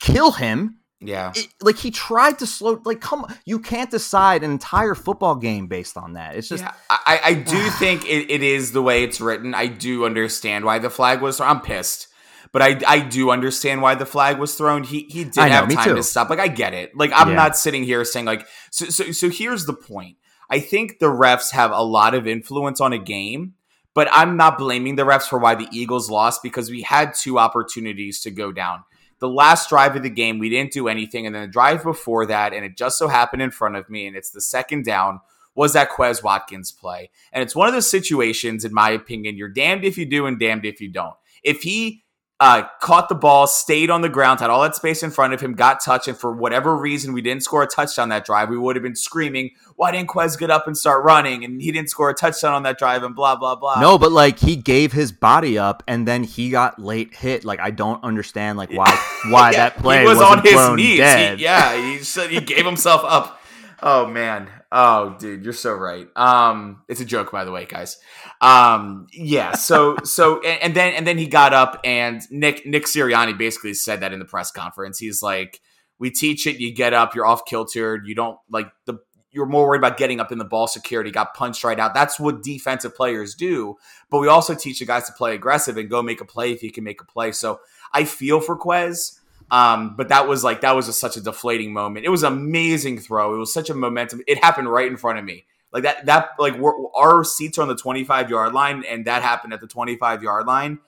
kill 0.00 0.32
him 0.32 0.78
yeah. 1.00 1.32
it, 1.34 1.48
like 1.60 1.76
he 1.76 1.90
tried 1.90 2.38
to 2.38 2.46
slow 2.46 2.80
like 2.84 3.00
come 3.00 3.26
you 3.44 3.58
can't 3.58 3.90
decide 3.90 4.42
an 4.44 4.50
entire 4.50 4.94
football 4.94 5.34
game 5.34 5.66
based 5.66 5.96
on 5.96 6.14
that 6.14 6.36
it's 6.36 6.48
just 6.48 6.62
Yeah, 6.62 6.74
I, 6.90 7.20
I 7.24 7.34
do 7.34 7.70
think 7.78 8.04
it, 8.04 8.30
it 8.30 8.42
is 8.42 8.72
the 8.72 8.82
way 8.82 9.02
it's 9.02 9.20
written. 9.20 9.54
I 9.54 9.66
do 9.66 10.04
understand 10.04 10.64
why 10.64 10.78
the 10.78 10.90
flag 10.90 11.20
was. 11.20 11.40
I'm 11.40 11.60
pissed, 11.60 12.08
but 12.52 12.62
I 12.62 12.80
I 12.86 13.00
do 13.00 13.30
understand 13.30 13.82
why 13.82 13.94
the 13.94 14.06
flag 14.06 14.38
was 14.38 14.54
thrown. 14.54 14.84
He 14.84 15.06
he 15.08 15.24
did 15.24 15.36
know, 15.36 15.42
have 15.48 15.68
time 15.74 15.96
to 15.96 16.02
stop. 16.02 16.30
Like 16.30 16.38
I 16.38 16.48
get 16.48 16.74
it. 16.74 16.96
Like 16.96 17.10
I'm 17.14 17.30
Yeah. 17.30 17.34
not 17.34 17.56
sitting 17.56 17.82
here 17.84 18.04
saying 18.04 18.26
like 18.26 18.46
so 18.70 18.86
so 18.86 19.10
so. 19.10 19.28
Here's 19.30 19.66
the 19.66 19.72
point. 19.72 20.16
I 20.50 20.60
think 20.60 20.98
the 20.98 21.06
refs 21.06 21.52
have 21.52 21.70
a 21.70 21.82
lot 21.82 22.14
of 22.14 22.26
influence 22.26 22.80
on 22.80 22.92
a 22.92 22.98
game, 22.98 23.54
but 23.94 24.06
I'm 24.12 24.36
not 24.36 24.58
blaming 24.58 24.96
the 24.96 25.04
refs 25.04 25.28
for 25.28 25.38
why 25.38 25.54
the 25.54 25.68
Eagles 25.72 26.10
lost 26.10 26.42
because 26.42 26.70
we 26.70 26.82
had 26.82 27.14
two 27.14 27.38
opportunities 27.38 28.20
to 28.20 28.30
go 28.30 28.52
down. 28.52 28.84
The 29.18 29.28
last 29.28 29.68
drive 29.70 29.96
of 29.96 30.02
the 30.02 30.10
game, 30.10 30.38
we 30.38 30.50
didn't 30.50 30.72
do 30.72 30.88
anything, 30.88 31.26
and 31.26 31.34
then 31.34 31.42
the 31.42 31.48
drive 31.48 31.82
before 31.84 32.26
that, 32.26 32.52
and 32.52 32.64
it 32.64 32.76
just 32.76 32.98
so 32.98 33.08
happened 33.08 33.40
in 33.40 33.50
front 33.50 33.76
of 33.76 33.88
me, 33.88 34.06
and 34.06 34.16
it's 34.16 34.30
the 34.30 34.40
second 34.40 34.84
down 34.84 35.20
was 35.54 35.74
that 35.74 35.90
Quez 35.90 36.22
Watkins 36.22 36.72
play. 36.72 37.10
And 37.32 37.42
it's 37.42 37.54
one 37.54 37.68
of 37.68 37.74
those 37.74 37.88
situations, 37.88 38.64
in 38.64 38.72
my 38.74 38.90
opinion, 38.90 39.36
you're 39.36 39.48
damned 39.48 39.84
if 39.84 39.96
you 39.98 40.06
do 40.06 40.26
and 40.26 40.38
damned 40.38 40.64
if 40.64 40.80
you 40.80 40.88
don't. 40.90 41.14
If 41.42 41.62
he 41.62 42.04
uh, 42.42 42.66
caught 42.80 43.08
the 43.08 43.14
ball, 43.14 43.46
stayed 43.46 43.88
on 43.88 44.00
the 44.00 44.08
ground, 44.08 44.40
had 44.40 44.50
all 44.50 44.62
that 44.62 44.74
space 44.74 45.02
in 45.04 45.10
front 45.12 45.32
of 45.32 45.40
him, 45.40 45.52
got 45.54 45.78
touched, 45.80 46.08
and 46.08 46.16
for 46.18 46.32
whatever 46.32 46.76
reason 46.76 47.12
we 47.12 47.22
didn't 47.22 47.44
score 47.44 47.62
a 47.62 47.66
touchdown 47.68 48.08
that 48.08 48.24
drive, 48.24 48.48
we 48.48 48.58
would 48.58 48.74
have 48.74 48.82
been 48.82 48.96
screaming, 48.96 49.52
why 49.76 49.92
didn't 49.92 50.08
Quez 50.08 50.36
get 50.36 50.50
up 50.50 50.66
and 50.66 50.76
start 50.76 51.04
running? 51.04 51.44
And 51.44 51.62
he 51.62 51.70
didn't 51.70 51.90
score 51.90 52.10
a 52.10 52.14
touchdown 52.14 52.52
on 52.54 52.64
that 52.64 52.78
drive 52.78 53.04
and 53.04 53.14
blah, 53.14 53.36
blah, 53.36 53.54
blah. 53.54 53.80
no 53.80 53.96
but 53.96 54.10
like 54.10 54.40
he 54.40 54.56
gave 54.56 54.92
his 54.92 55.12
body 55.12 55.56
up 55.56 55.84
and 55.86 56.06
then 56.08 56.24
he 56.24 56.50
got 56.50 56.78
late 56.80 57.14
hit 57.14 57.44
like 57.44 57.60
i 57.60 57.70
don't 57.70 58.02
understand 58.02 58.58
like 58.58 58.70
why 58.72 58.90
why 59.28 59.50
Yeah, 59.52 59.56
that 59.58 59.76
play 59.78 60.04
was 60.04 60.20
on 60.20 60.42
his 60.42 60.54
knees. 60.76 60.98
He- 60.98 61.44
yeah, 61.44 61.76
he 61.76 61.98
said 61.98 62.30
he 62.30 62.40
gave 62.40 62.64
himself 62.66 63.02
up. 63.04 63.40
Oh 63.82 64.06
man. 64.06 64.48
Oh 64.74 65.14
dude, 65.18 65.44
you're 65.44 65.52
so 65.52 65.74
right. 65.74 66.08
Um, 66.16 66.82
it's 66.88 67.02
a 67.02 67.04
joke, 67.04 67.30
by 67.30 67.44
the 67.44 67.52
way, 67.52 67.66
guys. 67.66 67.98
Um, 68.40 69.06
yeah. 69.12 69.52
So 69.52 69.98
so 70.04 70.40
and, 70.40 70.62
and 70.62 70.74
then 70.74 70.94
and 70.94 71.06
then 71.06 71.18
he 71.18 71.26
got 71.26 71.52
up 71.52 71.78
and 71.84 72.22
Nick 72.30 72.64
Nick 72.64 72.86
Sirianni 72.86 73.36
basically 73.36 73.74
said 73.74 74.00
that 74.00 74.14
in 74.14 74.18
the 74.18 74.24
press 74.24 74.50
conference. 74.50 74.98
He's 74.98 75.22
like, 75.22 75.60
"We 75.98 76.10
teach 76.10 76.46
it. 76.46 76.58
You 76.58 76.72
get 76.72 76.94
up. 76.94 77.14
You're 77.14 77.26
off 77.26 77.44
kilter. 77.44 78.02
You 78.02 78.14
don't 78.14 78.38
like 78.50 78.68
the." 78.86 78.98
You're 79.34 79.46
more 79.46 79.66
worried 79.66 79.78
about 79.78 79.96
getting 79.96 80.20
up 80.20 80.30
in 80.30 80.36
the 80.36 80.44
ball 80.44 80.66
security. 80.66 81.10
Got 81.10 81.32
punched 81.32 81.64
right 81.64 81.80
out. 81.80 81.94
That's 81.94 82.20
what 82.20 82.42
defensive 82.42 82.94
players 82.94 83.34
do. 83.34 83.76
But 84.10 84.18
we 84.18 84.28
also 84.28 84.54
teach 84.54 84.80
the 84.80 84.84
guys 84.84 85.06
to 85.06 85.12
play 85.14 85.34
aggressive 85.34 85.78
and 85.78 85.88
go 85.88 86.02
make 86.02 86.20
a 86.20 86.26
play 86.26 86.52
if 86.52 86.62
you 86.62 86.70
can 86.70 86.84
make 86.84 87.00
a 87.00 87.06
play. 87.06 87.32
So 87.32 87.60
I 87.94 88.04
feel 88.04 88.40
for 88.40 88.58
Quez. 88.58 89.18
Um, 89.52 89.94
but 89.96 90.08
that 90.08 90.26
was 90.26 90.42
like 90.42 90.62
that 90.62 90.74
was 90.74 90.88
a, 90.88 90.92
such 90.92 91.16
a 91.16 91.20
deflating 91.20 91.72
moment. 91.72 92.04
It 92.06 92.08
was 92.08 92.22
an 92.24 92.32
amazing 92.32 92.98
throw. 92.98 93.34
It 93.34 93.38
was 93.38 93.52
such 93.52 93.68
a 93.70 93.74
momentum. 93.74 94.22
It 94.26 94.42
happened 94.42 94.68
right 94.68 94.86
in 94.88 94.96
front 94.96 95.18
of 95.18 95.24
me. 95.24 95.44
Like 95.72 95.82
that 95.84 96.06
that 96.06 96.30
like 96.38 96.56
we're, 96.58 96.72
our 96.94 97.22
seats 97.22 97.58
are 97.58 97.62
on 97.62 97.68
the 97.68 97.76
25 97.76 98.30
yard 98.30 98.54
line, 98.54 98.82
and 98.88 99.04
that 99.04 99.22
happened 99.22 99.52
at 99.52 99.60
the 99.60 99.66
25 99.66 100.22
yard 100.22 100.46
line. 100.46 100.78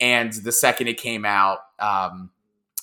And 0.00 0.32
the 0.32 0.52
second 0.52 0.88
it 0.88 0.96
came 0.96 1.24
out, 1.24 1.58
um, 1.78 2.30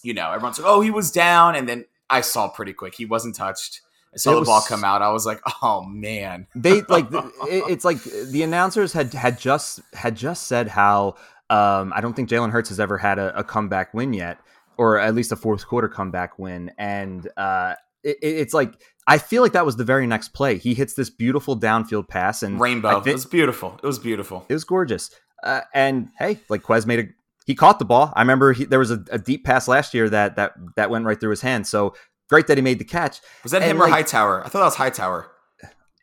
you 0.04 0.14
know, 0.14 0.32
everyone's 0.32 0.60
like, 0.60 0.68
"Oh, 0.68 0.80
he 0.82 0.92
was 0.92 1.12
down," 1.12 1.56
and 1.56 1.68
then 1.68 1.86
I 2.10 2.22
saw 2.22 2.48
pretty 2.48 2.74
quick 2.74 2.94
he 2.96 3.06
wasn't 3.06 3.36
touched. 3.36 3.82
I 4.14 4.18
saw 4.18 4.32
It 4.32 4.34
the 4.36 4.40
was- 4.42 4.48
ball 4.48 4.62
come 4.62 4.84
out. 4.84 5.02
I 5.02 5.12
was 5.12 5.26
like, 5.26 5.42
"Oh 5.64 5.84
man." 5.84 6.46
they 6.56 6.82
like 6.84 7.08
it, 7.12 7.64
it's 7.70 7.84
like 7.86 8.02
the 8.04 8.44
announcers 8.44 8.94
had 8.94 9.14
had 9.14 9.40
just 9.40 9.82
had 9.94 10.16
just 10.16 10.46
said 10.48 10.68
how 10.68 11.16
um, 11.50 11.92
I 11.96 12.00
don't 12.02 12.16
think 12.16 12.30
Jalen 12.30 12.52
Hurts 12.52 12.70
has 12.70 12.80
ever 12.80 12.98
had 12.98 13.18
a, 13.20 13.38
a 13.40 13.44
comeback 13.44 13.94
win 13.94 14.14
yet, 14.14 14.40
or 14.82 15.00
at 15.00 15.14
least 15.16 15.32
a 15.32 15.36
fourth 15.36 15.68
quarter 15.68 15.88
comeback 15.88 16.40
win, 16.40 16.72
and 16.78 17.28
uh, 17.38 17.76
it, 18.04 18.18
it- 18.22 18.36
it's 18.42 18.54
like 18.54 18.74
I 19.08 19.18
feel 19.18 19.42
like 19.44 19.54
that 19.54 19.66
was 19.66 19.76
the 19.78 19.84
very 19.84 20.06
next 20.08 20.30
play. 20.30 20.58
He 20.58 20.74
hits 20.74 20.94
this 20.94 21.10
beautiful 21.10 21.60
downfield 21.60 22.08
pass 22.08 22.44
and 22.44 22.60
Rainbow. 22.60 23.02
It 23.02 23.14
was 23.14 23.26
beautiful. 23.26 23.80
It 23.84 23.88
was 23.88 24.00
beautiful. 24.00 24.46
it 24.50 24.54
was 24.54 24.64
gorgeous. 24.64 25.10
Uh, 25.44 25.62
and 25.74 26.10
hey, 26.20 26.40
like 26.50 26.62
Quez 26.64 26.86
made 26.86 27.00
a 27.00 27.04
he 27.48 27.56
caught 27.56 27.80
the 27.80 27.86
ball. 27.86 28.14
I 28.16 28.22
remember 28.22 28.54
he, 28.54 28.66
there 28.66 28.78
was 28.80 28.92
a, 28.92 29.04
a 29.12 29.18
deep 29.18 29.44
pass 29.44 29.68
last 29.68 29.94
year 29.96 30.08
that 30.10 30.36
that 30.36 30.52
that 30.76 30.90
went 30.92 31.06
right 31.06 31.20
through 31.20 31.32
his 31.32 31.42
hand. 31.42 31.66
So 31.68 31.96
great 32.30 32.46
that 32.48 32.58
he 32.58 32.62
made 32.62 32.78
the 32.80 32.86
catch. 32.86 33.20
Was 33.44 33.52
that 33.52 33.62
And, 33.64 33.72
him 33.72 33.78
or 33.82 33.86
like, 33.86 33.94
Hightower? 33.94 34.42
I 34.46 34.50
thought 34.50 34.60
that 34.60 34.66
was 34.66 34.76
Hightower. 34.76 35.28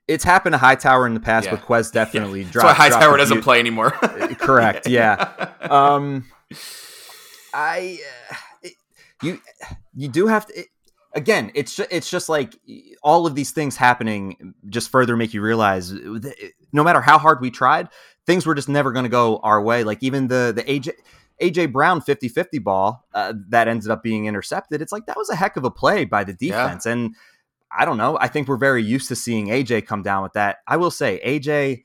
It's 0.09 0.25
happened 0.25 0.55
to 0.55 0.59
Hightower 0.59 1.07
in 1.07 1.15
the 1.15 1.21
past, 1.21 1.47
Yeah. 1.47 1.55
but 1.57 1.65
Quez 1.67 1.93
definitely 2.01 2.43
That's 2.43 2.53
dropped. 2.55 2.79
why 2.79 2.89
Hightower 2.89 3.17
doesn't 3.17 3.43
play 3.43 3.61
anymore. 3.61 3.91
Correct. 4.39 4.89
Yeah. 4.89 5.51
Um, 5.71 6.25
I 7.55 7.99
uh, 8.31 8.35
you 9.23 9.41
you 9.95 10.09
do 10.09 10.27
have 10.27 10.47
to. 10.47 10.61
It, 10.61 10.67
again, 11.15 11.51
it's 11.55 11.75
ju- 11.77 11.87
it's 11.91 12.11
just 12.11 12.29
like 12.29 12.55
all 13.03 13.27
of 13.27 13.35
these 13.35 13.51
things 13.51 13.77
happening 13.77 14.55
just 14.69 14.91
further 14.91 15.17
make 15.17 15.35
you 15.35 15.41
realize 15.41 15.91
that 15.91 16.35
no 16.73 16.85
matter 16.85 17.01
how 17.01 17.19
hard 17.19 17.41
we 17.41 17.51
tried, 17.51 17.89
things 18.27 18.47
were 18.47 18.55
just 18.55 18.69
never 18.69 18.93
going 18.93 19.05
to 19.05 19.09
go 19.11 19.39
our 19.39 19.61
way. 19.63 19.85
Like 19.85 20.03
even 20.03 20.29
the 20.29 20.53
the 20.55 20.63
AJ. 20.65 20.91
AJ 21.41 21.71
Brown 21.73 22.01
50-50 22.01 22.61
ball 22.65 23.07
uh, 23.15 23.33
that 23.51 23.69
ended 23.69 23.93
up 23.93 24.03
being 24.03 24.27
intercepted. 24.27 24.83
It's 24.83 24.91
like 24.91 25.07
that 25.07 25.17
was 25.17 25.31
a 25.31 25.37
heck 25.37 25.57
of 25.57 25.63
a 25.63 25.71
play 25.71 26.05
by 26.05 26.25
the 26.25 26.37
Yeah. 26.41 26.65
defense. 26.65 26.85
And 26.85 27.15
I 27.71 27.85
don't 27.85 27.97
know. 27.97 28.19
I 28.21 28.27
think 28.27 28.49
we're 28.49 28.57
very 28.57 28.83
used 28.83 29.07
to 29.07 29.15
seeing 29.15 29.47
AJ 29.47 29.87
come 29.87 30.03
down 30.03 30.25
with 30.25 30.33
that. 30.33 30.57
I 30.67 30.79
will 30.79 30.91
say 30.91 31.21
AJ 31.25 31.85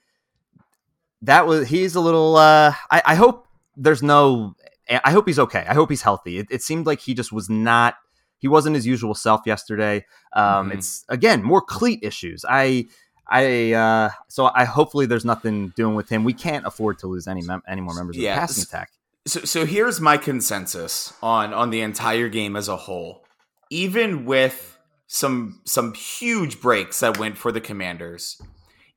that 1.22 1.46
was 1.46 1.67
he's 1.67 1.93
a 1.93 2.00
little 2.02 2.36
uh 2.36 2.74
I, 2.89 3.02
I 3.06 3.13
hope 3.15 3.48
there's 3.78 4.02
no 4.04 4.56
I 4.89 5.12
hope 5.12 5.28
he's 5.28 5.39
okay. 5.39 5.65
I 5.67 5.74
hope 5.74 5.89
he's 5.89 6.02
healthy. 6.02 6.39
It, 6.39 6.48
it 6.50 6.62
seemed 6.62 6.86
like 6.86 7.00
he 7.00 7.13
just 7.13 7.32
was 7.32 7.50
not 7.50 7.96
he 8.39 8.48
wasn't 8.50 8.76
his 8.76 8.86
usual 8.86 9.15
self 9.15 9.41
yesterday. 9.46 10.06
Um 10.34 10.69
Mhm. 10.69 10.74
it's 10.76 11.06
again 11.10 11.43
more 11.43 11.62
cleat 11.62 12.00
issues. 12.04 12.43
I 12.50 12.88
I 13.28 13.72
uh 13.74 14.10
so 14.28 14.52
I 14.54 14.65
hopefully 14.65 15.06
there's 15.06 15.26
nothing 15.26 15.69
doing 15.78 15.96
with 15.96 16.10
him. 16.10 16.24
We 16.24 16.34
can't 16.34 16.65
afford 16.65 17.00
to 17.00 17.08
lose 17.08 17.28
any 17.28 17.41
mem- 17.41 17.63
any 17.67 17.82
more 17.82 17.96
members 17.96 18.17
of 18.17 18.22
the 18.22 18.28
passing 18.41 18.63
attack. 18.63 18.89
So, 19.26 19.39
so 19.41 19.65
here's 19.65 20.02
my 20.02 20.17
consensus 20.17 21.13
on 21.24 21.54
on 21.54 21.69
the 21.69 21.80
entire 21.82 22.28
game 22.28 22.56
as 22.58 22.67
a 22.67 22.76
whole. 22.76 23.24
Even 23.69 24.26
with 24.26 24.78
some 25.08 25.62
some 25.65 25.93
huge 25.93 26.60
breaks 26.60 27.00
that 27.00 27.17
went 27.17 27.38
for 27.38 27.52
the 27.52 27.62
Commanders, 27.62 28.41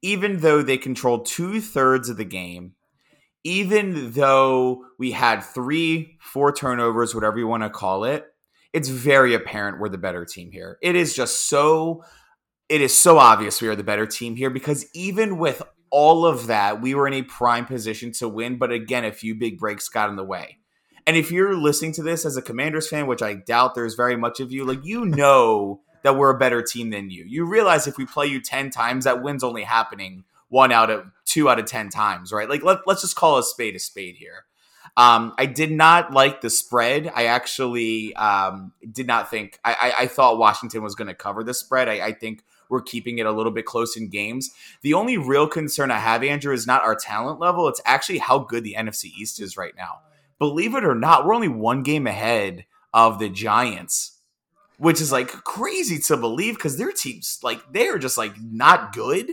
even 0.03 0.41
though 0.41 0.63
they 0.63 0.79
controlled 0.79 1.27
two 1.27 1.61
thirds 1.61 2.09
of 2.09 2.17
the 2.17 2.25
game, 2.25 2.73
even 3.47 4.11
though 4.11 4.85
we 4.99 5.13
had 5.13 5.41
three, 5.41 6.17
four 6.21 6.53
turnovers, 6.53 7.15
whatever 7.15 7.39
you 7.39 7.47
want 7.47 7.63
to 7.63 7.71
call 7.71 8.03
it, 8.03 8.25
it's 8.73 8.89
very 8.89 9.35
apparent 9.35 9.79
we're 9.79 9.89
the 9.89 9.97
better 9.97 10.25
team 10.25 10.51
here. 10.51 10.79
It 10.83 10.97
is 10.97 11.15
just 11.15 11.49
so 11.49 12.03
it 12.69 12.81
is 12.81 12.93
so 12.93 13.19
obvious 13.19 13.63
we 13.63 13.69
are 13.69 13.77
the 13.77 13.85
better 13.85 14.05
team 14.05 14.35
here 14.35 14.51
because 14.51 14.87
even 14.95 15.39
with 15.39 15.63
all 15.91 16.27
of 16.27 16.49
that, 16.49 16.83
we 16.83 16.97
were 16.97 17.07
in 17.07 17.15
a 17.15 17.23
prime 17.23 17.67
position 17.67 18.11
to 18.15 18.29
win. 18.29 18.59
But 18.59 18.73
again, 18.73 19.05
a 19.05 19.13
few 19.13 19.37
big 19.37 19.59
breaks 19.59 19.89
got 19.89 20.11
in 20.11 20.17
the 20.17 20.25
way. 20.25 20.59
And 21.07 21.17
if 21.17 21.31
you're 21.31 21.55
listening 21.55 21.93
to 21.93 22.03
this 22.03 22.27
as 22.27 22.37
a 22.37 22.43
Commanders 22.43 22.89
fan, 22.89 23.07
which 23.07 23.23
I 23.23 23.35
doubt 23.35 23.77
there's 23.77 23.95
very 23.95 24.17
much 24.17 24.41
of 24.41 24.51
you, 24.51 24.65
like 24.65 24.85
you 24.85 25.05
know 25.05 25.83
that 26.03 26.17
we're 26.17 26.35
a 26.35 26.39
better 26.39 26.63
team 26.63 26.91
than 26.91 27.11
you. 27.11 27.25
You 27.29 27.47
realize 27.47 27.87
if 27.87 27.97
we 27.97 28.07
play 28.07 28.27
you 28.27 28.41
10 28.41 28.71
times, 28.71 29.05
that 29.05 29.23
win's 29.23 29.45
only 29.45 29.63
happening 29.63 30.25
one 30.49 30.73
out 30.73 30.91
of 30.91 31.05
two 31.27 31.51
out 31.51 31.59
of 31.59 31.67
10 31.67 31.91
times, 31.91 32.33
right? 32.33 32.49
Like 32.49 32.63
let, 32.63 32.87
let's 32.87 33.03
just 33.03 33.17
call 33.17 33.39
a 33.39 33.43
spade 33.43 33.77
a 33.77 33.79
spade 33.79 34.17
here. 34.17 34.47
Um, 34.97 35.35
I 35.37 35.45
did 35.45 35.71
not 35.71 36.13
like 36.13 36.41
the 36.41 36.49
spread. 36.49 37.13
I 37.15 37.27
actually 37.27 38.15
um, 38.17 38.73
did 38.91 39.07
not 39.07 39.31
think. 39.31 39.59
I, 39.63 39.73
I, 39.75 40.03
I 40.03 40.07
thought 40.07 40.39
Washington 40.39 40.83
was 40.83 40.95
going 40.95 41.09
to 41.09 41.15
cover 41.15 41.45
the 41.45 41.53
spread. 41.53 41.89
I, 41.89 42.07
I 42.07 42.13
think 42.13 42.43
we're 42.69 42.81
keeping 42.81 43.19
it 43.19 43.27
a 43.27 43.33
little 43.33 43.53
bit 43.53 43.67
close 43.67 43.97
in 43.97 44.09
games. 44.09 44.51
The 44.81 44.95
only 44.95 45.19
real 45.19 45.47
concern 45.47 45.91
I 45.91 45.99
have, 45.99 46.25
Andrew, 46.25 46.55
is 46.55 46.67
not 46.67 46.83
our 46.83 46.97
talent 46.97 47.39
level. 47.39 47.69
It's 47.69 47.83
actually 47.85 48.19
how 48.19 48.39
good 48.39 48.65
the 48.65 48.75
NFC 48.79 49.13
East 49.19 49.41
is 49.41 49.57
right 49.57 49.75
now. 49.77 50.01
Believe 50.39 50.75
it 50.75 50.85
or 50.85 50.95
not, 50.95 51.27
we're 51.27 51.35
only 51.35 51.49
one 51.49 51.83
game 51.83 52.07
ahead 52.07 52.65
of 52.93 53.19
the 53.19 53.29
Giants, 53.29 54.19
which 54.79 55.01
is 55.01 55.13
like 55.13 55.29
crazy 55.29 55.99
to 55.99 56.17
believe 56.17 56.55
because 56.55 56.77
their 56.77 56.93
teams 56.93 57.39
like 57.43 57.61
they 57.73 57.89
are 57.89 57.99
just 57.99 58.19
like 58.19 58.35
not 58.41 58.93
good. 58.95 59.33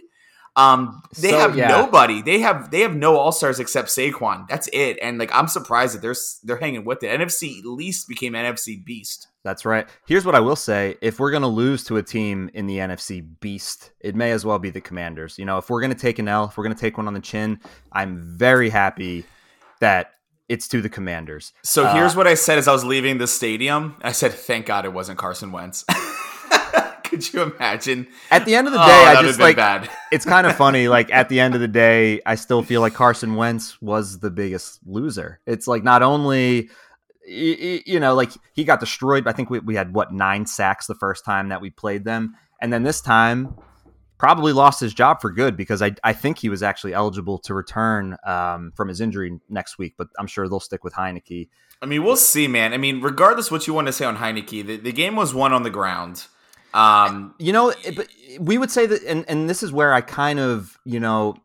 Um, 0.56 1.02
they 1.20 1.32
So, 1.32 1.40
have 1.40 1.56
yeah. 1.58 1.68
nobody. 1.68 2.22
They 2.22 2.40
have 2.40 2.70
they 2.70 2.82
have 2.82 2.96
no 2.96 3.18
all 3.18 3.32
stars 3.32 3.60
except 3.60 3.88
Saquon. 3.90 4.48
That's 4.48 4.70
it. 4.72 5.00
And 5.02 5.18
like 5.18 5.34
I'm 5.34 5.48
surprised 5.48 5.96
that 5.96 6.02
they're 6.02 6.16
they're 6.44 6.58
hanging 6.58 6.86
with 6.86 7.02
it. 7.04 7.20
NFC 7.20 7.60
at 7.60 7.66
least 7.66 8.08
became 8.08 8.34
NFC 8.34 8.84
beast. 8.84 9.30
That's 9.44 9.66
right. 9.66 9.88
Here's 10.06 10.26
what 10.26 10.36
I 10.36 10.40
will 10.40 10.56
say: 10.56 10.96
if 11.02 11.20
we're 11.20 11.32
going 11.32 11.42
to 11.42 11.48
lose 11.48 11.84
to 11.86 11.98
a 11.98 12.04
team 12.04 12.50
in 12.54 12.68
the 12.68 12.78
NFC 12.78 13.26
Beast, 13.42 13.92
it 14.00 14.16
may 14.16 14.32
as 14.32 14.46
well 14.46 14.58
be 14.60 14.70
the 14.70 14.80
Commanders. 14.80 15.38
You 15.38 15.46
know, 15.46 15.58
if 15.58 15.70
we're 15.70 15.82
going 15.82 15.92
to 15.94 16.00
take 16.00 16.18
an 16.20 16.28
L, 16.28 16.46
if 16.46 16.58
we're 16.58 16.64
going 16.64 16.76
to 16.76 16.80
take 16.80 16.98
one 16.98 17.08
on 17.08 17.14
the 17.14 17.20
chin, 17.20 17.60
I'm 17.92 18.22
very 18.38 18.70
happy 18.70 19.26
that 19.82 20.12
it's 20.48 20.68
to 20.70 20.82
the 20.82 20.88
Commanders. 20.90 21.52
So 21.64 21.84
Uh, 21.86 21.94
here's 21.96 22.16
what 22.16 22.28
I 22.28 22.36
said 22.36 22.58
as 22.58 22.68
I 22.68 22.74
was 22.74 22.86
leaving 22.86 23.18
the 23.18 23.28
stadium. 23.28 23.96
I 24.02 24.12
said, 24.14 24.32
"Thank 24.34 24.68
God 24.68 24.86
it 24.86 24.94
wasn't 24.94 25.18
Carson 25.18 25.52
Wentz." 25.52 25.84
Could 27.14 27.32
you 27.34 27.42
imagine? 27.44 28.08
At 28.32 28.46
the 28.46 28.56
end 28.56 28.66
of 28.66 28.74
the 28.74 28.82
Oh, 28.82 28.88
day, 28.88 28.92
I 29.06 29.22
just 29.22 29.40
like 29.40 29.56
bad. 29.56 29.88
it's 30.12 30.26
kind 30.26 30.48
of 30.48 30.56
funny. 30.58 30.88
Like 30.88 31.12
at 31.12 31.30
the 31.30 31.40
end 31.40 31.54
of 31.54 31.62
the 31.62 31.68
day, 31.68 32.22
I 32.26 32.34
still 32.36 32.64
feel 32.64 32.82
like 32.82 32.96
Carson 32.96 33.36
Wentz 33.36 33.80
was 33.82 34.20
the 34.20 34.32
biggest 34.32 34.80
loser. 34.86 35.40
It's 35.46 35.68
like 35.68 35.84
not 35.84 36.02
only 36.02 36.70
you 37.26 38.00
know, 38.00 38.16
like 38.16 38.32
he 38.54 38.64
got 38.64 38.80
destroyed. 38.80 39.28
I 39.28 39.32
think 39.32 39.50
we, 39.50 39.60
we 39.60 39.76
had 39.76 39.94
what 39.94 40.12
nine 40.12 40.46
sacks 40.46 40.88
the 40.88 40.96
first 40.96 41.24
time 41.24 41.50
that 41.50 41.62
we 41.62 41.70
played 41.70 42.04
them, 42.04 42.36
and 42.62 42.74
then 42.74 42.84
this 42.84 43.00
time 43.00 43.56
probably 44.18 44.54
lost 44.54 44.80
his 44.80 44.94
job 44.94 45.22
for 45.22 45.30
good 45.32 45.56
because 45.58 45.82
I, 45.82 45.92
I 46.04 46.14
think 46.14 46.40
he 46.40 46.50
was 46.50 46.64
actually 46.64 46.94
eligible 46.94 47.38
to 47.40 47.54
return 47.54 48.18
um, 48.26 48.72
from 48.76 48.88
his 48.88 49.02
injury 49.02 49.40
next 49.50 49.78
week. 49.78 49.94
But 49.98 50.08
I'm 50.18 50.28
sure 50.28 50.48
they'll 50.50 50.60
stick 50.60 50.84
with 50.84 50.94
Heinicke. 50.94 51.50
I 51.82 51.86
mean, 51.86 52.04
we'll 52.04 52.16
see, 52.16 52.48
man. 52.48 52.74
I 52.74 52.78
mean, 52.78 53.02
regardless 53.02 53.52
what 53.52 53.68
you 53.68 53.74
want 53.74 53.88
to 53.88 53.94
say 53.94 54.06
on 54.06 54.18
Heinicke, 54.18 54.66
the, 54.66 54.78
the 54.78 54.92
game 54.94 55.16
was 55.16 55.34
won 55.34 55.52
on 55.54 55.64
the 55.64 55.70
ground. 55.70 56.28
Um, 56.74 57.36
You 57.38 57.54
know, 57.54 57.74
but 57.96 58.08
we 58.40 58.58
would 58.58 58.72
say 58.72 58.86
that, 58.86 59.04
and, 59.04 59.26
and 59.28 59.50
this 59.50 59.64
is 59.64 59.72
where 59.72 59.94
I 59.94 60.02
kind 60.02 60.40
of, 60.40 60.78
you 60.86 61.00
know, 61.00 61.36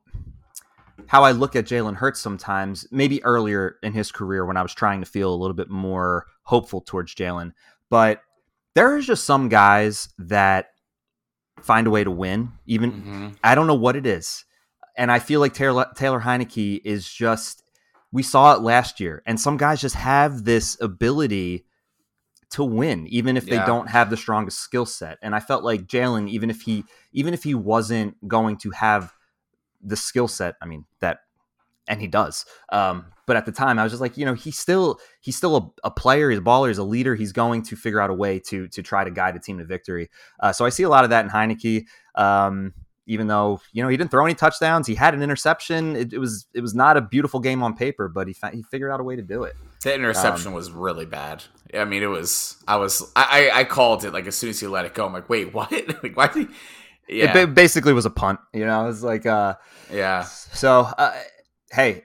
how 1.07 1.25
I 1.25 1.33
look 1.33 1.57
at 1.57 1.65
Jalen 1.65 1.97
Hurts 1.97 2.21
sometimes, 2.21 2.87
maybe 2.91 3.23
earlier 3.25 3.77
in 3.83 3.93
his 3.93 4.13
career 4.13 4.45
when 4.45 4.57
I 4.57 4.63
was 4.63 4.75
trying 4.75 5.01
to 5.01 5.07
feel 5.07 5.33
a 5.33 5.37
little 5.37 5.55
bit 5.55 5.71
more 5.71 6.27
hopeful 6.43 6.81
towards 6.81 7.15
Jalen. 7.15 7.53
But 7.89 8.23
there 8.75 8.97
is 8.97 9.07
just 9.07 9.25
some 9.25 9.49
guys 9.49 10.09
that 10.19 10.71
find 11.63 11.87
a 11.87 11.91
way 11.91 12.05
to 12.05 12.11
win. 12.11 12.53
Even 12.67 12.93
mhm. 12.93 13.37
I 13.43 13.55
don't 13.55 13.67
know 13.67 13.75
what 13.75 13.97
it 13.97 14.07
is. 14.07 14.45
And 14.97 15.11
I 15.11 15.19
feel 15.19 15.41
like 15.41 15.55
Taylor, 15.55 15.87
Taylor 15.95 16.21
Heinicke 16.21 16.81
is 16.85 17.11
just, 17.11 17.63
we 18.13 18.23
saw 18.23 18.55
it 18.55 18.61
last 18.61 19.01
year. 19.01 19.23
And 19.27 19.41
some 19.41 19.57
guys 19.57 19.81
just 19.81 19.95
have 19.95 20.45
this 20.45 20.77
ability 20.81 21.65
to 22.51 22.65
win, 22.65 23.07
even 23.09 23.37
if 23.37 23.47
Yeah. 23.47 23.59
they 23.59 23.67
don't 23.67 23.89
have 23.89 24.11
the 24.11 24.17
strongest 24.17 24.61
skill 24.61 24.87
set. 24.87 25.19
And 25.23 25.35
I 25.35 25.41
felt 25.41 25.65
like 25.65 25.83
Jalen, 25.87 26.29
even 26.29 26.51
if 26.51 26.63
he, 26.63 26.85
even 27.13 27.35
if 27.35 27.43
he 27.43 27.55
wasn't 27.55 28.17
going 28.27 28.57
to 28.59 28.71
have 28.71 29.13
the 29.83 29.97
skill 29.97 30.29
set, 30.29 30.57
I 30.63 30.67
mean, 30.67 30.85
that, 31.01 31.19
and 31.89 32.01
he 32.01 32.07
does. 32.07 32.45
Um, 32.71 33.07
but 33.27 33.37
at 33.37 33.47
the 33.47 33.53
time, 33.53 33.79
I 33.79 33.83
was 33.83 33.93
just 33.93 34.01
like, 34.01 34.17
you 34.17 34.25
know, 34.25 34.35
he's 34.35 34.59
still 34.59 34.99
he's 35.21 35.37
still 35.37 35.57
a, 35.57 35.89
a 35.89 35.91
player, 35.91 36.31
he's 36.31 36.39
a 36.39 36.43
baller, 36.43 36.69
he's 36.69 36.79
a 36.79 36.85
leader. 36.85 37.15
He's 37.15 37.33
going 37.33 37.63
to 37.65 37.77
figure 37.77 38.01
out 38.01 38.11
a 38.11 38.15
way 38.15 38.39
to 38.41 38.69
to 38.69 38.83
try 38.83 39.05
to 39.05 39.11
guide 39.11 39.37
a 39.37 39.39
team 39.39 39.59
to 39.59 39.65
victory. 39.65 40.11
Uh, 40.41 40.53
so 40.53 40.65
I 40.65 40.71
see 40.71 40.83
a 40.83 40.89
lot 40.89 41.05
of 41.05 41.11
that 41.11 41.25
in 41.25 41.31
Heinicke. 41.31 41.87
Um, 42.15 42.73
even 43.09 43.27
though 43.27 43.61
you 43.73 43.83
know 43.83 43.89
he 43.89 43.97
didn't 43.97 44.11
throw 44.11 44.25
any 44.25 44.35
touchdowns, 44.35 44.87
he 44.87 44.95
had 44.95 45.15
an 45.15 45.23
interception. 45.23 45.97
It, 45.97 46.13
it 46.13 46.19
was 46.19 46.47
it 46.55 46.61
was 46.61 46.75
not 46.75 46.97
a 46.97 47.01
beautiful 47.01 47.41
game 47.41 47.63
on 47.63 47.75
paper, 47.75 48.07
but 48.07 48.29
he 48.29 48.35
fa- 48.35 48.51
he 48.53 48.63
figured 48.63 48.93
out 48.93 49.01
a 49.01 49.03
way 49.03 49.17
to 49.17 49.23
do 49.23 49.43
it. 49.43 49.57
that 49.83 49.95
Um, 49.95 50.01
interception 50.01 50.53
was 50.53 50.71
really 50.71 51.07
bad. 51.07 51.43
I 51.75 51.85
mean, 51.85 52.03
it 52.03 52.07
was. 52.07 52.63
I 52.69 52.77
was. 52.77 53.11
I, 53.17 53.51
I 53.53 53.65
called 53.65 54.05
it 54.05 54.13
like 54.13 54.27
as 54.27 54.37
soon 54.37 54.51
as 54.51 54.61
he 54.61 54.67
let 54.67 54.85
it 54.85 54.95
go. 54.95 55.07
I'm 55.07 55.13
like, 55.13 55.29
wait, 55.29 55.53
what? 55.55 55.73
like, 56.03 56.17
why 56.17 56.29
did 56.29 56.49
he? 56.49 56.55
Yeah, 57.21 57.33
ba- 57.33 57.47
basically 57.47 57.95
was 57.95 58.05
a 58.05 58.11
punt. 58.11 58.39
You 58.53 58.67
know, 58.67 58.85
it 58.85 58.87
was 58.87 59.03
like 59.03 59.27
uh, 59.27 59.55
yeah. 59.91 60.23
so. 60.23 60.81
Uh, 60.81 61.15
hey, 61.73 62.05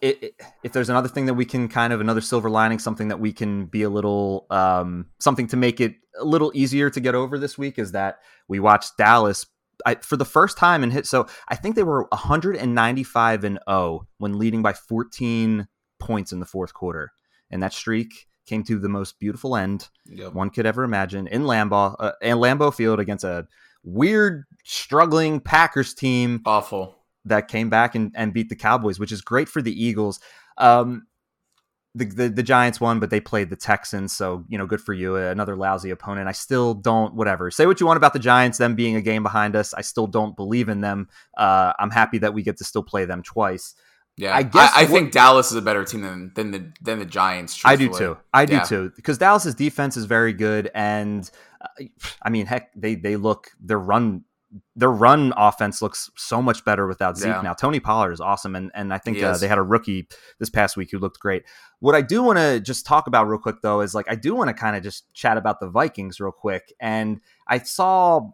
it, 0.00 0.22
it, 0.22 0.34
if 0.62 0.72
there's 0.72 0.88
another 0.88 1.08
thing 1.08 1.26
that 1.26 1.34
we 1.34 1.44
can 1.44 1.68
kind 1.68 1.92
of 1.92 2.00
another 2.00 2.22
silver 2.22 2.48
lining, 2.48 2.78
something 2.78 3.08
that 3.08 3.20
we 3.20 3.32
can 3.32 3.66
be 3.66 3.82
a 3.82 3.90
little 3.90 4.46
um, 4.50 5.06
something 5.18 5.46
to 5.48 5.56
make 5.56 5.80
it 5.80 5.96
a 6.18 6.24
little 6.24 6.50
easier 6.54 6.88
to 6.90 7.00
get 7.00 7.14
over 7.14 7.38
this 7.38 7.58
week 7.58 7.78
is 7.78 7.92
that 7.92 8.18
we 8.48 8.58
watched 8.58 8.96
Dallas 8.96 9.46
I, 9.86 9.96
for 9.96 10.16
the 10.16 10.24
first 10.24 10.56
time 10.58 10.82
in 10.82 10.90
hit. 10.90 11.06
So 11.06 11.26
I 11.48 11.56
think 11.56 11.76
they 11.76 11.82
were 11.82 12.06
195 12.12 13.44
and 13.44 13.58
0 13.68 14.06
when 14.18 14.38
leading 14.38 14.62
by 14.62 14.72
14 14.72 15.66
points 15.98 16.32
in 16.32 16.40
the 16.40 16.46
fourth 16.46 16.74
quarter, 16.74 17.12
and 17.50 17.62
that 17.62 17.72
streak 17.72 18.26
came 18.46 18.62
to 18.64 18.78
the 18.78 18.88
most 18.88 19.18
beautiful 19.20 19.54
end 19.56 19.88
Yep. 20.06 20.32
one 20.32 20.50
could 20.50 20.66
ever 20.66 20.82
imagine 20.82 21.26
in 21.28 21.42
Lambeau 21.42 21.94
uh, 22.00 22.12
in 22.20 22.38
Lambeau 22.38 22.74
Field 22.74 22.98
against 22.98 23.22
a 23.24 23.46
weird, 23.84 24.44
struggling 24.64 25.40
Packers 25.40 25.94
team 25.94 26.40
Awful. 26.44 26.96
that 27.24 27.48
came 27.48 27.70
back 27.70 27.94
and, 27.94 28.12
and 28.16 28.32
beat 28.34 28.48
the 28.48 28.56
Cowboys, 28.56 28.98
which 28.98 29.12
is 29.12 29.20
great 29.22 29.48
for 29.48 29.62
the 29.62 29.72
Eagles. 29.72 30.20
Um, 30.58 31.06
the, 31.94 32.04
the 32.04 32.28
the 32.28 32.42
Giants 32.42 32.80
won, 32.80 33.00
but 33.00 33.10
they 33.10 33.20
played 33.20 33.50
the 33.50 33.56
Texans, 33.56 34.12
so 34.16 34.44
you 34.48 34.56
know, 34.56 34.66
good 34.66 34.80
for 34.80 34.92
you. 34.92 35.16
Another 35.16 35.56
lousy 35.56 35.90
opponent. 35.90 36.28
I 36.28 36.32
still 36.32 36.74
don't. 36.74 37.14
Whatever. 37.14 37.50
Say 37.50 37.66
what 37.66 37.80
you 37.80 37.86
want 37.86 37.96
about 37.96 38.12
the 38.12 38.18
Giants, 38.20 38.58
them 38.58 38.74
being 38.76 38.94
a 38.96 39.00
game 39.02 39.22
behind 39.22 39.56
us. 39.56 39.74
I 39.74 39.80
still 39.82 40.06
don't 40.06 40.36
believe 40.36 40.68
in 40.68 40.80
them. 40.82 41.08
Uh, 41.36 41.72
I'm 41.78 41.90
happy 41.90 42.18
that 42.18 42.32
we 42.32 42.42
get 42.42 42.58
to 42.58 42.64
still 42.64 42.82
play 42.84 43.04
them 43.06 43.22
twice. 43.22 43.74
Yeah, 44.16 44.34
I 44.34 44.38
I 44.38 44.42
guess 44.42 44.72
I, 44.74 44.82
what- 44.82 44.90
think 44.90 45.12
Dallas 45.12 45.50
is 45.50 45.56
a 45.56 45.62
better 45.62 45.84
team 45.84 46.02
than 46.02 46.32
than 46.34 46.50
the 46.52 46.72
than 46.80 46.98
the 47.00 47.06
Giants. 47.06 47.60
I 47.64 47.74
do 47.76 47.88
too. 47.92 48.16
I 48.32 48.44
do 48.44 48.54
Yeah. 48.54 48.62
too. 48.64 48.92
Because 48.94 49.18
Dallas's 49.18 49.54
defense 49.54 49.96
is 49.96 50.04
very 50.04 50.32
good, 50.32 50.70
and 50.74 51.28
uh, 51.60 51.84
I 52.22 52.30
mean, 52.30 52.46
heck, 52.46 52.70
they 52.76 52.94
they 52.94 53.16
look 53.16 53.50
their 53.60 53.78
run 53.78 54.24
their 54.74 54.90
run 54.90 55.32
offense 55.36 55.80
looks 55.80 56.10
so 56.16 56.42
much 56.42 56.64
better 56.64 56.86
without 56.86 57.16
Zeke 57.16 57.28
Yeah. 57.28 57.40
now. 57.42 57.54
Tony 57.54 57.78
Pollard 57.80 58.12
is 58.12 58.20
awesome, 58.20 58.56
and 58.56 58.70
and 58.74 58.92
I 58.92 58.98
think 58.98 59.22
uh, 59.22 59.36
they 59.36 59.48
had 59.48 59.58
a 59.58 59.62
rookie 59.62 60.08
this 60.38 60.50
past 60.50 60.76
week 60.76 60.90
who 60.90 60.98
looked 60.98 61.20
great. 61.20 61.44
What 61.78 61.94
I 61.94 62.02
do 62.02 62.22
want 62.22 62.38
to 62.38 62.60
just 62.60 62.84
talk 62.86 63.06
about 63.06 63.28
real 63.28 63.38
quick 63.38 63.56
though 63.62 63.80
is 63.80 63.94
like 63.94 64.10
I 64.10 64.16
do 64.16 64.34
want 64.34 64.48
to 64.48 64.54
kind 64.54 64.76
of 64.76 64.82
just 64.82 65.12
chat 65.14 65.36
about 65.36 65.60
the 65.60 65.68
Vikings 65.68 66.20
real 66.20 66.32
quick, 66.32 66.72
and 66.80 67.20
I 67.46 67.58
saw. 67.58 68.30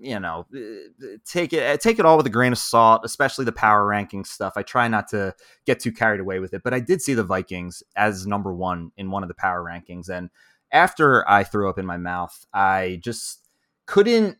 You 0.00 0.20
know, 0.20 0.46
uh, 0.54 1.16
take 1.24 1.52
it 1.52 1.80
take 1.80 1.98
it 1.98 2.04
all 2.06 2.16
with 2.16 2.26
a 2.26 2.30
grain 2.30 2.52
of 2.52 2.58
salt, 2.58 3.00
especially 3.04 3.44
the 3.44 3.50
power 3.50 3.84
ranking 3.84 4.24
stuff. 4.24 4.52
I 4.54 4.62
try 4.62 4.86
not 4.86 5.08
to 5.08 5.34
get 5.66 5.80
too 5.80 5.90
carried 5.90 6.20
away 6.20 6.38
with 6.38 6.54
it, 6.54 6.62
but 6.62 6.72
I 6.72 6.78
did 6.78 7.02
see 7.02 7.14
the 7.14 7.24
Vikings 7.24 7.82
as 7.96 8.24
number 8.24 8.54
one 8.54 8.92
in 8.96 9.10
one 9.10 9.24
of 9.24 9.28
the 9.28 9.34
power 9.34 9.60
rankings, 9.64 10.08
and 10.08 10.30
after 10.70 11.28
I 11.28 11.42
threw 11.42 11.68
up 11.68 11.80
in 11.80 11.86
my 11.86 11.96
mouth, 11.96 12.46
I 12.54 13.00
just 13.02 13.48
couldn't 13.86 14.38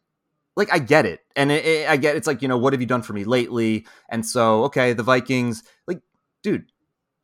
like 0.59 0.73
I 0.73 0.79
get 0.79 1.07
it, 1.07 1.21
and 1.37 1.51
it, 1.51 1.65
it- 1.65 1.89
I 1.89 1.97
get 1.97 2.17
it's 2.17 2.27
like 2.27 2.43
you 2.43 2.49
know 2.49 2.59
what 2.59 2.75
have 2.75 2.83
you 2.83 2.87
done 2.87 3.03
for 3.03 3.15
me 3.15 3.25
lately, 3.25 3.87
and 4.11 4.27
so 4.27 4.65
okay, 4.65 4.93
the 4.93 5.03
Vikings, 5.03 5.63
like 5.87 6.03
dude, 6.43 6.67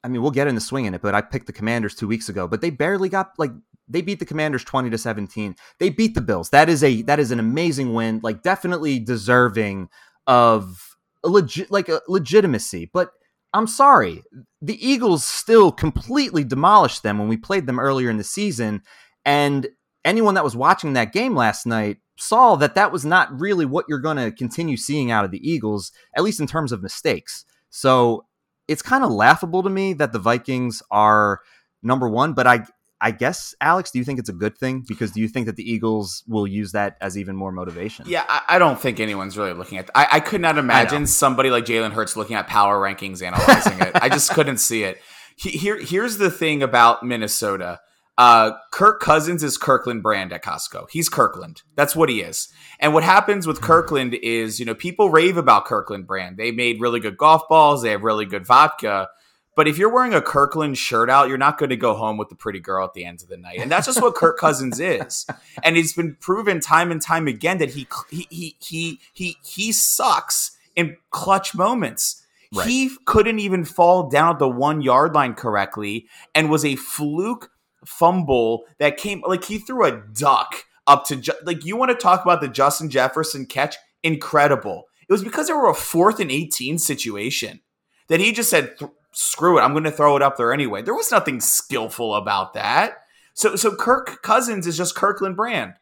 I 0.02 0.08
mean 0.08 0.22
we'll 0.22 0.30
get 0.30 0.46
in 0.48 0.54
the 0.54 0.60
swing 0.62 0.86
in 0.86 0.94
it, 0.94 1.02
but 1.02 1.14
I 1.14 1.20
picked 1.22 1.46
the 1.46 1.52
Commanders 1.52 1.94
two 1.94 2.08
weeks 2.08 2.28
ago, 2.30 2.48
but 2.48 2.62
they 2.62 2.70
barely 2.70 3.08
got 3.10 3.32
like 3.38 3.52
they 3.88 4.00
beat 4.00 4.18
the 4.20 4.26
Commanders 4.26 4.64
twenty 4.64 4.90
to 4.90 4.98
seventeen. 4.98 5.56
They 5.80 5.90
beat 5.90 6.14
the 6.14 6.22
Bills. 6.22 6.50
That 6.50 6.68
is 6.70 6.82
a 6.84 7.02
that 7.02 7.20
is 7.20 7.30
an 7.30 7.40
amazing 7.40 7.92
win, 7.94 8.20
like 8.22 8.42
definitely 8.42 8.98
deserving 9.00 9.90
of 10.26 10.96
a 11.24 11.28
legit 11.28 11.70
like 11.70 11.88
a 11.90 12.00
legitimacy, 12.08 12.90
but. 12.92 13.10
I'm 13.56 13.68
sorry. 13.68 14.24
The 14.62 14.84
Eagles 14.84 15.22
still 15.22 15.70
completely 15.70 16.42
demolished 16.42 17.04
them 17.04 17.20
when 17.20 17.28
we 17.28 17.36
played 17.36 17.66
them 17.68 17.78
earlier 17.78 18.10
in 18.10 18.16
the 18.16 18.24
season. 18.24 18.82
And 19.24 19.68
anyone 20.04 20.34
that 20.34 20.44
was 20.44 20.56
watching 20.56 20.92
that 20.92 21.12
game 21.12 21.34
last 21.34 21.66
night 21.66 21.98
saw 22.16 22.56
that 22.56 22.74
that 22.76 22.92
was 22.92 23.04
not 23.04 23.40
really 23.40 23.66
what 23.66 23.86
you're 23.88 23.98
going 23.98 24.16
to 24.16 24.30
continue 24.30 24.76
seeing 24.76 25.10
out 25.10 25.24
of 25.24 25.30
the 25.30 25.50
Eagles, 25.50 25.92
at 26.16 26.22
least 26.22 26.40
in 26.40 26.46
terms 26.46 26.72
of 26.72 26.82
mistakes. 26.82 27.44
So 27.70 28.26
it's 28.68 28.82
kind 28.82 29.04
of 29.04 29.10
laughable 29.10 29.62
to 29.62 29.70
me 29.70 29.94
that 29.94 30.12
the 30.12 30.18
Vikings 30.18 30.82
are 30.90 31.40
number 31.82 32.08
one. 32.08 32.32
But 32.32 32.46
I, 32.46 32.64
I 33.00 33.10
guess, 33.10 33.54
Aleks, 33.62 33.90
do 33.90 33.98
you 33.98 34.04
think 34.04 34.18
it's 34.18 34.28
a 34.28 34.34
good 34.34 34.56
thing? 34.56 34.84
Because 34.86 35.10
do 35.10 35.20
you 35.20 35.28
think 35.28 35.46
that 35.46 35.56
the 35.56 35.68
Eagles 35.68 36.22
will 36.28 36.46
use 36.46 36.72
that 36.72 36.96
as 37.00 37.18
even 37.18 37.36
more 37.36 37.50
motivation? 37.50 38.06
Yeah, 38.08 38.24
I, 38.28 38.42
I 38.50 38.58
don't 38.58 38.78
think 38.78 39.00
anyone's 39.00 39.36
really 39.36 39.52
looking 39.52 39.78
at. 39.78 39.90
I, 39.94 40.06
I 40.12 40.20
could 40.20 40.40
not 40.40 40.56
imagine 40.56 41.06
somebody 41.06 41.50
like 41.50 41.64
Jalen 41.64 41.92
Hurts 41.92 42.16
looking 42.16 42.36
at 42.36 42.46
power 42.46 42.80
rankings, 42.80 43.22
analyzing 43.22 43.80
it. 43.80 43.90
I 43.94 44.08
just 44.08 44.30
couldn't 44.30 44.58
see 44.58 44.84
it. 44.84 44.98
He, 45.36 45.50
here, 45.50 45.78
here's 45.78 46.18
the 46.18 46.30
thing 46.30 46.62
about 46.62 47.02
Minnesota. 47.02 47.80
Uh, 48.16 48.52
Kirk 48.70 49.00
Cousins 49.00 49.42
is 49.42 49.58
Kirkland 49.58 50.02
brand 50.02 50.32
at 50.32 50.44
Costco. 50.44 50.88
He's 50.90 51.08
Kirkland. 51.08 51.62
That's 51.74 51.96
what 51.96 52.08
he 52.08 52.20
is. 52.20 52.48
And 52.78 52.94
what 52.94 53.02
happens 53.02 53.46
with 53.46 53.60
Kirkland 53.60 54.14
is, 54.14 54.60
you 54.60 54.66
know, 54.66 54.74
people 54.74 55.10
rave 55.10 55.36
about 55.36 55.64
Kirkland 55.64 56.06
brand. 56.06 56.36
They 56.36 56.52
made 56.52 56.80
really 56.80 57.00
good 57.00 57.16
golf 57.16 57.48
balls. 57.48 57.82
They 57.82 57.90
have 57.90 58.02
really 58.02 58.24
good 58.24 58.46
vodka. 58.46 59.08
But 59.56 59.68
if 59.68 59.78
you're 59.78 59.92
wearing 59.92 60.14
a 60.14 60.22
Kirkland 60.22 60.78
shirt 60.78 61.10
out, 61.10 61.28
you're 61.28 61.38
not 61.38 61.58
going 61.58 61.70
to 61.70 61.76
go 61.76 61.94
home 61.94 62.16
with 62.16 62.28
the 62.28 62.34
pretty 62.34 62.60
girl 62.60 62.84
at 62.84 62.94
the 62.94 63.04
end 63.04 63.22
of 63.22 63.28
the 63.28 63.36
night. 63.36 63.58
And 63.60 63.70
that's 63.70 63.86
just 63.86 64.02
what 64.02 64.14
Kirk 64.14 64.38
Cousins 64.38 64.80
is. 64.80 65.26
And 65.62 65.78
it's 65.78 65.94
been 65.94 66.16
proven 66.20 66.60
time 66.60 66.90
and 66.90 67.00
time 67.00 67.26
again 67.26 67.56
that 67.58 67.70
he 67.70 67.86
he 68.10 68.26
he 68.28 68.56
he 68.60 69.00
he, 69.14 69.36
he 69.42 69.72
sucks 69.72 70.58
in 70.76 70.98
clutch 71.10 71.54
moments. 71.54 72.22
Right. 72.54 72.66
He 72.66 72.90
couldn't 73.06 73.38
even 73.38 73.64
fall 73.64 74.10
down 74.10 74.34
at 74.34 74.38
the 74.38 74.48
one 74.48 74.82
yard 74.82 75.14
line 75.14 75.34
correctly 75.34 76.06
and 76.34 76.50
was 76.50 76.64
a 76.64 76.76
fluke 76.76 77.50
fumble 77.86 78.64
that 78.78 78.96
came 78.96 79.22
like 79.26 79.44
he 79.44 79.58
threw 79.58 79.84
a 79.84 80.02
duck 80.12 80.64
up 80.86 81.06
to 81.06 81.22
like 81.44 81.64
you 81.64 81.76
want 81.76 81.90
to 81.90 81.96
talk 81.96 82.22
about 82.22 82.40
the 82.40 82.48
Justin 82.48 82.90
Jefferson 82.90 83.46
catch 83.46 83.76
incredible. 84.02 84.84
It 85.08 85.12
was 85.12 85.24
because 85.24 85.48
they 85.48 85.54
were 85.54 85.68
a 85.68 85.74
fourth 85.74 86.20
and 86.20 86.30
18 86.30 86.78
situation 86.78 87.60
that 88.08 88.20
he 88.20 88.32
just 88.32 88.50
said 88.50 88.76
screw 89.12 89.58
it 89.58 89.62
I'm 89.62 89.72
going 89.72 89.84
to 89.84 89.90
throw 89.90 90.16
it 90.16 90.22
up 90.22 90.36
there 90.36 90.52
anyway. 90.52 90.82
There 90.82 90.94
was 90.94 91.10
nothing 91.10 91.40
skillful 91.40 92.14
about 92.14 92.54
that. 92.54 92.98
So 93.34 93.56
so 93.56 93.74
Kirk 93.74 94.22
Cousins 94.22 94.66
is 94.66 94.76
just 94.76 94.94
Kirkland 94.94 95.36
brand. 95.36 95.74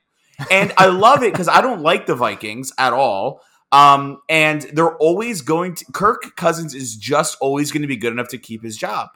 And 0.51 0.73
I 0.77 0.87
love 0.87 1.23
it 1.23 1.35
cuz 1.35 1.49
I 1.49 1.61
don't 1.61 1.83
like 1.83 2.07
the 2.07 2.15
Vikings 2.15 2.73
at 2.79 2.93
all. 2.93 3.43
Um, 3.73 4.21
and 4.29 4.63
they're 4.75 4.97
always 4.97 5.41
going 5.41 5.75
to 5.77 5.85
Kirk 5.93 6.37
Cousins 6.37 6.75
is 6.75 6.95
just 6.95 7.39
always 7.41 7.73
going 7.73 7.83
to 7.83 7.89
be 7.89 7.97
good 7.97 8.13
enough 8.13 8.29
to 8.29 8.39
keep 8.39 8.63
his 8.63 8.77
job. 8.77 9.09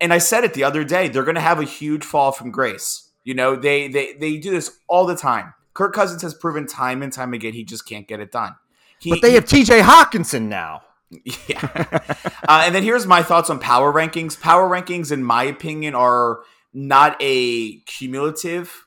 And 0.00 0.12
I 0.12 0.18
said 0.18 0.44
it 0.44 0.54
the 0.54 0.64
other 0.64 0.84
day, 0.84 1.08
they're 1.08 1.24
going 1.24 1.36
to 1.36 1.40
have 1.40 1.60
a 1.60 1.64
huge 1.64 2.04
fall 2.04 2.32
from 2.32 2.50
grace. 2.50 3.10
You 3.24 3.34
know, 3.34 3.56
they 3.56 3.88
they 3.88 4.12
they 4.14 4.36
do 4.36 4.50
this 4.50 4.78
all 4.88 5.06
the 5.06 5.16
time. 5.16 5.54
Kirk 5.74 5.94
Cousins 5.94 6.22
has 6.22 6.32
proven 6.32 6.66
time 6.66 7.02
and 7.02 7.12
time 7.12 7.34
again 7.34 7.52
he 7.52 7.64
just 7.64 7.86
can't 7.86 8.06
get 8.06 8.20
it 8.20 8.30
done. 8.30 8.54
He, 8.98 9.10
But 9.10 9.20
they 9.20 9.32
have 9.32 9.44
TJ 9.44 9.82
Hockenson 9.82 10.48
now. 10.48 10.82
yeah. 11.48 12.00
uh, 12.48 12.62
and 12.64 12.74
then 12.74 12.82
here's 12.82 13.06
my 13.06 13.22
thoughts 13.22 13.50
on 13.50 13.58
power 13.58 13.92
rankings. 13.92 14.40
Power 14.40 14.68
rankings, 14.68 15.12
in 15.12 15.22
my 15.22 15.44
opinion, 15.44 15.94
are 15.94 16.40
not 16.72 17.16
a 17.20 17.78
cumulative 17.80 18.86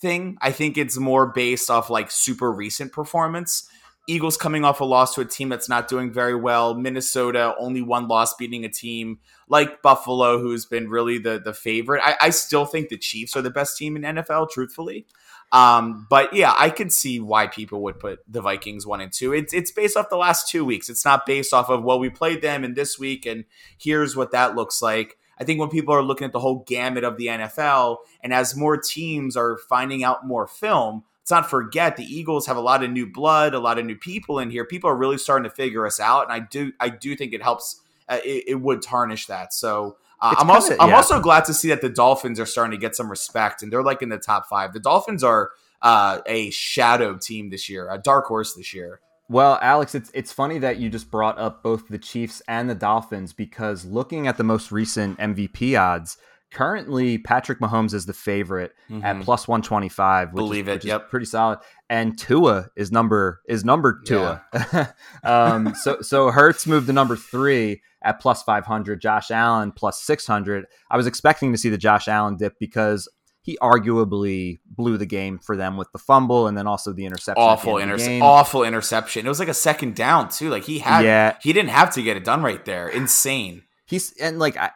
thing. 0.00 0.36
I 0.40 0.52
think 0.52 0.78
it's 0.78 0.96
more 0.96 1.26
based 1.26 1.70
off 1.70 1.90
like 1.90 2.10
super 2.10 2.50
recent 2.52 2.92
performance. 2.92 3.68
Eagles 4.08 4.36
coming 4.36 4.64
off 4.64 4.80
a 4.80 4.84
loss 4.84 5.14
to 5.14 5.20
a 5.20 5.24
team 5.24 5.48
that's 5.48 5.68
not 5.68 5.86
doing 5.86 6.12
very 6.12 6.34
well. 6.34 6.74
Minnesota 6.74 7.54
only 7.58 7.82
one 7.82 8.08
loss 8.08 8.34
beating 8.34 8.64
a 8.64 8.68
team 8.68 9.20
like 9.50 9.82
Buffalo, 9.82 10.38
who's 10.38 10.64
been 10.64 10.88
really 10.88 11.18
the 11.18 11.38
the 11.38 11.52
favorite. 11.52 12.00
I, 12.02 12.16
I 12.20 12.30
still 12.30 12.64
think 12.64 12.88
the 12.88 12.96
Chiefs 12.96 13.36
are 13.36 13.42
the 13.42 13.50
best 13.50 13.76
team 13.76 13.96
in 13.96 14.02
NFL, 14.02 14.50
truthfully. 14.50 15.06
Um, 15.52 16.06
but 16.08 16.32
yeah, 16.32 16.54
I 16.56 16.70
could 16.70 16.92
see 16.92 17.18
why 17.18 17.48
people 17.48 17.82
would 17.82 17.98
put 17.98 18.20
the 18.28 18.40
Vikings 18.40 18.86
one 18.86 19.00
and 19.00 19.12
two. 19.12 19.32
It's 19.32 19.52
it's 19.52 19.72
based 19.72 19.96
off 19.96 20.08
the 20.08 20.16
last 20.16 20.48
two 20.48 20.64
weeks. 20.64 20.88
It's 20.88 21.04
not 21.04 21.26
based 21.26 21.52
off 21.52 21.68
of 21.68 21.82
well, 21.82 21.98
we 21.98 22.08
played 22.08 22.40
them 22.40 22.64
in 22.64 22.74
this 22.74 22.98
week, 22.98 23.26
and 23.26 23.44
here's 23.76 24.16
what 24.16 24.30
that 24.30 24.54
looks 24.54 24.80
like. 24.80 25.18
I 25.38 25.44
think 25.44 25.58
when 25.58 25.70
people 25.70 25.94
are 25.94 26.02
looking 26.02 26.26
at 26.26 26.32
the 26.32 26.38
whole 26.38 26.64
gamut 26.66 27.02
of 27.02 27.16
the 27.16 27.26
NFL, 27.26 27.96
and 28.22 28.32
as 28.32 28.54
more 28.54 28.76
teams 28.76 29.36
are 29.36 29.56
finding 29.56 30.04
out 30.04 30.26
more 30.26 30.46
film, 30.46 31.02
let's 31.22 31.30
not 31.30 31.50
forget 31.50 31.96
the 31.96 32.04
Eagles 32.04 32.46
have 32.46 32.58
a 32.58 32.60
lot 32.60 32.84
of 32.84 32.90
new 32.90 33.06
blood, 33.10 33.54
a 33.54 33.58
lot 33.58 33.78
of 33.78 33.86
new 33.86 33.96
people 33.96 34.38
in 34.38 34.50
here. 34.50 34.64
People 34.64 34.90
are 34.90 34.96
really 34.96 35.18
starting 35.18 35.48
to 35.48 35.54
figure 35.54 35.86
us 35.86 35.98
out, 35.98 36.24
and 36.24 36.32
I 36.32 36.38
do 36.38 36.72
I 36.78 36.90
do 36.90 37.16
think 37.16 37.32
it 37.32 37.42
helps. 37.42 37.80
Uh, 38.10 38.18
it, 38.24 38.44
it 38.48 38.54
would 38.60 38.82
tarnish 38.82 39.26
that. 39.26 39.54
So 39.54 39.96
uh, 40.20 40.34
I'm 40.36 40.50
also 40.50 40.68
kinda- 40.70 40.82
I'm 40.82 40.92
also 40.94 41.20
glad 41.20 41.46
to 41.46 41.54
see 41.54 41.68
that 41.68 41.80
the 41.80 41.88
Dolphins 41.88 42.38
are 42.38 42.44
starting 42.46 42.72
to 42.72 42.76
get 42.78 42.94
some 42.96 43.08
respect, 43.10 43.62
and 43.62 43.72
they're 43.72 43.82
like 43.82 44.02
in 44.02 44.10
the 44.10 44.18
top 44.18 44.46
five. 44.48 44.74
The 44.74 44.80
Dolphins 44.80 45.24
are 45.24 45.50
uh, 45.80 46.20
a 46.26 46.50
shadow 46.50 47.16
team 47.16 47.48
this 47.48 47.68
year, 47.70 47.88
a 47.90 47.96
dark 47.98 48.26
horse 48.26 48.54
this 48.54 48.74
year. 48.74 49.00
Well, 49.30 49.58
Aleks, 49.60 49.94
it's 49.94 50.10
it's 50.12 50.32
funny 50.32 50.58
that 50.58 50.78
you 50.78 50.90
just 50.90 51.10
brought 51.10 51.38
up 51.38 51.62
both 51.62 51.86
the 51.88 51.98
Chiefs 51.98 52.42
and 52.48 52.68
the 52.68 52.74
Dolphins 52.74 53.32
because 53.32 53.84
looking 53.84 54.26
at 54.26 54.36
the 54.36 54.42
most 54.44 54.72
recent 54.72 55.16
MVP 55.18 55.80
odds, 55.80 56.18
currently 56.52 57.18
Patrick 57.18 57.60
Mahomes 57.60 57.94
is 57.94 58.06
the 58.06 58.12
favorite 58.12 58.72
at 59.02 59.16
Mhm. 59.16 59.22
plus 59.22 59.46
one 59.46 59.62
twenty 59.62 59.88
five. 59.88 60.34
Believe 60.34 60.68
it, 60.68 60.74
which 60.74 60.84
yep. 60.84 61.02
is 61.02 61.06
pretty 61.10 61.26
solid. 61.26 61.58
And 61.88 62.18
Tua 62.18 62.68
is 62.76 62.90
number 62.92 63.40
is 63.48 63.64
number 63.64 64.00
Tua. 64.04 64.42
um, 65.24 65.74
so 65.74 66.00
so 66.00 66.30
Hurts 66.30 66.66
moved 66.66 66.86
to 66.88 66.92
number 66.92 67.16
three 67.16 67.82
at 68.02 68.20
plus 68.20 68.42
five 68.42 68.66
hundred. 68.66 69.00
Josh 69.00 69.30
Allen 69.30 69.72
plus 69.72 70.02
six 70.02 70.26
hundred. 70.26 70.66
I 70.90 70.96
was 70.96 71.06
expecting 71.06 71.52
to 71.52 71.58
see 71.58 71.68
the 71.68 71.78
Josh 71.78 72.08
Allen 72.08 72.36
dip 72.36 72.58
because. 72.58 73.08
He 73.42 73.56
arguably 73.62 74.60
blew 74.66 74.98
the 74.98 75.06
game 75.06 75.38
for 75.38 75.56
them 75.56 75.78
with 75.78 75.90
the 75.92 75.98
fumble 75.98 76.46
and 76.46 76.58
then 76.58 76.66
also 76.66 76.92
the 76.92 77.06
interception. 77.06 77.42
Awful 77.42 77.76
the 77.76 77.82
interception. 77.82 78.20
Awful 78.20 78.64
interception. 78.64 79.24
It 79.24 79.28
was 79.30 79.38
like 79.38 79.48
a 79.48 79.54
second 79.54 79.96
down 79.96 80.28
too. 80.28 80.50
Like 80.50 80.64
he 80.64 80.80
had. 80.80 81.04
Yeah. 81.06 81.36
He 81.40 81.54
didn't 81.54 81.70
have 81.70 81.90
to 81.94 82.02
get 82.02 82.18
it 82.18 82.24
done 82.24 82.42
right 82.42 82.62
there. 82.66 82.86
Insane. 82.88 83.62
he's 83.86 84.12
and 84.20 84.38
like 84.38 84.58
I, 84.58 84.72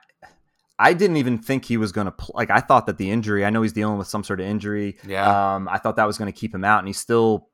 I 0.79 0.93
didn't 0.93 1.19
even 1.19 1.39
think 1.39 1.65
he 1.65 1.77
was 1.77 1.93
going 1.93 2.07
to 2.07 2.13
pl- 2.13 2.35
like. 2.35 2.51
I 2.51 2.61
thought 2.61 2.87
that 2.87 2.99
the 2.99 3.11
injury. 3.11 3.45
I 3.45 3.51
know 3.51 3.63
he's 3.63 3.73
dealing 3.73 3.99
with 3.99 4.09
some 4.09 4.25
sort 4.25 4.41
of 4.41 4.47
injury. 4.47 4.97
Yeah. 5.07 5.55
Um, 5.55 5.69
I 5.69 5.79
thought 5.79 5.97
that 5.97 6.07
was 6.07 6.19
going 6.19 6.33
to 6.33 6.39
keep 6.39 6.55
him 6.55 6.65
out, 6.65 6.81
and 6.81 6.89
he 6.89 6.93
still 6.93 7.49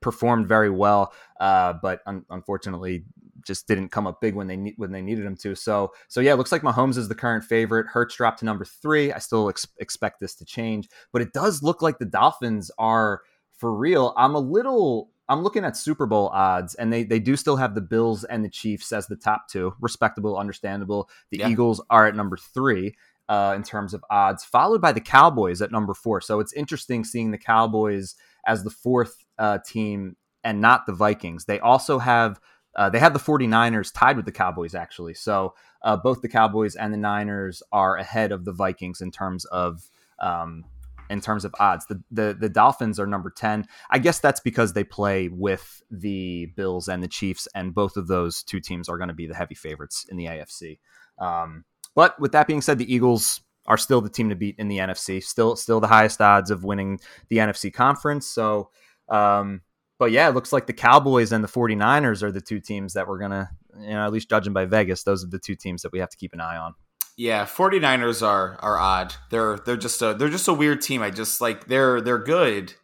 performed 0.00 0.48
very 0.48 0.68
well, 0.68 1.12
uh, 1.40 1.74
but 1.80 2.00
un- 2.06 2.26
unfortunately 2.28 3.04
just 3.46 3.66
didn't 3.66 3.88
come 3.88 4.06
up 4.06 4.20
big 4.20 4.34
when 4.34 4.46
they 4.46 4.56
ne- 4.56 4.74
when 4.76 4.92
they 4.92 5.02
needed 5.02 5.24
him 5.24 5.36
to. 5.36 5.54
So 5.54 5.92
so 6.08 6.20
yeah, 6.20 6.32
it 6.32 6.36
looks 6.36 6.52
like 6.52 6.62
Mahomes 6.62 6.98
is 6.98 7.08
the 7.08 7.14
current 7.14 7.44
favorite. 7.44 7.86
Hurts 7.86 8.16
dropped 8.16 8.40
to 8.40 8.44
number 8.44 8.64
three. 8.64 9.12
I 9.12 9.18
still 9.18 9.48
ex- 9.48 9.66
expect 9.78 10.20
this 10.20 10.34
to 10.36 10.44
change, 10.44 10.88
but 11.12 11.22
it 11.22 11.32
does 11.32 11.62
look 11.62 11.80
like 11.80 11.98
the 11.98 12.04
Dolphins 12.04 12.70
are 12.78 13.22
for 13.56 13.72
real. 13.72 14.12
I'm 14.16 14.34
a 14.34 14.40
little. 14.40 15.10
I'm 15.32 15.42
looking 15.42 15.64
at 15.64 15.76
Super 15.76 16.06
Bowl 16.06 16.28
odds, 16.28 16.74
and 16.74 16.92
they 16.92 17.04
they 17.04 17.18
do 17.18 17.36
still 17.36 17.56
have 17.56 17.74
the 17.74 17.80
Bills 17.80 18.24
and 18.24 18.44
the 18.44 18.50
Chiefs 18.50 18.92
as 18.92 19.06
the 19.06 19.16
top 19.16 19.48
two, 19.48 19.74
respectable, 19.80 20.36
understandable. 20.36 21.08
The 21.30 21.38
Yeah. 21.38 21.48
Eagles 21.48 21.80
are 21.90 22.06
at 22.06 22.14
number 22.14 22.36
three. 22.36 22.94
Uh, 23.28 23.54
in 23.56 23.62
terms 23.62 23.94
of 23.94 24.04
odds, 24.10 24.44
followed 24.44 24.82
by 24.82 24.92
the 24.92 25.00
Cowboys 25.00 25.62
at 25.62 25.70
number 25.70 25.94
four. 25.94 26.20
So 26.20 26.40
it's 26.40 26.52
interesting 26.52 27.02
seeing 27.02 27.30
the 27.30 27.38
Cowboys 27.38 28.14
as 28.46 28.62
the 28.62 28.68
fourth 28.68 29.24
uh, 29.38 29.58
team 29.64 30.16
and 30.44 30.60
not 30.60 30.84
the 30.86 30.92
Vikings. 30.92 31.46
They 31.46 31.58
also 31.60 31.98
have 31.98 32.40
uh, 32.76 32.90
they 32.90 32.98
have 32.98 33.12
the 33.14 33.20
49ers 33.20 33.92
tied 33.94 34.16
with 34.16 34.26
the 34.26 34.32
Cowboys, 34.32 34.74
actually. 34.74 35.14
So 35.14 35.54
uh, 35.82 35.96
both 35.96 36.20
the 36.20 36.28
Cowboys 36.28 36.74
and 36.74 36.92
the 36.92 36.98
Niners 36.98 37.62
are 37.72 37.96
ahead 37.96 38.32
of 38.32 38.44
the 38.44 38.52
Vikings 38.52 39.00
in 39.00 39.10
terms 39.10 39.44
of 39.46 39.88
um, 40.18 40.64
in 41.12 41.20
terms 41.20 41.44
of 41.44 41.54
odds. 41.60 41.86
The, 41.86 42.02
the 42.10 42.36
the 42.38 42.48
Dolphins 42.48 42.98
are 42.98 43.06
number 43.06 43.30
10. 43.30 43.66
I 43.90 43.98
guess 43.98 44.18
that's 44.18 44.40
because 44.40 44.72
they 44.72 44.82
play 44.82 45.28
with 45.28 45.82
the 45.90 46.46
Bills 46.56 46.88
and 46.88 47.02
the 47.02 47.08
Chiefs, 47.08 47.46
and 47.54 47.74
both 47.74 47.96
of 47.96 48.08
those 48.08 48.42
two 48.42 48.60
teams 48.60 48.88
are 48.88 48.96
going 48.96 49.08
to 49.08 49.14
be 49.14 49.26
the 49.26 49.34
heavy 49.34 49.54
favorites 49.54 50.06
in 50.08 50.16
the 50.16 50.24
AFC. 50.24 50.78
Um, 51.18 51.64
but 51.94 52.18
with 52.18 52.32
that 52.32 52.46
being 52.46 52.62
said, 52.62 52.78
the 52.78 52.92
Eagles 52.92 53.42
are 53.66 53.76
still 53.76 54.00
the 54.00 54.08
team 54.08 54.30
to 54.30 54.34
beat 54.34 54.56
in 54.58 54.68
the 54.68 54.78
NFC. 54.78 55.22
Still, 55.22 55.54
still 55.54 55.78
the 55.78 55.86
highest 55.86 56.20
odds 56.20 56.50
of 56.50 56.64
winning 56.64 56.98
the 57.28 57.36
NFC 57.36 57.72
conference. 57.72 58.26
So, 58.26 58.70
um, 59.08 59.60
but 59.98 60.10
yeah, 60.10 60.28
it 60.28 60.34
looks 60.34 60.52
like 60.52 60.66
the 60.66 60.72
Cowboys 60.72 61.30
and 61.30 61.44
the 61.44 61.48
49ers 61.48 62.22
are 62.22 62.32
the 62.32 62.40
two 62.40 62.58
teams 62.58 62.94
that 62.94 63.06
we're 63.06 63.18
gonna, 63.18 63.50
you 63.78 63.90
know, 63.90 64.04
at 64.04 64.12
least 64.12 64.30
judging 64.30 64.52
by 64.52 64.64
Vegas, 64.64 65.04
those 65.04 65.22
are 65.22 65.28
the 65.28 65.38
two 65.38 65.54
teams 65.54 65.82
that 65.82 65.92
we 65.92 66.00
have 66.00 66.08
to 66.08 66.16
keep 66.16 66.32
an 66.32 66.40
eye 66.40 66.56
on. 66.56 66.74
Yeah, 67.16 67.44
49ers 67.44 68.26
are 68.26 68.58
are 68.60 68.78
odd. 68.78 69.14
They're 69.30 69.58
they're 69.58 69.76
just 69.76 70.00
a 70.02 70.14
they're 70.14 70.28
just 70.28 70.48
a 70.48 70.52
weird 70.52 70.80
team. 70.80 71.02
I 71.02 71.10
just 71.10 71.40
like 71.40 71.66
they're 71.66 72.00
they're 72.00 72.18
good. 72.18 72.74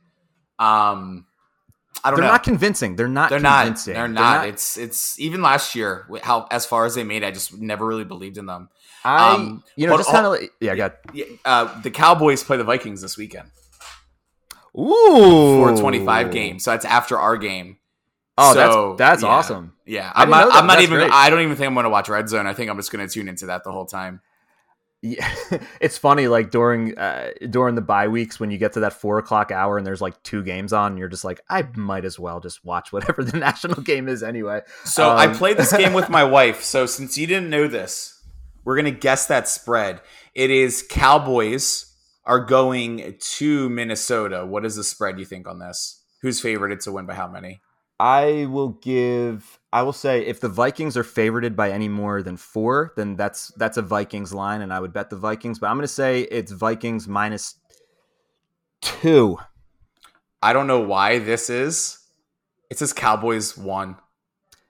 Um 0.59 1.27
I 2.05 2.11
don't 2.11 2.19
know. 2.19 2.23
They're 2.23 2.29
know. 2.29 2.35
not 2.35 2.45
convincing. 2.45 2.95
They're 2.95 3.09
not. 3.09 3.31
they're 3.31 3.41
not. 3.41 3.65
convincing. 3.65 3.95
They're 3.95 4.07
not. 4.07 4.47
It's 4.47 4.77
it's 4.77 5.19
even 5.19 5.43
last 5.43 5.75
year 5.75 6.07
how 6.23 6.47
as 6.51 6.65
far 6.65 6.87
as 6.87 6.95
they 6.95 7.03
made, 7.03 7.25
I 7.25 7.33
just 7.33 7.57
never 7.59 7.85
really 7.85 8.05
believed 8.05 8.39
in 8.39 8.47
them. 8.47 8.69
I, 9.05 9.35
um, 9.35 9.65
you 9.77 9.87
know, 9.87 9.97
just 9.97 10.11
kind 10.11 10.27
of 10.27 10.33
like, 10.33 10.53
yeah, 10.61 10.77
got 10.77 10.97
Yeah, 11.13 11.25
uh, 11.45 11.81
the 11.81 11.91
Cowboys 11.91 12.45
play 12.45 12.57
the 12.57 12.65
Vikings 12.65 13.01
this 13.01 13.17
weekend 13.17 13.51
ooh 14.79 15.67
a 15.67 15.77
25 15.77 16.31
game. 16.31 16.59
So 16.59 16.71
that's 16.71 16.85
after 16.85 17.19
our 17.19 17.37
game. 17.37 17.78
Oh, 18.41 18.55
So, 18.55 18.95
that's 18.97 18.99
that's 18.99 19.23
yeah. 19.23 19.29
awesome. 19.29 19.73
Yeah, 19.85 20.13
I 20.15 20.23
I'm 20.23 20.31
not. 20.31 20.49
I'm 20.53 20.67
not 20.67 20.81
even. 20.81 20.97
great. 20.99 21.11
I 21.13 21.29
don't 21.31 21.41
even 21.41 21.57
think 21.57 21.67
I'm 21.67 21.75
going 21.75 21.85
to 21.85 21.91
watch 21.91 22.09
Red 22.09 22.29
Zone. 22.29 22.47
I 22.47 22.55
think 22.55 22.71
I'm 22.71 22.77
just 22.77 22.93
going 22.93 23.07
to 23.07 23.13
tune 23.13 23.29
into 23.29 23.47
that 23.47 23.65
the 23.65 23.73
whole 23.73 23.87
time. 23.87 24.21
Yeah, 25.01 25.33
it's 25.81 25.97
funny. 25.97 26.27
Like 26.29 26.51
during 26.51 26.99
uh, 26.99 27.31
during 27.51 27.75
the 27.75 27.81
bye 27.81 28.09
weeks, 28.09 28.39
when 28.41 28.51
you 28.51 28.59
get 28.59 28.73
to 28.75 28.81
that 28.81 28.93
four 28.93 29.19
o'clock 29.19 29.51
hour 29.51 29.79
and 29.79 29.87
there's 29.87 30.01
like 30.01 30.21
two 30.23 30.43
games 30.43 30.73
on, 30.73 30.97
you're 30.97 31.09
just 31.09 31.25
like, 31.25 31.41
I 31.49 31.67
might 31.77 32.05
as 32.05 32.19
well 32.19 32.41
just 32.41 32.65
watch 32.65 32.93
whatever 32.93 33.23
the 33.25 33.39
national 33.39 33.83
game 33.83 34.09
is 34.09 34.23
anyway. 34.23 34.63
So 34.85 35.09
I 35.09 35.27
Um, 35.27 35.35
played 35.35 35.57
this 35.57 35.73
game 35.77 35.93
with 35.93 36.09
my 36.19 36.25
wife. 36.25 36.63
So 36.63 36.85
since 36.87 37.17
you 37.17 37.27
didn't 37.27 37.49
know 37.51 37.67
this, 37.69 38.23
we're 38.65 38.77
gonna 38.77 38.91
guess 38.91 39.27
that 39.27 39.49
spread. 39.49 40.01
It 40.35 40.51
is 40.51 40.85
Cowboys 40.89 41.95
are 42.25 42.41
going 42.45 43.17
to 43.21 43.71
Minnesota. 43.71 44.45
What 44.45 44.65
is 44.67 44.77
the 44.77 44.85
spread 44.85 45.19
you 45.19 45.25
think 45.25 45.49
on 45.49 45.61
this? 45.61 46.03
Who's 46.23 46.41
favored? 46.41 46.73
It's 46.73 46.87
a 46.87 46.93
win 46.93 47.07
by 47.07 47.15
how 47.15 47.29
many? 47.29 47.63
I 48.01 48.47
will 48.49 48.71
give. 48.81 49.59
I 49.73 49.83
will 49.83 49.93
say 49.93 50.25
if 50.25 50.41
the 50.41 50.49
Vikings 50.49 50.97
are 50.97 51.03
favorited 51.05 51.57
by 51.57 51.71
any 51.71 51.89
more 51.89 52.23
than 52.23 52.37
four, 52.37 52.93
then 52.97 53.17
that's 53.17 53.49
that's 53.57 53.77
a 53.77 53.83
Vikings 53.83 54.33
line, 54.33 54.61
and 54.63 54.73
I 54.73 54.81
would 54.81 54.93
bet 54.93 55.11
the 55.11 55.17
Vikings. 55.17 55.59
But 55.59 55.69
I'm 55.69 55.77
going 55.77 55.83
to 55.87 55.89
say 55.93 56.23
it's 56.23 56.53
Vikings 56.53 57.09
minus 57.09 57.57
two. 58.81 59.39
I 60.43 60.53
don't 60.53 60.67
know 60.67 60.81
why 60.81 61.19
this 61.19 61.51
is. 61.51 61.99
It 62.71 62.79
says 62.79 62.93
Cowboys 62.93 63.57
one, 63.57 63.97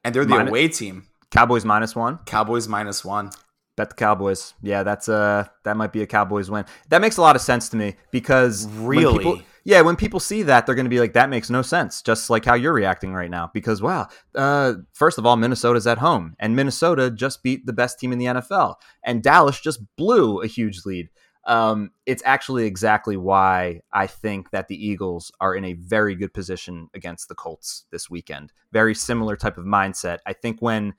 and 0.05 0.15
they're 0.15 0.25
the 0.25 0.31
Minus- 0.31 0.51
away 0.51 0.69
team. 0.69 1.05
Cowboys 1.31 1.65
minus 1.65 1.95
one. 1.95 2.19
Cowboys 2.25 2.69
minus 2.69 3.05
one. 3.05 3.31
Bet 3.77 3.91
the 3.91 3.97
Cowboys. 3.97 4.55
Yeah, 4.63 4.83
that's 4.83 5.09
uh 5.11 5.47
that 5.65 5.77
might 5.77 5.93
be 5.93 6.01
a 6.03 6.07
Cowboys 6.07 6.51
win. 6.51 6.65
That 6.89 7.01
makes 7.03 7.19
a 7.19 7.21
lot 7.21 7.37
of 7.37 7.43
sense 7.43 7.69
to 7.69 7.77
me 7.77 7.97
because 8.11 8.67
Really? 8.69 9.19
people- 9.19 9.43
yeah, 9.69 9.83
when 9.83 9.97
people 9.97 10.19
see 10.19 10.45
that, 10.45 10.65
they're 10.65 10.75
going 10.75 10.87
to 10.87 10.91
be 10.91 10.99
like, 10.99 11.13
"That 11.13 11.29
makes 11.29 11.51
no 11.51 11.61
sense." 11.61 12.01
Just 12.01 12.31
like 12.31 12.47
how 12.47 12.55
you're 12.55 12.73
reacting 12.73 13.13
right 13.13 13.31
now, 13.31 13.51
because 13.53 13.83
wow, 13.83 14.09
uh, 14.35 14.77
first 14.95 15.19
of 15.19 15.27
all, 15.27 15.37
Minnesota's 15.37 15.87
at 15.87 15.99
home, 15.99 16.35
and 16.39 16.57
Minnesota 16.57 17.11
just 17.11 17.43
beat 17.43 17.67
the 17.67 17.75
best 17.75 17.99
team 17.99 18.11
in 18.11 18.19
the 18.19 18.25
NFL, 18.25 18.77
and 19.05 19.23
Dallas 19.23 19.61
just 19.61 19.81
blew 19.97 20.41
a 20.41 20.47
huge 20.47 20.87
lead. 20.87 21.11
Um, 21.45 21.91
it's 22.07 22.23
actually 22.25 22.65
exactly 22.65 23.19
why 23.19 23.83
I 23.93 24.07
think 24.07 24.53
that 24.53 24.69
the 24.69 24.87
Eagles 24.87 25.31
are 25.39 25.55
in 25.55 25.67
a 25.67 25.75
very 25.75 26.15
good 26.15 26.33
position 26.33 26.89
against 26.95 27.29
the 27.29 27.35
Colts 27.35 27.85
this 27.91 28.09
weekend. 28.09 28.55
Very 28.73 28.95
similar 28.95 29.37
type 29.37 29.59
of 29.59 29.67
mindset. 29.67 30.21
I 30.25 30.33
think 30.33 30.63
when 30.63 30.95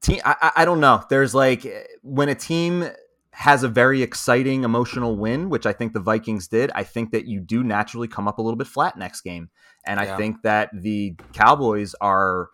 team 0.00 0.20
I, 0.24 0.50
I- 0.56 0.64
don't 0.64 0.80
know 0.80 1.04
there's 1.10 1.34
like 1.34 1.64
eh, 1.66 1.84
when 2.02 2.28
a 2.28 2.34
team 2.34 2.88
has 3.32 3.62
a 3.62 3.68
very 3.68 4.02
exciting 4.02 4.64
emotional 4.64 5.16
win 5.16 5.48
which 5.48 5.64
i 5.64 5.72
think 5.72 5.92
the 5.92 6.00
vikings 6.00 6.48
did 6.48 6.70
i 6.74 6.82
think 6.82 7.12
that 7.12 7.26
you 7.26 7.40
do 7.40 7.62
naturally 7.62 8.08
come 8.08 8.26
up 8.26 8.38
a 8.38 8.42
little 8.42 8.56
bit 8.56 8.66
flat 8.66 8.96
next 8.98 9.20
game 9.20 9.48
and 9.86 10.00
Yeah. 10.00 10.14
i 10.14 10.16
think 10.16 10.42
that 10.42 10.70
the 10.74 11.14
cowboys 11.32 11.94
are 12.00 12.48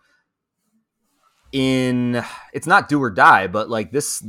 in 1.51 2.23
it's 2.53 2.67
not 2.67 2.89
do 2.89 3.01
or 3.01 3.09
die 3.09 3.47
but 3.47 3.69
like 3.69 3.91
this 3.91 4.23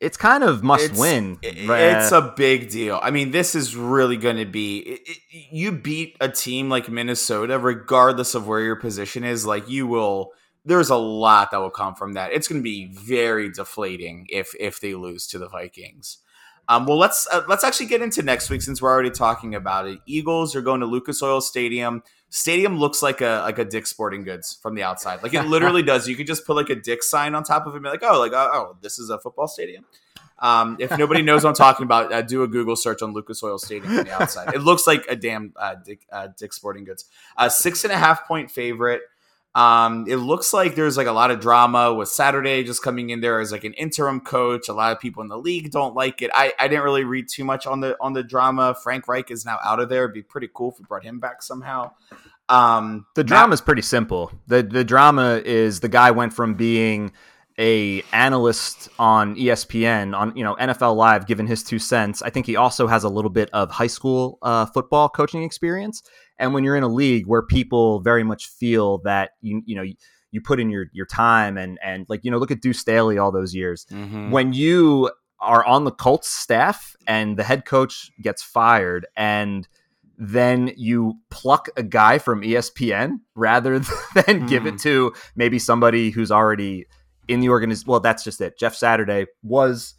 it's 0.00 0.16
kind 0.16 0.44
of 0.44 0.62
must 0.62 0.84
It's- 0.84 0.98
win 1.00 1.38
right? 1.66 1.96
It's 2.02 2.12
a 2.12 2.34
big 2.36 2.68
deal. 2.68 2.98
I 3.02 3.10
mean, 3.10 3.30
this 3.30 3.54
is 3.54 3.74
really 3.74 4.18
going 4.18 4.36
to 4.36 4.44
be. 4.44 4.78
It, 4.80 5.00
it, 5.06 5.18
you 5.50 5.72
beat 5.72 6.16
a 6.20 6.28
team 6.28 6.68
like 6.68 6.90
Minnesota, 6.90 7.58
regardless 7.58 8.34
of 8.34 8.46
where 8.46 8.60
your 8.60 8.76
position 8.76 9.24
is. 9.24 9.46
Like 9.46 9.66
you 9.70 9.86
will. 9.86 10.32
There's 10.64 10.90
a 10.90 10.96
lot 10.96 11.50
that 11.50 11.58
will 11.58 11.70
come 11.70 11.94
from 11.94 12.14
that. 12.14 12.32
It's 12.32 12.48
going 12.48 12.60
to 12.60 12.64
be 12.64 12.86
very 12.86 13.50
deflating 13.50 14.26
if 14.30 14.54
if 14.58 14.80
they 14.80 14.94
lose 14.94 15.26
to 15.28 15.38
the 15.38 15.48
Vikings. 15.48 16.18
Um, 16.68 16.86
well, 16.86 16.96
let's 16.96 17.28
uh, 17.30 17.42
let's 17.48 17.64
actually 17.64 17.86
get 17.86 18.00
into 18.00 18.22
next 18.22 18.48
week 18.48 18.62
since 18.62 18.80
we're 18.80 18.90
already 18.90 19.10
talking 19.10 19.54
about 19.54 19.86
it. 19.86 19.98
Eagles 20.06 20.56
are 20.56 20.62
going 20.62 20.80
to 20.80 20.86
Lucas 20.86 21.22
Oil 21.22 21.40
Stadium. 21.40 22.02
Stadium 22.30 22.78
looks 22.78 23.02
like 23.02 23.20
a 23.20 23.42
like 23.44 23.58
a 23.58 23.64
Dick 23.64 23.86
Sporting 23.86 24.24
Goods 24.24 24.58
from 24.62 24.74
the 24.74 24.82
outside. 24.82 25.22
Like 25.22 25.34
it 25.34 25.42
literally 25.42 25.82
does. 25.84 26.08
You 26.08 26.16
could 26.16 26.26
just 26.26 26.46
put 26.46 26.56
like 26.56 26.70
a 26.70 26.74
Dick 26.74 27.02
sign 27.02 27.34
on 27.34 27.44
top 27.44 27.66
of 27.66 27.74
it 27.74 27.76
and 27.76 27.84
be 27.84 27.90
like, 27.90 28.02
oh, 28.02 28.18
like 28.18 28.32
oh, 28.32 28.50
oh 28.52 28.76
this 28.80 28.98
is 28.98 29.10
a 29.10 29.18
football 29.18 29.46
stadium. 29.46 29.84
Um, 30.38 30.76
if 30.80 30.96
nobody 30.98 31.22
knows 31.22 31.44
what 31.44 31.50
I'm 31.50 31.54
talking 31.54 31.84
about, 31.84 32.12
uh, 32.12 32.22
do 32.22 32.42
a 32.42 32.48
Google 32.48 32.76
search 32.76 33.02
on 33.02 33.12
Lucas 33.12 33.42
Oil 33.42 33.58
Stadium 33.58 33.94
from 33.94 34.04
the 34.04 34.12
outside. 34.12 34.52
It 34.52 34.62
looks 34.62 34.86
like 34.86 35.06
a 35.08 35.16
damn 35.16 35.52
uh, 35.56 35.76
Dick, 35.76 36.06
uh, 36.10 36.28
Dick 36.36 36.52
Sporting 36.52 36.84
Goods. 36.84 37.04
Uh, 37.36 37.48
six 37.48 37.84
and 37.84 37.92
a 37.92 37.96
half 37.96 38.26
point 38.26 38.50
favorite. 38.50 39.02
Um, 39.54 40.06
it 40.08 40.16
looks 40.16 40.52
like 40.52 40.74
there's 40.74 40.96
like 40.96 41.06
a 41.06 41.12
lot 41.12 41.30
of 41.30 41.38
drama 41.38 41.94
with 41.94 42.08
Saturday 42.08 42.64
just 42.64 42.82
coming 42.82 43.10
in 43.10 43.20
there 43.20 43.38
as 43.38 43.52
like 43.52 43.62
an 43.62 43.72
interim 43.74 44.20
coach. 44.20 44.68
A 44.68 44.72
lot 44.72 44.90
of 44.90 44.98
people 44.98 45.22
in 45.22 45.28
the 45.28 45.38
league 45.38 45.70
don't 45.70 45.94
like 45.94 46.22
it. 46.22 46.30
I, 46.34 46.52
I 46.58 46.66
didn't 46.66 46.82
really 46.82 47.04
read 47.04 47.28
too 47.28 47.44
much 47.44 47.66
on 47.66 47.80
the 47.80 47.96
on 48.00 48.14
the 48.14 48.24
drama. 48.24 48.74
Frank 48.82 49.06
Reich 49.06 49.30
is 49.30 49.44
now 49.44 49.58
out 49.64 49.78
of 49.78 49.88
there. 49.88 50.04
It'd 50.04 50.14
be 50.14 50.22
pretty 50.22 50.48
cool 50.52 50.72
if 50.72 50.80
we 50.80 50.84
brought 50.86 51.04
him 51.04 51.20
back 51.20 51.40
somehow. 51.40 51.92
Um, 52.48 53.06
The 53.14 53.24
drama 53.24 53.54
is 53.54 53.60
pretty 53.60 53.82
simple. 53.82 54.32
The 54.48 54.62
the 54.62 54.84
drama 54.84 55.40
is 55.44 55.80
the 55.80 55.88
guy 55.88 56.10
went 56.10 56.32
from 56.32 56.54
being 56.54 57.12
a 57.56 58.02
analyst 58.12 58.88
on 58.98 59.36
ESPN 59.36 60.16
on 60.16 60.36
you 60.36 60.42
know 60.42 60.56
NFL 60.56 60.96
Live, 60.96 61.26
giving 61.26 61.46
his 61.46 61.62
two 61.62 61.78
cents. 61.78 62.22
I 62.22 62.30
think 62.30 62.46
he 62.46 62.56
also 62.56 62.86
has 62.86 63.04
a 63.04 63.08
little 63.08 63.30
bit 63.30 63.50
of 63.52 63.70
high 63.70 63.86
school 63.86 64.38
uh, 64.42 64.66
football 64.66 65.08
coaching 65.08 65.44
experience. 65.44 66.02
And 66.44 66.54
when 66.54 66.62
you're 66.64 66.76
in 66.76 66.82
a 66.82 66.88
league 66.88 67.26
where 67.26 67.42
people 67.42 68.00
very 68.00 68.22
much 68.22 68.48
feel 68.48 68.98
that 68.98 69.30
you 69.40 69.62
you 69.66 69.74
know 69.74 69.82
you, 70.30 70.40
put 70.42 70.60
in 70.60 70.68
your 70.68 70.86
your 70.92 71.06
time 71.06 71.56
and 71.56 71.78
and 71.82 72.06
like 72.08 72.24
you 72.24 72.30
know 72.30 72.38
look 72.38 72.50
at 72.50 72.60
Deuce 72.60 72.80
Staley 72.80 73.18
all 73.18 73.32
those 73.32 73.54
years 73.54 73.86
mhm. 73.90 74.30
when 74.30 74.52
you 74.52 75.10
are 75.40 75.64
on 75.64 75.84
the 75.84 75.90
Colts 75.92 76.28
staff 76.28 76.96
and 77.06 77.36
the 77.36 77.44
head 77.44 77.64
coach 77.64 78.10
gets 78.20 78.42
fired 78.42 79.06
and 79.16 79.68
then 80.18 80.72
you 80.76 81.14
pluck 81.30 81.68
a 81.76 81.82
guy 81.82 82.18
from 82.18 82.42
ESPN 82.42 83.20
rather 83.34 83.78
than 84.14 84.46
give 84.46 84.66
it 84.66 84.72
Hmm. 84.72 84.76
to 84.78 85.12
maybe 85.36 85.58
somebody 85.58 86.10
who's 86.10 86.30
already 86.30 86.86
in 87.28 87.40
the 87.40 87.48
organization. 87.48 87.90
Well, 87.90 88.00
that's 88.00 88.22
just 88.24 88.40
it. 88.40 88.58
Jeff 88.58 88.74
Saturday 88.74 89.26
was 89.42 89.94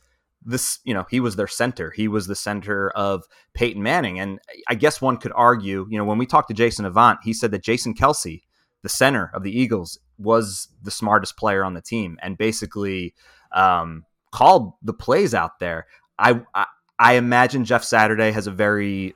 this, 0.46 0.80
you 0.84 0.94
know, 0.94 1.06
he 1.10 1.20
was 1.20 1.36
their 1.36 1.48
center. 1.48 1.92
He 1.92 2.08
was 2.08 2.28
the 2.28 2.36
center 2.36 2.90
of 2.92 3.24
Peyton 3.54 3.82
Manning. 3.82 4.20
And 4.20 4.40
I 4.70 4.76
guess 4.76 5.02
one 5.02 5.18
could 5.18 5.34
argue, 5.36 5.88
you 5.90 5.98
know, 5.98 6.06
when 6.06 6.18
we 6.18 6.26
talked 6.26 6.50
to 6.50 6.54
Jason 6.54 6.86
Avant, 6.86 7.20
he 7.24 7.34
said 7.34 7.52
that 7.52 7.64
Jason 7.64 7.94
Kelce, 7.94 8.44
the 8.84 8.90
center 8.90 9.32
of 9.34 9.44
the 9.44 9.58
Eagles, 9.58 10.00
was 10.18 10.70
the 10.82 10.92
smartest 10.92 11.38
player 11.38 11.64
on 11.64 11.74
the 11.74 11.82
team 11.82 12.18
and 12.22 12.38
basically 12.38 13.14
um, 13.54 14.06
called 14.32 14.74
the 14.82 14.94
plays 14.94 15.34
out 15.34 15.60
there. 15.60 15.88
I, 16.18 16.42
I 16.54 16.66
I 16.98 17.16
imagine 17.16 17.66
Jeff 17.66 17.84
Saturday 17.84 18.32
has 18.32 18.48
a 18.48 18.52
very 18.52 19.16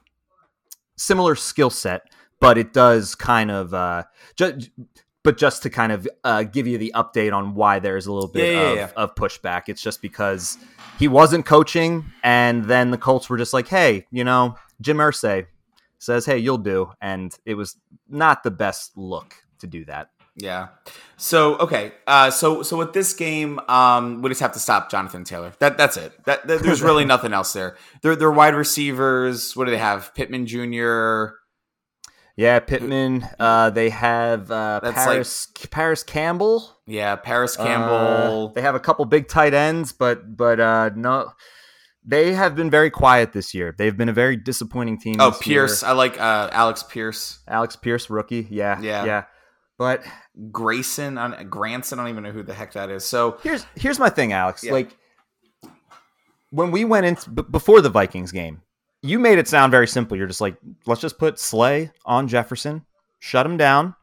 similar 0.98 1.36
skill 1.36 1.70
set 1.70 2.02
but 2.40 2.58
it 2.58 2.74
does 2.74 3.16
kind 3.16 3.52
of 3.52 3.74
uh, 3.74 4.04
just. 4.36 4.70
But 5.30 5.38
just 5.38 5.62
to 5.62 5.70
kind 5.70 5.92
of 5.92 6.08
uh, 6.24 6.42
give 6.42 6.66
you 6.66 6.80
the 6.80 6.92
update 6.96 7.32
on 7.34 7.54
why 7.54 7.78
there's 7.78 8.08
a 8.08 8.12
little 8.12 8.28
bit 8.28 8.52
Yeah, 8.52 8.62
yeah, 8.62 8.70
of, 8.70 8.78
yeah. 8.78 8.90
of 8.96 9.14
pushback, 9.14 9.64
it's 9.68 9.80
just 9.80 10.02
because 10.02 10.58
he 10.98 11.08
wasn't 11.08 11.46
coaching, 11.46 12.04
and 12.24 12.66
then 12.66 12.90
the 12.90 12.98
Colts 12.98 13.30
were 13.30 13.38
just 13.38 13.54
like, 13.54 13.68
"Hey, 13.68 14.08
you 14.10 14.24
know, 14.24 14.56
Jim 14.82 14.98
Irsay 14.98 15.46
says, 16.00 16.26
hey, 16.26 16.40
you'll 16.40 16.58
do," 16.58 16.92
and 17.00 17.32
it 17.46 17.54
was 17.54 17.78
not 18.10 18.42
the 18.42 18.50
best 18.50 18.98
look 18.98 19.36
to 19.60 19.68
do 19.68 19.86
that. 19.86 20.10
Yeah. 20.36 20.70
So 21.18 21.58
okay. 21.60 21.92
Uh, 22.08 22.32
so 22.32 22.64
so 22.64 22.76
with 22.76 22.94
this 22.94 23.14
game, 23.14 23.60
um, 23.70 24.24
we 24.24 24.30
just 24.30 24.42
have 24.42 24.54
to 24.54 24.60
stop 24.60 24.90
Jonathan 24.90 25.26
Taylor. 25.26 25.54
That 25.60 25.78
that's 25.78 25.96
it. 25.96 26.12
That, 26.26 26.48
that- 26.48 26.64
there's 26.64 26.82
really 26.82 27.06
nothing 27.14 27.34
else 27.34 27.54
there. 27.54 27.78
They're 28.02 28.16
they're 28.16 28.32
wide 28.32 28.56
receivers. 28.56 29.56
What 29.56 29.66
do 29.66 29.72
they 29.72 29.78
have? 29.78 30.12
Pittman 30.16 30.48
Jr. 30.48 31.36
Yeah, 32.40 32.60
Pittman. 32.60 33.28
Uh, 33.38 33.70
they 33.70 33.90
have 33.90 34.50
uh, 34.50 34.80
That's 34.82 34.96
Parris 35.04 35.48
Parris 35.72 36.04
Campbell. 36.04 36.70
Yeah, 36.88 37.18
Parris 37.18 37.60
Uh, 37.60 37.66
Campbell. 37.66 38.54
they 38.56 38.62
have 38.62 38.76
a 38.76 38.80
couple 38.80 39.04
big 39.04 39.28
tight 39.28 39.54
ends, 39.54 39.92
but 39.92 40.38
but 40.38 40.58
uh, 40.58 40.92
no, 40.96 41.32
they 42.06 42.34
have 42.34 42.56
been 42.56 42.70
very 42.70 42.90
quiet 42.92 43.34
this 43.34 43.54
year. 43.54 43.76
They've 43.78 43.96
been 43.98 44.08
a 44.08 44.14
very 44.14 44.38
disappointing 44.38 45.00
team. 45.02 45.18
oh, 45.20 45.32
Pierce. 45.38 45.82
year. 45.82 45.92
I 45.92 45.94
like 45.94 46.18
uh, 46.18 46.50
Alex 46.54 46.82
Pierce. 46.84 47.40
Alex 47.46 47.76
Pierce, 47.76 48.10
rookie. 48.10 48.48
Yeah, 48.50 48.80
Yeah. 48.80 49.04
yeah. 49.04 49.24
But 49.78 50.04
Grayson. 50.50 51.18
On 51.18 51.48
Granson. 51.50 52.00
I 52.00 52.04
don't 52.04 52.12
even 52.12 52.24
know 52.24 52.32
who 52.32 52.44
the 52.44 52.54
heck 52.54 52.72
that 52.74 52.90
is. 52.90 53.04
So 53.04 53.38
here's 53.44 53.66
here's 53.76 54.00
my 54.00 54.10
thing, 54.10 54.30
Aleks. 54.30 54.64
Yeah. 54.64 54.72
Like 54.72 54.96
when 56.52 56.72
we 56.72 56.86
went 56.86 57.06
in 57.06 57.18
b- 57.34 57.44
before 57.52 57.82
the 57.82 57.90
Vikings 57.90 58.32
game, 58.32 58.62
you 59.02 59.20
made 59.20 59.40
it 59.40 59.48
sound 59.48 59.72
very 59.72 59.88
simple. 59.88 60.18
You're 60.18 60.28
just 60.28 60.42
like, 60.42 60.58
let's 60.86 61.02
just 61.02 61.18
put 61.20 61.40
Slay 61.40 61.92
on 62.06 62.28
Jefferson, 62.28 62.86
shut 63.20 63.46
him 63.46 63.58
down, 63.58 63.96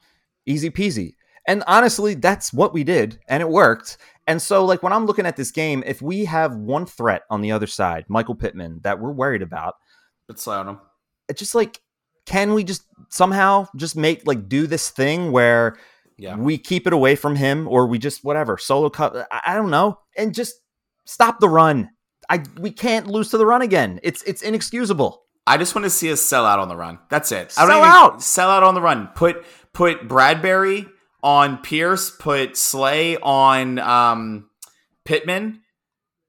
easy 0.47 0.71
peasy. 0.71 1.15
And 1.49 1.63
honestly, 1.67 2.15
that's 2.15 2.53
what 2.53 2.75
we 2.75 2.83
did, 2.83 3.21
and 3.29 3.41
it 3.41 3.49
worked. 3.49 3.99
And 4.27 4.43
so, 4.43 4.65
like 4.65 4.83
when 4.83 4.93
I'm 4.93 5.07
looking 5.07 5.27
at 5.27 5.37
this 5.37 5.53
game, 5.53 5.85
if 5.87 6.03
we 6.03 6.25
have 6.25 6.57
one 6.57 6.87
threat 6.87 7.23
on 7.31 7.41
the 7.41 7.53
other 7.53 7.69
side, 7.69 8.05
Michael 8.09 8.35
Pittman, 8.35 8.81
that 8.83 8.99
we're 8.99 9.13
worried 9.13 9.43
about, 9.43 9.75
let's 10.29 10.43
slow 10.43 10.63
him. 10.63 10.81
it's 11.29 11.39
just 11.39 11.55
like, 11.55 11.81
can 12.25 12.53
we 12.55 12.65
just 12.65 12.83
somehow 13.09 13.69
just 13.77 13.95
make 13.97 14.27
like 14.27 14.49
do 14.49 14.67
this 14.67 14.91
thing 14.91 15.31
where 15.31 15.77
Yeah. 16.17 16.35
we 16.37 16.59
keep 16.59 16.89
it 16.89 16.93
away 16.93 17.15
from 17.15 17.37
him 17.37 17.69
or 17.69 17.87
we 17.87 18.01
just 18.01 18.25
whatever 18.25 18.59
solo 18.59 18.91
cut 18.91 19.29
I, 19.31 19.41
I 19.47 19.55
don't 19.55 19.71
know 19.71 20.01
and 20.17 20.35
just 20.35 20.57
stop 21.05 21.39
the 21.39 21.49
run 21.49 21.91
i 22.31 22.43
we 22.59 22.71
can't 22.71 23.07
lose 23.07 23.31
to 23.31 23.39
the 23.39 23.47
run 23.47 23.63
again 23.63 24.01
it's 24.03 24.23
it's 24.23 24.43
inexcusable 24.43 25.27
I 25.47 25.59
just 25.59 25.75
want 25.75 25.85
to 25.85 25.91
see 25.91 26.11
us 26.11 26.21
sell 26.21 26.45
out 26.45 26.59
on 26.59 26.69
the 26.69 26.77
run. 26.77 26.99
That's 27.09 27.31
it. 27.31 27.55
I 27.57 27.67
Sell 27.67 27.71
even, 27.71 27.83
out! 27.85 28.23
Sell 28.23 28.51
out 28.51 28.63
on 28.63 28.75
the 28.75 28.81
run. 28.81 29.09
Put 29.15 29.45
put 29.73 30.09
Bradbury 30.09 30.87
on 31.23 31.59
Pierce. 31.59 32.11
Put 32.11 32.57
Slay 32.57 33.17
on 33.17 33.79
um, 33.79 34.51
Pittman. 35.05 35.63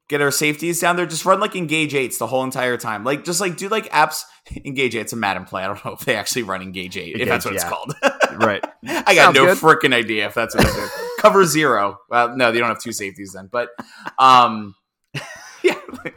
Get 0.07 0.21
our 0.21 0.31
safeties 0.31 0.79
down 0.79 0.95
there. 0.95 1.05
Just 1.05 1.25
run 1.25 1.39
like 1.39 1.55
engage 1.55 1.95
eights 1.95 2.17
the 2.17 2.27
whole 2.27 2.43
entire 2.43 2.77
time. 2.77 3.03
Like 3.03 3.25
just 3.25 3.41
like 3.41 3.57
do 3.57 3.69
like 3.69 3.89
apps. 3.89 4.23
Engage 4.63 4.95
eight. 4.95 5.01
It's 5.01 5.11
a 5.11 5.17
Madden 5.17 5.43
play. 5.43 5.63
I 5.63 5.67
don't 5.67 5.83
know 5.83 5.91
if 5.91 6.01
they 6.01 6.15
actually 6.15 6.43
run 6.43 6.61
engage 6.61 6.95
eight. 6.95 7.19
if 7.19 7.27
that's 7.27 7.43
what 7.43 7.53
Engage, 7.53 7.65
it's 7.65 7.99
yeah. 8.01 8.13
called. 8.15 8.41
right 8.45 8.63
I 9.05 9.13
got 9.13 9.35
Sounds 9.35 9.35
no 9.35 9.45
freaking 9.55 9.93
idea 9.93 10.27
if 10.27 10.35
that's 10.35 10.55
what 10.55 10.65
they 10.65 10.71
do. 10.71 10.87
Cover 11.19 11.43
zero. 11.43 11.97
Well, 12.09 12.37
no, 12.37 12.53
they 12.53 12.59
don't 12.59 12.69
have 12.69 12.79
two 12.79 12.93
safeties 12.93 13.33
then. 13.33 13.49
But 13.51 13.71
um, 14.17 14.75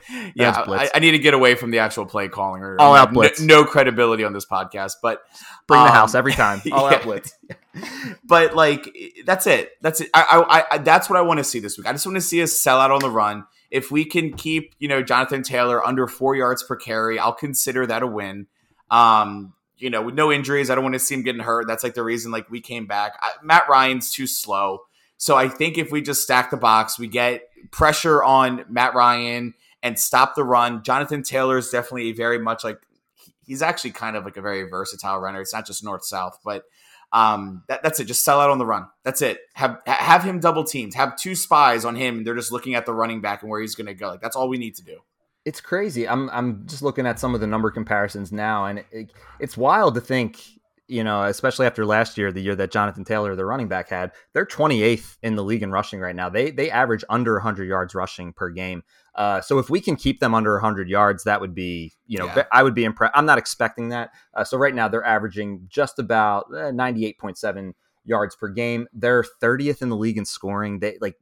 yeah, 0.10 0.30
yeah. 0.34 0.50
That's 0.52 0.66
blitz. 0.66 0.90
I, 0.94 0.96
I 0.96 1.00
need 1.00 1.12
to 1.12 1.18
get 1.18 1.34
away 1.34 1.54
from 1.54 1.70
the 1.70 1.78
actual 1.78 2.06
play 2.06 2.28
calling. 2.28 2.62
Or 2.62 2.80
All 2.80 2.94
out 2.94 3.12
blitz. 3.12 3.40
No, 3.40 3.62
no 3.62 3.64
credibility 3.64 4.24
on 4.24 4.32
this 4.32 4.46
podcast. 4.46 4.94
But 5.02 5.22
bring 5.66 5.80
the 5.80 5.86
um, 5.86 5.92
house 5.92 6.14
every 6.14 6.32
time 6.32 6.60
all 6.72 6.90
yeah. 6.90 6.96
out 6.96 7.02
blitz 7.02 7.32
But 8.24 8.54
like 8.54 8.94
that's 9.24 9.46
it. 9.46 9.70
That's 9.80 10.00
it. 10.00 10.10
I, 10.14 10.44
I, 10.48 10.76
I 10.76 10.78
that's 10.78 11.08
what 11.08 11.18
I 11.18 11.22
want 11.22 11.38
to 11.38 11.44
see 11.44 11.60
this 11.60 11.78
week. 11.78 11.86
I 11.86 11.92
just 11.92 12.06
want 12.06 12.16
to 12.16 12.22
see 12.22 12.42
us 12.42 12.52
sell 12.52 12.78
out 12.78 12.90
on 12.90 13.00
the 13.00 13.10
run. 13.10 13.44
If 13.70 13.90
we 13.90 14.04
can 14.04 14.32
keep 14.34 14.74
you 14.78 14.88
know 14.88 15.02
Jonathan 15.02 15.42
Taylor 15.42 15.84
under 15.84 16.06
four 16.06 16.34
yards 16.34 16.62
per 16.62 16.76
carry, 16.76 17.18
I'll 17.18 17.32
consider 17.32 17.86
that 17.86 18.02
a 18.02 18.06
win. 18.06 18.46
Um, 18.90 19.54
you 19.78 19.88
know, 19.88 20.02
with 20.02 20.14
no 20.14 20.30
injuries, 20.30 20.68
I 20.68 20.74
don't 20.74 20.84
want 20.84 20.94
to 20.94 20.98
see 20.98 21.14
him 21.14 21.22
getting 21.22 21.40
hurt. 21.40 21.66
That's 21.66 21.82
like 21.82 21.94
the 21.94 22.02
reason 22.02 22.30
like 22.30 22.50
we 22.50 22.60
came 22.60 22.86
back. 22.86 23.14
I, 23.20 23.32
Matt 23.42 23.68
Ryan's 23.68 24.12
too 24.12 24.26
slow. 24.26 24.80
So 25.16 25.36
I 25.36 25.48
think 25.48 25.76
if 25.76 25.92
we 25.92 26.00
just 26.00 26.22
stack 26.22 26.50
the 26.50 26.56
box, 26.56 26.98
we 26.98 27.06
get 27.06 27.42
pressure 27.70 28.22
on 28.22 28.64
Matt 28.68 28.94
Ryan 28.94 29.54
and 29.82 29.98
stop 29.98 30.34
the 30.34 30.44
run. 30.44 30.82
Jonathan 30.82 31.22
Taylor 31.22 31.58
is 31.58 31.70
definitely 31.70 32.12
very 32.12 32.38
much 32.38 32.64
like 32.64 32.78
he's 33.44 33.62
actually 33.62 33.90
kind 33.92 34.16
of 34.16 34.24
like 34.24 34.36
a 34.36 34.42
very 34.42 34.62
versatile 34.68 35.18
runner. 35.18 35.40
It's 35.40 35.52
not 35.52 35.66
just 35.66 35.82
north 35.84 36.04
south, 36.04 36.38
but 36.44 36.64
um, 37.12 37.64
that, 37.68 37.82
that's 37.82 37.98
it. 37.98 38.04
Just 38.04 38.24
sell 38.24 38.40
out 38.40 38.50
on 38.50 38.58
the 38.58 38.66
run. 38.66 38.86
That's 39.02 39.20
it. 39.22 39.40
Have 39.54 39.80
have 39.86 40.22
him 40.22 40.38
double 40.40 40.64
teamed. 40.64 40.94
Have 40.94 41.16
two 41.16 41.34
spies 41.34 41.84
on 41.84 41.96
him, 41.96 42.18
and 42.18 42.26
they're 42.26 42.36
just 42.36 42.52
looking 42.52 42.74
at 42.74 42.86
the 42.86 42.94
running 42.94 43.20
back 43.20 43.42
and 43.42 43.50
where 43.50 43.60
he's 43.60 43.74
going 43.74 43.86
to 43.88 43.94
go. 43.94 44.08
Like 44.08 44.20
that's 44.20 44.36
all 44.36 44.48
we 44.48 44.58
need 44.58 44.76
to 44.76 44.84
do. 44.84 44.98
it's 45.44 45.60
crazy 45.60 46.06
i'm 46.06 46.28
i'm 46.30 46.66
just 46.66 46.82
looking 46.82 47.06
at 47.06 47.18
some 47.18 47.34
of 47.34 47.40
the 47.40 47.46
number 47.46 47.70
comparisons 47.70 48.30
now 48.30 48.66
and 48.66 48.84
it, 48.92 49.10
it's 49.38 49.56
wild 49.56 49.94
to 49.94 50.00
think 50.00 50.38
you 50.86 51.02
know 51.02 51.22
especially 51.22 51.66
after 51.66 51.86
last 51.86 52.18
year 52.18 52.30
the 52.30 52.42
year 52.42 52.54
that 52.54 52.70
jonathan 52.70 53.04
taylor 53.04 53.34
the 53.34 53.44
running 53.44 53.68
back 53.68 53.88
had 53.88 54.12
they're 54.34 54.44
28th 54.46 55.16
in 55.22 55.36
the 55.36 55.42
league 55.42 55.62
in 55.62 55.72
rushing 55.72 55.98
right 55.98 56.14
now 56.14 56.28
they 56.28 56.50
they 56.50 56.70
average 56.70 57.04
under 57.08 57.34
100 57.34 57.64
yards 57.64 57.94
rushing 57.94 58.32
per 58.34 58.50
game 58.50 58.82
uh, 59.20 59.40
so 59.40 59.58
if 59.58 59.68
we 59.68 59.80
can 59.80 59.96
keep 59.96 60.20
them 60.20 60.34
under 60.34 60.54
100 60.54 60.88
yards 60.88 61.24
that 61.24 61.40
would 61.40 61.54
be 61.54 61.92
you 62.06 62.18
know 62.18 62.26
Yeah. 62.26 62.44
i 62.52 62.62
would 62.62 62.74
be 62.74 62.84
impressed 62.84 63.12
i'm 63.16 63.26
not 63.26 63.38
expecting 63.38 63.90
that 63.90 64.10
uh, 64.34 64.44
so 64.44 64.56
right 64.56 64.74
now 64.74 64.88
they're 64.88 65.04
averaging 65.04 65.66
just 65.68 65.98
about 65.98 66.46
eh, 66.52 66.70
98.7 66.70 67.72
yards 68.04 68.34
per 68.34 68.48
game 68.48 68.88
they're 68.92 69.24
30th 69.42 69.82
in 69.82 69.88
the 69.90 69.96
league 69.96 70.18
in 70.18 70.24
scoring 70.24 70.78
they 70.80 70.96
like 71.00 71.16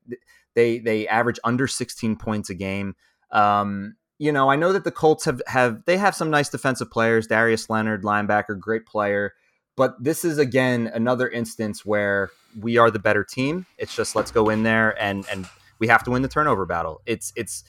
they 0.55 0.78
they 0.78 1.09
average 1.09 1.40
under 1.44 1.66
16 1.66 2.16
points 2.16 2.51
a 2.51 2.55
game 2.55 2.94
um, 3.30 3.96
you 4.18 4.32
know, 4.32 4.51
I 4.51 4.57
know 4.57 4.72
that 4.72 4.84
the 4.84 4.90
Colts 4.90 5.24
have 5.26 5.40
have 5.46 5.84
they 5.84 5.96
have 5.96 6.14
some 6.14 6.30
nice 6.30 6.49
defensive 6.49 6.90
players. 6.90 7.26
Darius 7.26 7.70
Leonard, 7.70 8.03
linebacker, 8.03 8.59
great 8.59 8.84
player. 8.86 9.34
But 9.76 10.03
this 10.03 10.24
is 10.24 10.38
again 10.38 10.90
another 10.92 11.28
instance 11.28 11.86
where 11.86 12.30
we 12.59 12.78
are 12.78 12.90
the 12.90 12.99
better 12.99 13.22
team. 13.22 13.66
It's 13.76 13.94
just 13.94 14.16
let's 14.16 14.32
go 14.32 14.49
in 14.49 14.64
there 14.64 15.01
and 15.01 15.24
and 15.30 15.46
we 15.78 15.86
have 15.86 16.03
to 16.05 16.11
win 16.11 16.22
the 16.22 16.28
turnover 16.28 16.66
battle. 16.66 17.01
It's 17.07 17.32
it's 17.36 17.62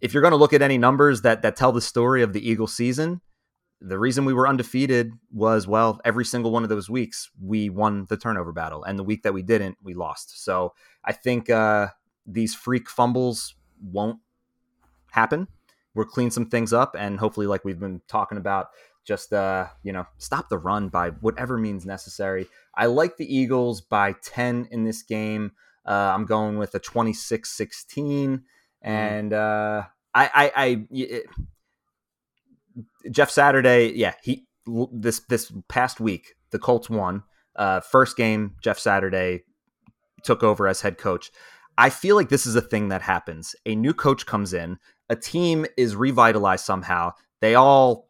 if 0.00 0.12
you're 0.12 0.20
going 0.20 0.32
to 0.32 0.36
look 0.36 0.52
at 0.52 0.62
any 0.62 0.78
numbers 0.78 1.22
that 1.22 1.42
that 1.42 1.56
tell 1.56 1.72
the 1.72 1.80
story 1.80 2.22
of 2.22 2.32
the 2.32 2.48
Eagle 2.48 2.66
season, 2.66 3.20
the 3.80 3.98
reason 3.98 4.24
we 4.24 4.32
were 4.32 4.48
undefeated 4.48 5.12
was 5.32 5.66
well, 5.66 6.00
every 6.04 6.24
single 6.24 6.50
one 6.50 6.62
of 6.62 6.68
those 6.68 6.88
weeks 6.88 7.30
we 7.40 7.68
won 7.68 8.06
the 8.08 8.16
turnover 8.16 8.52
battle, 8.52 8.84
and 8.84 8.98
the 8.98 9.04
week 9.04 9.22
that 9.22 9.34
we 9.34 9.42
didn't, 9.42 9.78
we 9.82 9.94
lost. 9.94 10.42
So 10.42 10.74
I 11.04 11.12
think 11.12 11.50
uh, 11.50 11.88
these 12.26 12.54
freak 12.54 12.88
fumbles 12.88 13.54
won't 13.80 14.18
happen. 15.12 15.48
We'll 15.94 16.06
clean 16.06 16.30
some 16.30 16.46
things 16.46 16.72
up, 16.72 16.94
and 16.98 17.18
hopefully, 17.18 17.46
like 17.46 17.64
we've 17.64 17.80
been 17.80 18.02
talking 18.06 18.38
about, 18.38 18.68
just 19.04 19.32
uh, 19.32 19.66
you 19.82 19.92
know, 19.92 20.06
stop 20.18 20.48
the 20.48 20.58
run 20.58 20.88
by 20.88 21.10
whatever 21.10 21.56
means 21.56 21.86
necessary. 21.86 22.48
I 22.74 22.86
like 22.86 23.16
the 23.16 23.34
Eagles 23.34 23.80
by 23.80 24.14
ten 24.22 24.68
in 24.70 24.84
this 24.84 25.02
game. 25.02 25.52
Uh, 25.86 26.12
I'm 26.12 26.24
going 26.24 26.58
with 26.58 26.74
a 26.74 26.80
26-16, 26.80 28.42
and 28.82 29.32
uh, 29.32 29.84
I, 30.14 30.30
I, 30.34 30.52
I 30.56 30.86
it- 30.90 31.26
Jeff 33.10 33.30
Saturday, 33.30 33.92
yeah, 33.94 34.14
he 34.22 34.46
this 34.92 35.20
this 35.28 35.52
past 35.68 36.00
week 36.00 36.34
the 36.50 36.58
Colts 36.58 36.90
won. 36.90 37.22
Uh, 37.54 37.80
first 37.80 38.16
game, 38.16 38.54
Jeff 38.62 38.78
Saturday 38.78 39.44
took 40.22 40.42
over 40.42 40.66
as 40.66 40.80
head 40.80 40.98
coach. 40.98 41.30
I 41.78 41.90
feel 41.90 42.16
like 42.16 42.28
this 42.28 42.46
is 42.46 42.56
a 42.56 42.60
thing 42.60 42.88
that 42.88 43.02
happens. 43.02 43.54
A 43.64 43.74
new 43.74 43.94
coach 43.94 44.26
comes 44.26 44.52
in, 44.52 44.78
a 45.08 45.16
team 45.16 45.66
is 45.76 45.94
revitalized 45.94 46.64
somehow. 46.64 47.12
They 47.40 47.54
all 47.54 48.08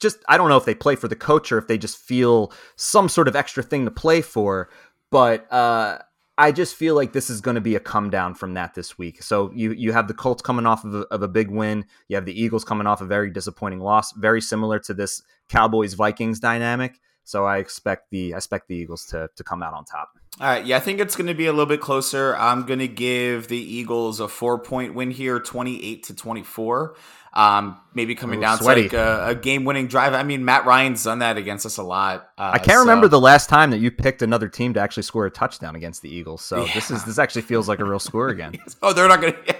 just 0.00 0.18
I 0.28 0.36
don't 0.36 0.48
know 0.48 0.56
if 0.56 0.64
they 0.64 0.74
play 0.74 0.96
for 0.96 1.08
the 1.08 1.16
coach 1.16 1.52
or 1.52 1.58
if 1.58 1.68
they 1.68 1.78
just 1.78 1.96
feel 1.96 2.52
some 2.76 3.08
sort 3.08 3.28
of 3.28 3.36
extra 3.36 3.62
thing 3.62 3.84
to 3.84 3.90
play 3.90 4.20
for, 4.20 4.68
but 5.10 5.50
uh 5.52 5.98
I 6.38 6.50
just 6.50 6.74
feel 6.74 6.94
like 6.94 7.12
this 7.12 7.28
is 7.28 7.40
going 7.40 7.56
to 7.56 7.60
be 7.60 7.74
a 7.74 7.80
come 7.80 8.08
down 8.08 8.34
from 8.34 8.54
that 8.54 8.74
this 8.74 8.96
week. 8.96 9.22
So 9.22 9.50
you 9.54 9.72
you 9.72 9.92
have 9.92 10.08
the 10.08 10.14
Colts 10.14 10.42
coming 10.42 10.66
off 10.66 10.84
of 10.84 10.94
a, 10.94 11.00
of 11.10 11.22
a 11.22 11.28
big 11.28 11.50
win. 11.50 11.84
You 12.08 12.16
have 12.16 12.24
the 12.24 12.40
Eagles 12.40 12.64
coming 12.64 12.86
off 12.86 13.00
a 13.00 13.04
very 13.04 13.30
disappointing 13.30 13.80
loss, 13.80 14.12
very 14.12 14.40
similar 14.40 14.78
to 14.80 14.94
this 14.94 15.22
Cowboys 15.48 15.94
Vikings 15.94 16.40
dynamic. 16.40 16.98
So 17.24 17.44
I 17.44 17.58
expect 17.58 18.10
the 18.10 18.34
I 18.34 18.38
expect 18.38 18.68
the 18.68 18.76
Eagles 18.76 19.04
to 19.06 19.28
to 19.36 19.44
come 19.44 19.62
out 19.62 19.74
on 19.74 19.84
top. 19.84 20.10
All 20.40 20.46
right, 20.46 20.64
yeah, 20.64 20.78
I 20.78 20.80
think 20.80 20.98
it's 20.98 21.14
going 21.14 21.26
to 21.26 21.34
be 21.34 21.44
a 21.44 21.52
little 21.52 21.66
bit 21.66 21.82
closer. 21.82 22.34
I'm 22.36 22.64
going 22.64 22.78
to 22.78 22.88
give 22.88 23.48
the 23.48 23.58
Eagles 23.58 24.18
a 24.18 24.28
four 24.28 24.58
point 24.58 24.94
win 24.94 25.10
here, 25.10 25.38
28 25.38 26.02
to 26.04 26.14
24. 26.14 26.96
Um, 27.34 27.78
maybe 27.94 28.14
coming 28.14 28.40
down 28.40 28.58
sweaty. 28.58 28.88
to 28.90 28.96
like 28.96 29.06
a, 29.06 29.26
a 29.30 29.34
game-winning 29.34 29.86
drive. 29.86 30.12
I 30.12 30.22
mean, 30.22 30.44
Matt 30.44 30.66
Ryan's 30.66 31.02
done 31.04 31.20
that 31.20 31.38
against 31.38 31.64
us 31.64 31.78
a 31.78 31.82
lot. 31.82 32.28
Uh, 32.36 32.50
I 32.54 32.58
can't 32.58 32.72
so- 32.76 32.80
remember 32.80 33.08
the 33.08 33.20
last 33.20 33.48
time 33.48 33.70
that 33.70 33.78
you 33.78 33.90
picked 33.90 34.20
another 34.20 34.48
team 34.48 34.74
to 34.74 34.80
actually 34.80 35.04
score 35.04 35.24
a 35.24 35.30
touchdown 35.30 35.74
against 35.74 36.02
the 36.02 36.10
Eagles. 36.14 36.42
So 36.42 36.66
this 36.74 36.90
is 36.90 37.04
this 37.04 37.18
actually 37.18 37.42
feels 37.42 37.68
like 37.68 37.78
a 37.80 37.84
real 37.84 37.98
score 37.98 38.28
again. 38.28 38.58
Oh, 38.82 38.92
they're 38.92 39.06
not 39.08 39.20
going 39.20 39.32
to. 39.34 39.54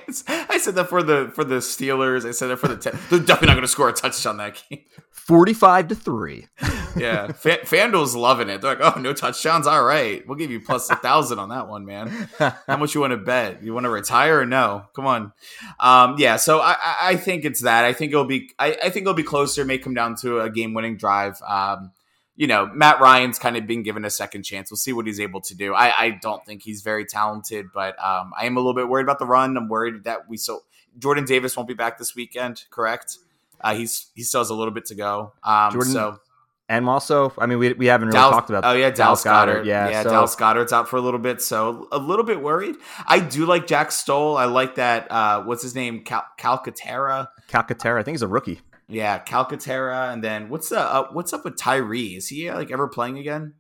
I 0.51 0.59
said 0.59 0.75
that 0.75 0.89
for 0.89 1.03
the 1.03 1.31
for 1.35 1.45
the 1.45 1.57
Steelers. 1.57 2.27
I 2.29 2.33
said 2.33 2.49
that 2.49 2.57
for 2.59 2.69
the. 2.69 2.77
Ten, 2.77 2.99
they're 3.09 3.21
definitely 3.21 3.47
not 3.49 3.55
going 3.55 3.63
to 3.63 3.69
score 3.69 3.89
a 3.89 3.93
touchdown 3.93 4.37
that 4.39 4.61
game. 4.69 4.81
Forty-five 5.11 5.89
to 5.89 5.95
three. 5.95 6.49
Yeah, 6.95 7.29
Fa- 7.33 7.61
FanDuel's 7.63 8.15
loving 8.15 8.51
it. 8.51 8.61
They're 8.61 8.77
like, 8.77 8.97
oh, 8.97 9.01
no 9.01 9.15
touchdowns. 9.15 9.67
All 9.67 9.83
right, 9.83 10.23
we'll 10.29 10.37
give 10.37 10.51
you 10.51 10.61
plus 10.61 10.91
a 10.91 10.95
thousand 10.97 11.39
on 11.39 11.49
that 11.49 11.67
one, 11.67 11.87
man. 11.87 12.29
How 12.39 12.77
much 12.77 12.95
you 12.95 13.01
want 13.01 13.13
to 13.13 13.17
bet? 13.17 13.63
You 13.63 13.73
want 13.73 13.85
to 13.85 13.89
retire 13.91 14.41
or 14.41 14.45
no? 14.45 14.85
Come 14.95 15.07
on. 15.07 15.33
Um, 15.81 16.17
yeah, 16.19 16.37
so 16.37 16.61
I- 16.61 16.77
I 17.01 17.17
think 17.17 17.47
it's 17.47 17.62
that. 17.63 17.85
I 17.85 17.93
think 17.93 18.13
it'll 18.13 18.25
be. 18.25 18.51
I, 18.59 18.73
I 18.85 18.91
think 18.91 19.03
it'll 19.05 19.15
be 19.15 19.23
closer. 19.23 19.65
May 19.65 19.79
come 19.79 19.95
down 19.95 20.15
to 20.17 20.41
a 20.41 20.51
game-winning 20.51 20.97
drive. 20.97 21.41
Um, 21.43 21.93
you 22.37 22.47
know, 22.47 22.67
Matt 22.67 23.01
Ryan's 23.01 23.39
kind 23.39 23.57
of 23.57 23.67
been 23.67 23.83
given 23.83 24.05
a 24.05 24.11
second 24.11 24.43
chance. 24.45 24.71
We'll 24.71 24.79
see 24.79 24.93
what 24.93 25.07
he's 25.07 25.21
able 25.21 25.41
to 25.43 25.55
do. 25.55 25.75
I, 25.75 25.93
I 25.97 26.11
don't 26.23 26.45
think 26.47 26.63
he's 26.63 26.83
very 26.83 27.05
talented, 27.05 27.67
but 27.75 28.03
um, 28.03 28.33
I 28.39 28.47
am 28.47 28.57
a 28.57 28.61
little 28.61 28.75
bit 28.75 28.89
worried 28.89 29.05
about 29.05 29.19
the 29.19 29.27
run. 29.27 29.57
I'm 29.57 29.69
worried 29.69 30.05
that 30.05 30.29
we 30.29 30.37
so 30.39 30.63
Jordan 30.99 31.25
Davis 31.25 31.57
won't 31.57 31.69
be 31.69 31.75
back 31.75 31.99
this 31.99 32.15
weekend. 32.17 32.65
Correct? 32.71 33.19
Uh, 33.61 33.75
he's 33.75 34.07
he 34.15 34.23
still 34.23 34.41
has 34.41 34.51
a 34.51 34.55
little 34.55 34.73
bit 34.73 34.87
to 34.87 34.95
go. 34.95 35.33
Um, 35.45 35.73
Jordan- 35.73 35.93
so 35.93 36.21
And 36.69 36.89
also, 36.89 37.35
I 37.39 37.45
mean, 37.47 37.59
we, 37.59 37.75
we 37.75 37.87
haven't 37.87 38.09
really 38.09 38.17
Dallas- 38.19 38.35
talked 38.35 38.49
about. 38.51 38.63
That. 38.63 38.71
Oh 38.71 38.73
yeah, 38.79 38.91
Dallas, 38.91 39.23
Goedert. 39.23 39.67
Yeah, 39.67 39.91
yeah, 39.91 40.03
so 40.03 40.11
Dallas 40.11 40.35
Goedert's 40.35 40.73
out 40.73 40.89
for 40.89 40.97
a 40.97 41.01
little 41.03 41.21
bit, 41.21 41.43
so 41.43 41.87
a 41.93 41.99
little 41.99 42.25
bit 42.25 42.41
worried. 42.41 42.77
I 43.07 43.21
do 43.21 43.45
like 43.45 43.67
Jack 43.67 43.93
Stoll. 43.93 44.39
I 44.39 44.47
like 44.47 44.77
that. 44.77 45.11
Uh, 45.13 45.43
what's 45.43 45.63
his 45.63 45.75
name? 45.75 46.03
Cal- 46.03 46.27
Calcaterra. 46.39 47.29
Calcaterra, 47.49 48.01
I 48.01 48.03
think 48.03 48.15
he's 48.15 48.23
a 48.23 48.29
rookie. 48.29 48.61
Yeah, 48.89 49.19
Calcaterra. 49.19 50.13
And 50.13 50.23
then 50.23 50.49
what's 50.49 50.69
the 50.69 50.81
uh, 50.81 51.09
what's 51.13 51.33
up 51.33 51.45
with 51.45 51.57
Tyree? 51.57 52.17
Is 52.17 52.29
he 52.29 52.49
uh, 52.49 52.57
like 52.57 52.71
ever 52.71 52.89
playing 52.89 53.19
again? 53.19 53.55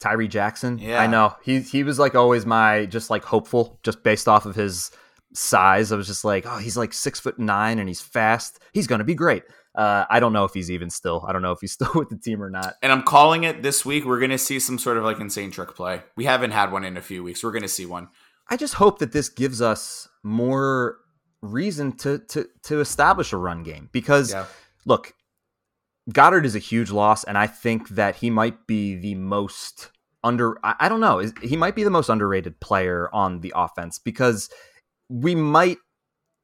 Tyree 0.00 0.28
Jackson. 0.28 0.78
Yeah. 0.78 1.00
I 1.00 1.06
know. 1.06 1.34
He 1.42 1.60
he 1.60 1.82
was 1.82 1.98
like 1.98 2.14
always 2.14 2.46
my 2.46 2.86
just 2.86 3.10
like 3.10 3.24
hopeful, 3.24 3.78
just 3.82 4.02
based 4.02 4.28
off 4.28 4.46
of 4.46 4.54
his 4.54 4.90
size. 5.34 5.92
I 5.92 5.96
was 5.96 6.06
just 6.06 6.24
like, 6.24 6.44
oh, 6.46 6.58
he's 6.58 6.76
like 6.76 6.92
six 6.92 7.20
foot 7.20 7.38
nine 7.38 7.78
and 7.78 7.88
he's 7.88 8.00
fast. 8.00 8.60
He's 8.72 8.86
gonna 8.86 9.04
be 9.04 9.14
great. 9.14 9.42
Uh, 9.74 10.04
I 10.10 10.18
don't 10.18 10.32
know 10.32 10.44
if 10.44 10.54
he's 10.54 10.70
even 10.70 10.90
still. 10.90 11.24
I 11.28 11.32
don't 11.32 11.42
know 11.42 11.52
if 11.52 11.60
he's 11.60 11.72
still 11.74 11.92
with 11.94 12.08
the 12.08 12.18
team 12.18 12.42
or 12.42 12.50
not. 12.50 12.74
And 12.82 12.92
I'm 12.92 13.02
calling 13.02 13.44
it 13.44 13.62
this 13.62 13.84
week. 13.84 14.04
We're 14.04 14.20
gonna 14.20 14.38
see 14.38 14.60
some 14.60 14.78
sort 14.78 14.96
of 14.96 15.04
like 15.04 15.20
insane 15.20 15.50
trick 15.50 15.74
play. 15.74 16.02
We 16.16 16.24
haven't 16.24 16.52
had 16.52 16.72
one 16.72 16.84
in 16.84 16.96
a 16.96 17.02
few 17.02 17.22
weeks. 17.22 17.42
We're 17.42 17.52
gonna 17.52 17.68
see 17.68 17.86
one. 17.86 18.08
I 18.50 18.56
just 18.56 18.74
hope 18.74 18.98
that 19.00 19.12
this 19.12 19.28
gives 19.28 19.60
us 19.60 20.08
more 20.22 20.98
reason 21.42 21.92
to 21.98 22.18
to 22.18 22.48
to 22.64 22.80
establish 22.80 23.32
a 23.32 23.36
run 23.36 23.62
game 23.62 23.88
because 23.92 24.32
Yeah. 24.32 24.46
look, 24.84 25.14
Goedert 26.10 26.44
is 26.44 26.54
a 26.54 26.58
huge 26.60 26.90
loss, 26.90 27.24
and 27.24 27.36
I 27.38 27.46
think 27.46 27.90
that 27.90 28.16
he 28.16 28.30
might 28.30 28.66
be 28.66 28.94
the 28.96 29.14
most 29.14 29.90
under. 30.24 30.58
I, 30.64 30.74
I 30.80 30.88
don't 30.88 31.00
know. 31.00 31.18
is- 31.20 31.34
He 31.42 31.56
might 31.56 31.74
be 31.76 31.84
the 31.84 31.90
most 31.90 32.08
underrated 32.08 32.58
player 32.60 33.08
on 33.14 33.40
the 33.40 33.52
offense 33.54 33.98
because 33.98 34.48
we 35.08 35.34
might 35.34 35.78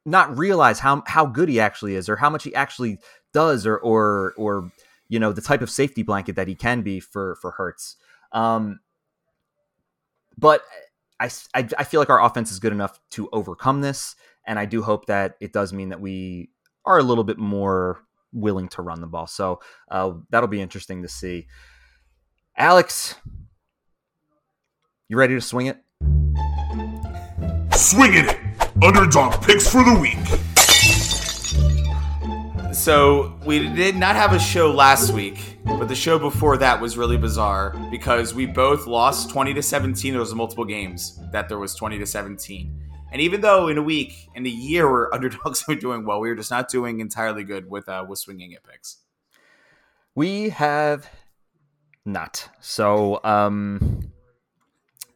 not 0.05 0.37
realize 0.37 0.79
how 0.79 1.03
how 1.07 1.25
good 1.25 1.49
he 1.49 1.59
actually 1.59 1.95
is, 1.95 2.07
or 2.07 2.15
how 2.17 2.29
much 2.29 2.43
he 2.43 2.53
actually 2.55 2.99
does, 3.33 3.65
or 3.65 3.77
or 3.79 4.33
or 4.37 4.71
you 5.09 5.19
know 5.19 5.31
the 5.33 5.41
type 5.41 5.61
of 5.61 5.69
safety 5.69 6.03
blanket 6.03 6.35
that 6.35 6.47
he 6.47 6.55
can 6.55 6.81
be 6.83 6.99
for 6.99 7.35
for 7.41 7.51
Hurts. 7.51 7.95
Um, 8.31 8.79
but 10.37 10.61
i 11.19 11.29
i 11.53 11.83
feel 11.85 12.01
like 12.01 12.09
our 12.09 12.21
offense 12.21 12.51
is 12.51 12.59
good 12.59 12.73
enough 12.73 12.99
to 13.09 13.29
overcome 13.31 13.81
this, 13.81 14.15
and 14.45 14.59
I 14.59 14.65
do 14.65 14.81
hope 14.81 15.07
that 15.07 15.35
it 15.39 15.53
does 15.53 15.73
mean 15.73 15.89
that 15.89 16.01
we 16.01 16.49
are 16.85 16.99
a 16.99 17.03
little 17.03 17.23
bit 17.23 17.37
more 17.37 18.01
willing 18.31 18.67
to 18.69 18.81
run 18.81 19.01
the 19.01 19.07
ball. 19.07 19.27
So 19.27 19.59
uh, 19.89 20.13
that'll 20.29 20.47
be 20.49 20.61
interesting 20.61 21.01
to 21.01 21.07
see. 21.07 21.47
Aleks, 22.59 23.15
you 25.09 25.17
ready 25.17 25.35
to 25.35 25.41
swing 25.41 25.67
it? 25.67 25.77
Swinging 27.75 28.25
it. 28.25 28.37
Underdog 28.83 29.41
picks 29.41 29.67
for 29.67 29.83
the 29.83 29.97
week. 29.99 30.17
So 32.75 33.39
we 33.45 33.69
did 33.73 33.95
not 33.95 34.15
have 34.17 34.33
a 34.33 34.39
show 34.39 34.69
last 34.69 35.13
week, 35.13 35.57
but 35.63 35.85
the 35.85 35.95
show 35.95 36.19
before 36.19 36.57
that 36.57 36.79
was 36.79 36.97
really 36.97 37.17
bizarre 37.17 37.73
because 37.89 38.33
we 38.33 38.45
both 38.45 38.85
lost 38.85 39.29
20 39.29 39.53
to 39.53 39.63
17. 39.63 40.11
There 40.11 40.19
was 40.19 40.35
multiple 40.35 40.65
games 40.65 41.19
that 41.31 41.47
there 41.47 41.57
was 41.57 41.73
20 41.73 41.99
to 41.99 42.05
17. 42.05 42.85
And 43.15 43.21
even 43.21 43.39
though 43.39 43.69
in 43.69 43.77
a 43.77 43.81
week, 43.81 44.27
in 44.35 44.45
a 44.45 44.49
year, 44.49 44.91
where 44.91 45.07
underdogs 45.15 45.65
were 45.69 45.75
doing 45.75 46.05
well, 46.05 46.19
we 46.19 46.27
were 46.27 46.35
just 46.35 46.51
not 46.51 46.67
doing 46.67 46.99
entirely 46.99 47.45
good 47.45 47.69
with 47.69 47.87
uh, 47.87 48.03
with 48.05 48.19
swinging 48.19 48.51
it 48.51 48.59
picks. 48.69 48.97
We 50.15 50.49
have 50.49 51.09
not. 52.03 52.49
So, 52.59 53.21
um, 53.23 54.11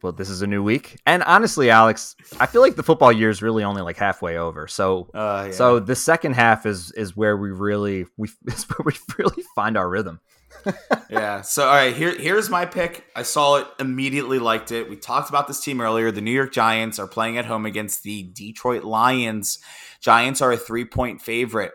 well, 0.02 0.12
this 0.12 0.30
is 0.30 0.40
a 0.40 0.46
new 0.46 0.62
week, 0.62 0.96
and 1.04 1.22
honestly, 1.24 1.66
Aleks, 1.66 2.14
I 2.40 2.46
feel 2.46 2.62
like 2.62 2.74
the 2.74 2.82
football 2.82 3.12
year 3.12 3.28
is 3.28 3.42
really 3.42 3.64
only 3.64 3.82
like 3.82 3.98
halfway 3.98 4.38
over. 4.38 4.66
So, 4.66 5.10
Uh, 5.12 5.48
yeah. 5.48 5.52
so 5.52 5.78
the 5.78 5.94
second 5.94 6.36
half 6.36 6.64
is 6.64 6.92
is 6.92 7.14
where 7.14 7.36
we 7.36 7.50
really 7.50 8.06
we 8.16 8.30
is 8.46 8.64
where 8.64 8.82
we 8.86 8.94
really 9.18 9.42
find 9.54 9.76
our 9.76 9.90
rhythm. 9.90 10.20
Yeah. 11.10 11.40
So 11.42 11.66
all 11.66 11.74
right, 11.74 11.94
here 11.94 12.16
here's 12.16 12.50
my 12.50 12.66
pick. 12.66 13.04
I 13.14 13.22
saw 13.22 13.56
it, 13.56 13.66
immediately 13.78 14.38
liked 14.38 14.72
it. 14.72 14.88
We 14.88 14.96
talked 14.96 15.28
about 15.28 15.46
this 15.48 15.62
team 15.62 15.80
earlier. 15.80 16.10
The 16.10 16.20
New 16.20 16.30
York 16.30 16.52
Giants 16.52 16.98
are 16.98 17.06
playing 17.06 17.38
at 17.38 17.46
home 17.46 17.66
against 17.66 18.02
the 18.02 18.24
Detroit 18.34 18.84
Lions. 18.84 19.58
Giants 20.00 20.40
are 20.40 20.52
a 20.52 20.56
three 20.56 20.84
point 20.84 21.22
favorite. 21.22 21.72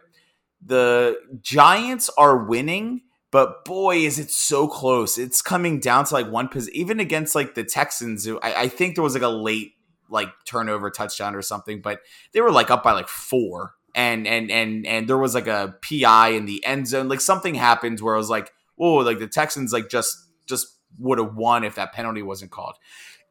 The 0.66 1.18
Giants 1.42 2.10
are 2.18 2.46
winning, 2.46 3.02
but 3.32 3.66
boy, 3.66 3.98
is 3.98 4.18
it 4.18 4.32
so 4.32 4.68
close. 4.68 5.18
It's 5.18 5.42
coming 5.42 5.80
down 5.80 6.06
to 6.06 6.14
like 6.14 6.32
one 6.32 6.48
position, 6.48 6.76
even 6.76 7.00
against 7.00 7.36
like 7.36 7.54
the 7.54 7.64
Texans. 7.64 8.26
Who 8.26 8.40
I, 8.40 8.62
I 8.62 8.68
think 8.68 8.96
there 8.96 9.04
was 9.04 9.14
like 9.14 9.24
a 9.24 9.28
late 9.28 9.74
like 10.10 10.30
turnover 10.46 10.90
touchdown 10.90 11.36
or 11.36 11.42
something, 11.42 11.82
but 11.82 12.00
they 12.34 12.42
were 12.42 12.52
like 12.52 12.72
up 12.72 12.84
by 12.84 12.94
like 12.94 13.08
four. 13.08 13.74
And 13.94 14.28
and 14.28 14.52
and 14.52 14.86
and 14.86 15.08
there 15.08 15.18
was 15.18 15.34
like 15.34 15.48
a 15.48 15.76
PI 15.82 16.30
in 16.30 16.46
the 16.46 16.66
end 16.66 16.88
zone. 16.88 17.08
Like 17.08 17.22
something 17.22 17.56
happened 17.56 18.02
where 18.02 18.16
I 18.16 18.18
was 18.18 18.30
like, 18.30 18.52
whoa, 18.76 18.98
like 18.98 19.20
the 19.20 19.28
Texans 19.28 19.74
like 19.74 19.90
just 19.90 20.18
just 20.46 20.68
would 21.00 21.18
have 21.18 21.36
won 21.36 21.64
if 21.64 21.76
that 21.76 21.94
penalty 21.94 22.22
wasn't 22.22 22.52
called. 22.52 22.76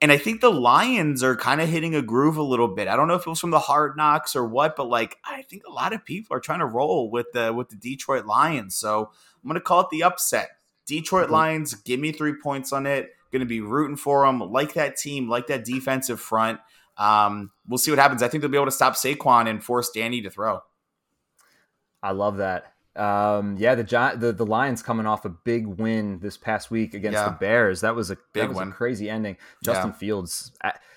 And 0.01 0.13
I 0.13 0.19
think 0.19 0.41
the 0.41 0.53
Lions 0.53 1.23
are 1.23 1.37
kind 1.37 1.61
of 1.61 1.69
hitting 1.69 1.95
a 1.95 2.03
groove 2.03 2.37
a 2.37 2.43
little 2.43 2.69
bit. 2.69 2.89
I 2.89 2.97
don't 2.97 3.09
know 3.09 3.15
if 3.15 3.27
it 3.27 3.31
was 3.31 3.41
from 3.41 3.53
the 3.53 3.59
hard 3.59 3.97
knocks 3.97 4.37
or 4.37 4.45
what, 4.45 4.77
but 4.77 4.89
like 4.89 5.17
I 5.25 5.43
think 5.43 5.63
a 5.67 5.73
lot 5.73 5.93
of 5.93 6.05
people 6.05 6.37
are 6.37 6.41
trying 6.41 6.59
to 6.59 6.67
roll 6.67 7.11
with 7.11 7.27
the 7.33 7.53
with 7.53 7.71
the 7.71 7.77
Detroit 7.77 8.27
Lions. 8.27 8.77
So 8.77 9.11
I'm 9.43 9.49
gonna 9.49 9.61
call 9.61 9.81
it 9.81 9.91
the 9.91 10.03
upset. 10.03 10.51
Detroit 10.87 11.31
Lions, 11.31 11.75
give 11.75 12.01
me 12.01 12.13
three 12.13 12.35
points 12.43 12.73
on 12.73 12.87
it. 12.87 13.11
Gonna 13.33 13.47
be 13.47 13.61
rooting 13.61 13.97
for 13.97 14.27
them. 14.27 14.41
Like 14.41 14.75
that 14.75 14.97
team, 14.97 15.29
like 15.29 15.47
that 15.47 15.65
defensive 15.65 16.21
front. 16.21 16.61
Um, 16.97 17.51
we'll 17.67 17.79
see 17.79 17.91
what 17.91 17.99
happens. 17.99 18.23
I 18.23 18.29
think 18.29 18.43
they'll 18.43 18.51
be 18.51 18.59
able 18.59 18.67
to 18.67 18.73
stop 18.73 18.95
Saquon 18.95 19.49
and 19.49 19.65
force 19.65 19.91
Danny 19.91 20.21
to 20.23 20.31
throw. 20.31 20.61
I 22.03 22.13
love 22.13 22.37
that. 22.37 22.74
Um, 22.97 23.57
yeah, 23.59 23.75
the, 23.75 23.83
Gi- 23.85 24.17
the 24.19 24.33
the 24.33 24.47
Lions 24.47 24.83
coming 24.83 25.07
off 25.07 25.25
a 25.25 25.29
big 25.29 25.67
win 25.67 26.21
this 26.21 26.37
past 26.37 26.71
week 26.71 26.95
against 26.95 27.15
Yeah. 27.17 27.25
the 27.31 27.37
Bears. 27.37 27.81
That 27.81 27.95
was 27.97 28.11
a 28.11 28.17
Big 28.33 28.49
was 28.51 28.59
a 28.59 28.67
crazy 28.67 29.11
ending. 29.11 29.37
Justin 29.65 29.91
Yeah. 29.91 29.97
Fields. 29.97 30.53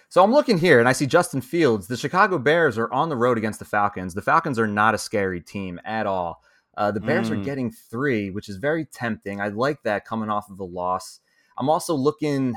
So 0.09 0.23
I'm 0.23 0.31
looking 0.31 0.57
here 0.57 0.79
and 0.79 0.87
I 0.87 0.93
see 0.93 1.05
Justin 1.07 1.41
Fields. 1.41 1.87
The 1.87 1.97
Chicago 1.97 2.37
Bears 2.37 2.77
are 2.77 2.91
on 2.93 3.09
the 3.09 3.15
road 3.17 3.37
against 3.37 3.59
the 3.59 3.65
Falcons. 3.65 4.13
The 4.13 4.21
Falcons 4.21 4.57
are 4.59 4.67
not 4.67 4.93
a 4.95 4.97
scary 4.97 5.41
team 5.41 5.79
at 5.83 6.05
all. 6.05 6.41
Uh, 6.77 6.91
the 6.91 6.99
Bears 6.99 7.31
are 7.31 7.35
Mm. 7.35 7.43
getting 7.43 7.71
three, 7.71 8.29
which 8.29 8.47
is 8.47 8.57
very 8.57 8.85
tempting. 8.85 9.41
I 9.41 9.47
like 9.47 9.81
that 9.83 10.05
coming 10.05 10.29
off 10.29 10.49
of 10.51 10.59
a 10.59 10.63
loss. 10.63 11.19
I'm 11.57 11.69
also 11.69 11.95
looking 11.95 12.53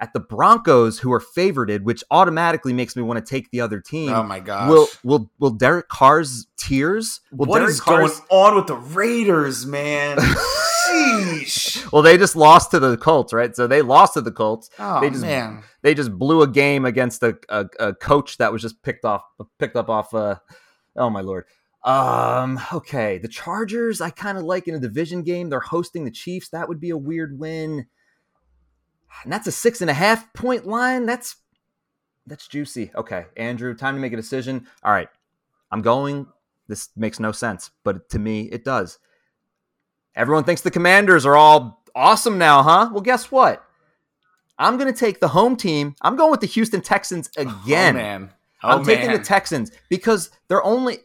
at 0.00 0.14
the 0.14 0.20
Broncos, 0.20 0.98
who 0.98 1.12
are 1.12 1.20
favorited, 1.20 1.82
which 1.82 2.02
automatically 2.10 2.72
makes 2.72 2.96
me 2.96 3.02
want 3.02 3.24
to 3.24 3.28
take 3.28 3.50
the 3.50 3.60
other 3.60 3.80
team. 3.80 4.10
Oh 4.10 4.22
my 4.22 4.40
gosh. 4.40 4.68
Will 4.68 4.88
will 5.04 5.30
will 5.38 5.50
Derek 5.50 5.88
Carr's 5.88 6.46
tears? 6.56 7.20
Will 7.30 7.46
what 7.46 7.58
Derek 7.58 7.70
is 7.70 7.80
going 7.80 8.10
on 8.30 8.56
with 8.56 8.66
the 8.66 8.76
Raiders, 8.76 9.66
man? 9.66 10.16
Sheesh. 10.88 11.92
Well, 11.92 12.02
they 12.02 12.16
just 12.16 12.34
lost 12.34 12.70
to 12.70 12.80
the 12.80 12.96
Colts, 12.96 13.32
right? 13.32 13.54
So 13.54 13.66
they 13.66 13.82
lost 13.82 14.14
to 14.14 14.22
the 14.22 14.32
Colts. 14.32 14.70
Oh 14.78 15.00
they 15.00 15.10
just 15.10 15.22
man. 15.22 15.62
they 15.82 15.94
just 15.94 16.18
blew 16.18 16.42
a 16.42 16.48
game 16.48 16.84
against 16.86 17.22
a, 17.22 17.36
a, 17.48 17.66
a 17.78 17.94
coach 17.94 18.38
that 18.38 18.52
was 18.52 18.62
just 18.62 18.82
picked 18.82 19.04
off 19.04 19.22
picked 19.58 19.76
up 19.76 19.90
off. 19.90 20.14
Uh, 20.14 20.36
oh 20.96 21.10
my 21.10 21.20
lord. 21.20 21.44
Um. 21.84 22.58
Okay, 22.72 23.18
the 23.18 23.28
Chargers 23.28 24.00
I 24.00 24.10
kind 24.10 24.38
of 24.38 24.44
like 24.44 24.66
in 24.66 24.74
a 24.74 24.80
division 24.80 25.22
game. 25.22 25.50
They're 25.50 25.60
hosting 25.60 26.04
the 26.04 26.10
Chiefs. 26.10 26.48
That 26.48 26.68
would 26.68 26.80
be 26.80 26.90
a 26.90 26.96
weird 26.96 27.38
win. 27.38 27.86
And 29.24 29.32
that's 29.32 29.46
a 29.46 29.52
six 29.52 29.80
and 29.80 29.90
a 29.90 29.94
half 29.94 30.32
point 30.32 30.66
line. 30.66 31.06
That's 31.06 31.36
that's 32.26 32.46
juicy. 32.48 32.90
Okay, 32.94 33.26
Andrew, 33.36 33.74
time 33.74 33.94
to 33.94 34.00
make 34.00 34.12
a 34.12 34.16
decision. 34.16 34.66
All 34.82 34.92
right, 34.92 35.08
I'm 35.70 35.82
going. 35.82 36.26
This 36.68 36.90
makes 36.96 37.18
no 37.18 37.32
sense, 37.32 37.70
but 37.82 38.08
to 38.10 38.18
me, 38.18 38.42
it 38.42 38.64
does. 38.64 38.98
Everyone 40.14 40.44
thinks 40.44 40.60
the 40.60 40.70
Commanders 40.70 41.26
are 41.26 41.36
all 41.36 41.82
awesome 41.94 42.38
now, 42.38 42.62
huh? 42.62 42.90
Well, 42.92 43.00
guess 43.00 43.30
what? 43.32 43.64
I'm 44.58 44.76
going 44.76 44.92
to 44.92 44.98
take 44.98 45.20
the 45.20 45.28
home 45.28 45.56
team. 45.56 45.96
I'm 46.02 46.16
going 46.16 46.30
with 46.30 46.40
the 46.40 46.46
Houston 46.46 46.82
Texans 46.82 47.30
oh, 47.36 47.42
again. 47.42 47.96
Oh 47.96 47.98
man. 47.98 48.30
Oh 48.62 48.68
I'm 48.68 48.84
taking 48.84 49.10
the 49.10 49.18
Texans 49.18 49.72
because 49.88 50.30
they're 50.48 50.62
only 50.62 50.98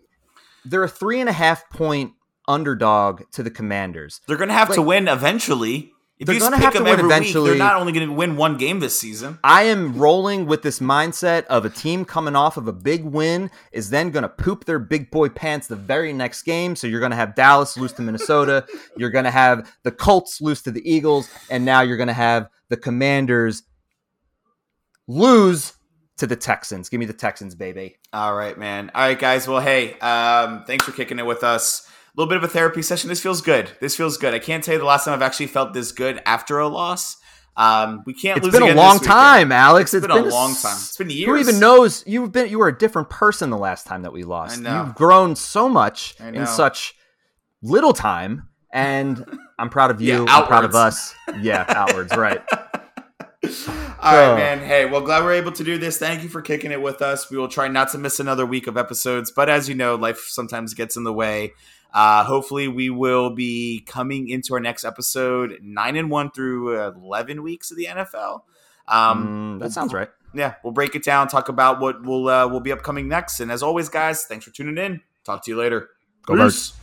they're 0.66 0.84
a 0.84 0.89
three 0.89 1.22
and 1.22 1.30
a 1.30 1.34
half 1.34 1.70
point 1.70 2.14
underdog 2.47 3.24
to 3.32 3.43
the 3.43 3.49
Commanders. 3.49 4.22
They're 4.28 4.38
going 4.38 4.49
to 4.49 4.53
have 4.53 4.74
to 4.74 4.82
win 4.82 5.08
eventually. 5.08 5.93
If 6.18 6.28
They're 6.28 6.39
gonna 6.39 6.55
pick 6.55 6.63
have 6.63 6.74
to 6.74 6.80
them 6.80 6.86
win 6.86 6.93
every 6.93 7.03
week, 7.03 7.11
eventually. 7.11 7.49
they're 7.49 7.59
not 7.59 7.76
only 7.76 7.91
going 7.91 8.07
to 8.07 8.13
win 8.13 8.38
one 8.38 8.57
game 8.57 8.80
this 8.80 8.97
season. 8.97 9.38
I 9.43 9.63
am 9.63 9.97
rolling 9.97 10.45
with 10.45 10.61
this 10.61 10.80
mindset 10.80 11.43
of 11.47 11.66
a 11.66 11.70
team 11.70 12.05
coming 12.05 12.38
off 12.38 12.55
of 12.55 12.70
a 12.70 12.72
big 12.72 13.03
win 13.03 13.51
is 13.74 13.89
then 13.89 14.11
going 14.11 14.24
to 14.24 14.30
poop 14.30 14.63
their 14.63 14.80
big 14.80 15.11
boy 15.11 15.28
pants 15.28 15.68
the 15.68 15.76
very 15.76 16.13
next 16.13 16.43
game. 16.43 16.78
So 16.78 16.88
you're 16.88 17.01
going 17.01 17.11
to 17.11 17.18
have 17.18 17.36
Dallas 17.36 17.76
lose 17.76 17.91
to 17.93 18.01
Minnesota. 18.01 18.66
you're 18.97 19.09
going 19.09 19.26
to 19.26 19.32
have 19.32 19.70
the 19.84 19.91
Colts 19.91 20.39
lose 20.39 20.61
to 20.61 20.72
the 20.72 20.89
Eagles. 20.89 21.30
And 21.49 21.66
now 21.66 21.82
you're 21.82 21.97
going 21.97 22.07
to 22.07 22.13
have 22.13 22.47
the 22.70 22.78
Commanders 22.78 23.63
lose 25.07 25.74
to 26.18 26.28
the 26.28 26.38
Texans. 26.38 26.88
Give 26.88 26.99
me 26.99 27.05
the 27.05 27.13
Texans, 27.13 27.55
baby. 27.55 27.97
All 28.13 28.34
right, 28.34 28.57
man. 28.57 28.89
All 28.95 29.01
right, 29.01 29.20
guys. 29.20 29.49
Well, 29.49 29.59
hey, 29.59 29.99
um, 29.99 30.63
thanks 30.66 30.86
for 30.86 30.93
kicking 30.93 31.20
it 31.20 31.26
with 31.26 31.43
us. 31.43 31.89
A 32.16 32.22
little 32.22 32.30
bit 32.30 32.38
of 32.38 32.43
a 32.45 32.47
therapy 32.47 32.82
session. 32.82 33.09
This 33.09 33.22
feels 33.22 33.41
good. 33.41 33.72
This 33.82 33.95
feels 33.95 34.18
good. 34.18 34.34
I 34.34 34.39
can't 34.39 34.63
tell 34.63 34.76
you 34.76 34.80
the 34.80 34.86
last 34.86 35.03
time 35.03 35.13
I've 35.13 35.22
actually 35.22 35.47
felt 35.47 35.74
this 35.74 35.91
good 35.91 36.22
after 36.26 36.59
a 36.59 36.68
loss. 36.68 37.18
Um, 37.57 38.03
we 38.05 38.13
can't 38.13 38.38
It's 38.38 38.45
lose 38.45 38.53
been 38.53 38.63
a 38.72 38.74
long 38.76 38.99
time, 38.99 39.49
Aleks. 39.49 39.93
It's 39.93 40.05
been 40.05 40.11
a 40.11 40.24
long 40.24 40.55
time. 40.55 40.76
It's 40.76 40.95
been 40.95 41.09
years. 41.09 41.28
Who 41.28 41.38
even 41.38 41.59
knows 41.59 42.03
you've 42.07 42.32
been 42.32 42.49
you 42.49 42.59
were 42.59 42.70
a 42.70 42.78
different 42.78 43.09
person 43.09 43.49
the 43.49 43.57
last 43.57 43.86
time 43.86 44.03
that 44.03 44.13
we 44.13 44.24
lost. 44.24 44.59
I 44.59 44.61
know. 44.61 44.86
You've 44.86 44.95
grown 44.95 45.36
so 45.36 45.68
much 45.68 46.16
in 46.20 46.45
such 46.47 46.95
little 47.61 47.91
time, 47.93 48.47
and 48.72 49.26
I'm 49.59 49.70
proud 49.70 49.91
of 49.91 49.99
you. 49.99 50.26
Yeah, 50.26 50.34
I'm 50.34 50.47
proud 50.47 50.63
of 50.63 50.76
us. 50.76 51.13
Yeah, 51.41 51.66
outwards, 51.68 52.16
right. 52.16 52.41
All 53.99 54.13
right, 54.16 54.36
man. 54.36 54.59
Hey, 54.59 54.86
well, 54.86 55.01
glad 55.01 55.24
we're 55.24 55.34
able 55.34 55.51
to 55.53 55.63
do 55.63 55.78
this. 55.78 55.97
Thank 55.97 56.24
you 56.24 56.30
for 56.30 56.41
kicking 56.41 56.72
it 56.72 56.82
with 56.82 57.01
us. 57.01 57.30
We 57.30 57.38
will 57.38 57.47
try 57.47 57.68
not 57.68 57.91
to 57.91 57.97
miss 57.97 58.20
another 58.20 58.45
week 58.45 58.68
of 58.68 58.78
episodes, 58.78 59.32
but 59.32 59.49
as 59.49 59.70
you 59.70 59.76
know, 59.76 59.95
life 59.95 60.26
sometimes 60.28 60.74
gets 60.74 60.95
in 60.97 61.03
the 61.03 61.13
way. 61.13 61.53
Uh, 61.96 62.26
hopefully, 62.26 62.68
we 62.68 62.89
will 62.89 63.30
be 63.30 63.80
coming 63.88 64.28
into 64.28 64.54
our 64.54 64.60
next 64.60 64.84
episode 64.84 65.58
nine 65.62 65.96
and 65.96 66.12
one 66.12 66.30
through 66.30 66.78
eleven 66.80 67.41
weeks 67.41 67.72
of 67.72 67.78
the 67.78 67.86
NFL. 67.86 68.41
Um, 68.88 69.58
Mm, 69.58 69.60
that 69.62 69.72
sounds 69.72 69.93
right. 69.93 70.10
yeah, 70.34 70.56
we'll 70.62 70.74
break 70.74 70.93
it 70.93 71.04
down, 71.04 71.30
talk 71.30 71.48
about 71.48 71.80
what 71.80 72.04
will 72.04 72.28
uh, 72.28 72.48
will 72.50 72.60
be 72.60 72.74
upcoming 72.74 73.08
next, 73.08 73.39
and 73.39 73.50
as 73.50 73.64
always, 73.64 73.88
guys, 73.88 74.26
thanks 74.26 74.43
for 74.43 74.52
tuning 74.52 74.78
in. 74.78 75.00
Talk 75.24 75.43
to 75.46 75.52
you 75.52 75.58
later. 75.58 75.89
Go 76.26 76.36
Birds. 76.36 76.74